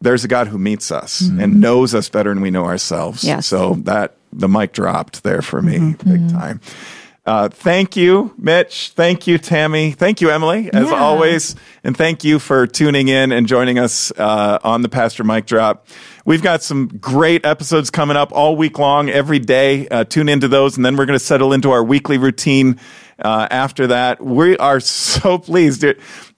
there's 0.00 0.24
a 0.24 0.28
God 0.28 0.48
who 0.48 0.58
meets 0.58 0.90
us 0.90 1.22
mm-hmm. 1.22 1.40
and 1.40 1.60
knows 1.60 1.94
us 1.94 2.08
better 2.08 2.30
than 2.30 2.42
we 2.42 2.50
know 2.50 2.64
ourselves. 2.64 3.24
Yes. 3.24 3.46
So 3.46 3.74
that 3.84 4.16
the 4.32 4.48
mic 4.48 4.72
dropped 4.72 5.22
there 5.22 5.42
for 5.42 5.62
me 5.62 5.78
mm-hmm. 5.78 6.10
big 6.10 6.20
mm-hmm. 6.20 6.36
time. 6.36 6.60
Uh, 7.26 7.48
thank 7.48 7.96
you, 7.96 8.34
Mitch. 8.36 8.92
Thank 8.94 9.26
you, 9.26 9.38
Tammy. 9.38 9.92
Thank 9.92 10.20
you, 10.20 10.30
Emily, 10.30 10.70
as 10.70 10.88
yeah. 10.90 10.94
always. 10.94 11.56
And 11.82 11.96
thank 11.96 12.22
you 12.22 12.38
for 12.38 12.66
tuning 12.66 13.08
in 13.08 13.32
and 13.32 13.46
joining 13.46 13.78
us 13.78 14.12
uh, 14.18 14.58
on 14.62 14.82
the 14.82 14.90
Pastor 14.90 15.24
Mic 15.24 15.46
Drop. 15.46 15.86
We've 16.26 16.42
got 16.42 16.62
some 16.62 16.86
great 16.86 17.46
episodes 17.46 17.88
coming 17.88 18.18
up 18.18 18.30
all 18.32 18.56
week 18.56 18.78
long, 18.78 19.08
every 19.08 19.38
day. 19.38 19.88
Uh, 19.88 20.04
tune 20.04 20.28
into 20.28 20.48
those, 20.48 20.76
and 20.76 20.84
then 20.84 20.96
we're 20.96 21.06
going 21.06 21.18
to 21.18 21.24
settle 21.24 21.54
into 21.54 21.70
our 21.70 21.82
weekly 21.82 22.18
routine 22.18 22.78
uh, 23.18 23.48
after 23.50 23.88
that. 23.88 24.22
We 24.22 24.56
are 24.58 24.80
so 24.80 25.38
pleased. 25.38 25.84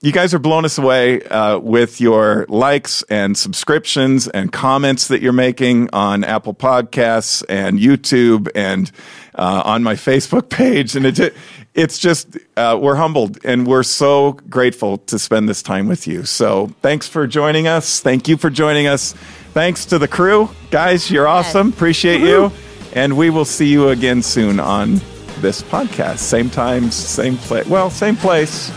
You 0.03 0.13
guys 0.13 0.35
are 0.35 0.39
blowing 0.39 0.65
us 0.65 0.79
away 0.79 1.23
uh, 1.23 1.59
with 1.59 2.01
your 2.01 2.47
likes 2.49 3.03
and 3.05 3.37
subscriptions 3.37 4.29
and 4.29 4.53
comments 4.53 5.09
that 5.09 5.23
you're 5.23 5.33
making 5.33 5.91
on 5.93 6.25
Apple 6.25 6.55
Podcasts 6.55 7.45
and 7.49 7.79
YouTube 7.79 8.49
and 8.55 8.91
uh, 9.35 9.63
on 9.65 9.83
my 9.83 9.95
Facebook 9.95 10.49
page. 10.51 10.97
And 10.97 11.07
it, 11.07 11.35
it's 11.75 11.99
just, 11.99 12.37
uh, 12.57 12.79
we're 12.81 12.97
humbled 12.97 13.39
and 13.45 13.67
we're 13.67 13.83
so 13.83 14.33
grateful 14.49 14.99
to 14.99 15.19
spend 15.19 15.49
this 15.49 15.63
time 15.63 15.89
with 15.89 16.07
you. 16.07 16.25
So 16.25 16.69
thanks 16.83 17.09
for 17.09 17.27
joining 17.27 17.67
us. 17.67 18.01
Thank 18.01 18.29
you 18.29 18.37
for 18.37 18.51
joining 18.51 18.87
us. 18.87 19.13
Thanks 19.53 19.87
to 19.87 19.99
the 19.99 20.09
crew. 20.09 20.51
Guys, 20.71 21.11
you're 21.11 21.27
awesome. 21.27 21.71
Appreciate 21.71 22.21
you. 22.21 22.53
And 22.93 23.17
we 23.17 23.31
will 23.31 23.45
see 23.45 23.67
you 23.67 23.89
again 23.89 24.23
soon 24.23 24.59
on 24.59 25.01
this 25.47 25.63
podcast. 25.63 26.19
Same 26.19 26.51
time, 26.51 26.91
same 26.91 27.37
place. 27.37 27.69
Well, 27.69 27.89
same 27.89 28.17
place. 28.17 28.73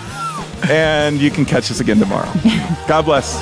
And 0.69 1.19
you 1.19 1.31
can 1.31 1.43
catch 1.43 1.71
us 1.71 1.79
again 1.79 1.97
tomorrow. 1.97 2.31
God 2.87 3.05
bless. 3.05 3.39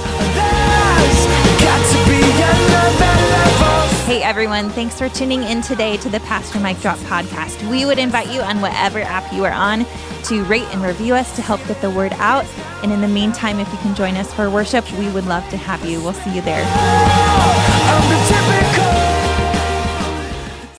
Hey 4.05 4.23
everyone, 4.23 4.69
thanks 4.69 4.97
for 4.97 5.09
tuning 5.09 5.43
in 5.43 5.61
today 5.61 5.97
to 5.97 6.09
the 6.09 6.21
Pastor 6.21 6.61
Mike 6.61 6.79
Drop 6.79 6.97
podcast. 6.99 7.69
We 7.69 7.85
would 7.85 7.99
invite 7.99 8.31
you 8.31 8.39
on 8.39 8.61
whatever 8.61 9.01
app 9.01 9.33
you 9.33 9.43
are 9.43 9.51
on 9.51 9.85
to 10.23 10.45
rate 10.45 10.63
and 10.71 10.81
review 10.81 11.13
us 11.13 11.35
to 11.35 11.41
help 11.41 11.59
get 11.67 11.81
the 11.81 11.91
word 11.91 12.13
out. 12.13 12.45
And 12.81 12.93
in 12.93 13.01
the 13.01 13.09
meantime, 13.09 13.59
if 13.59 13.69
you 13.73 13.77
can 13.79 13.93
join 13.93 14.15
us 14.15 14.33
for 14.33 14.49
worship, 14.49 14.89
we 14.93 15.09
would 15.09 15.25
love 15.25 15.43
to 15.49 15.57
have 15.57 15.83
you. 15.83 16.01
We'll 16.01 16.13
see 16.13 16.33
you 16.33 16.41
there. 16.43 16.63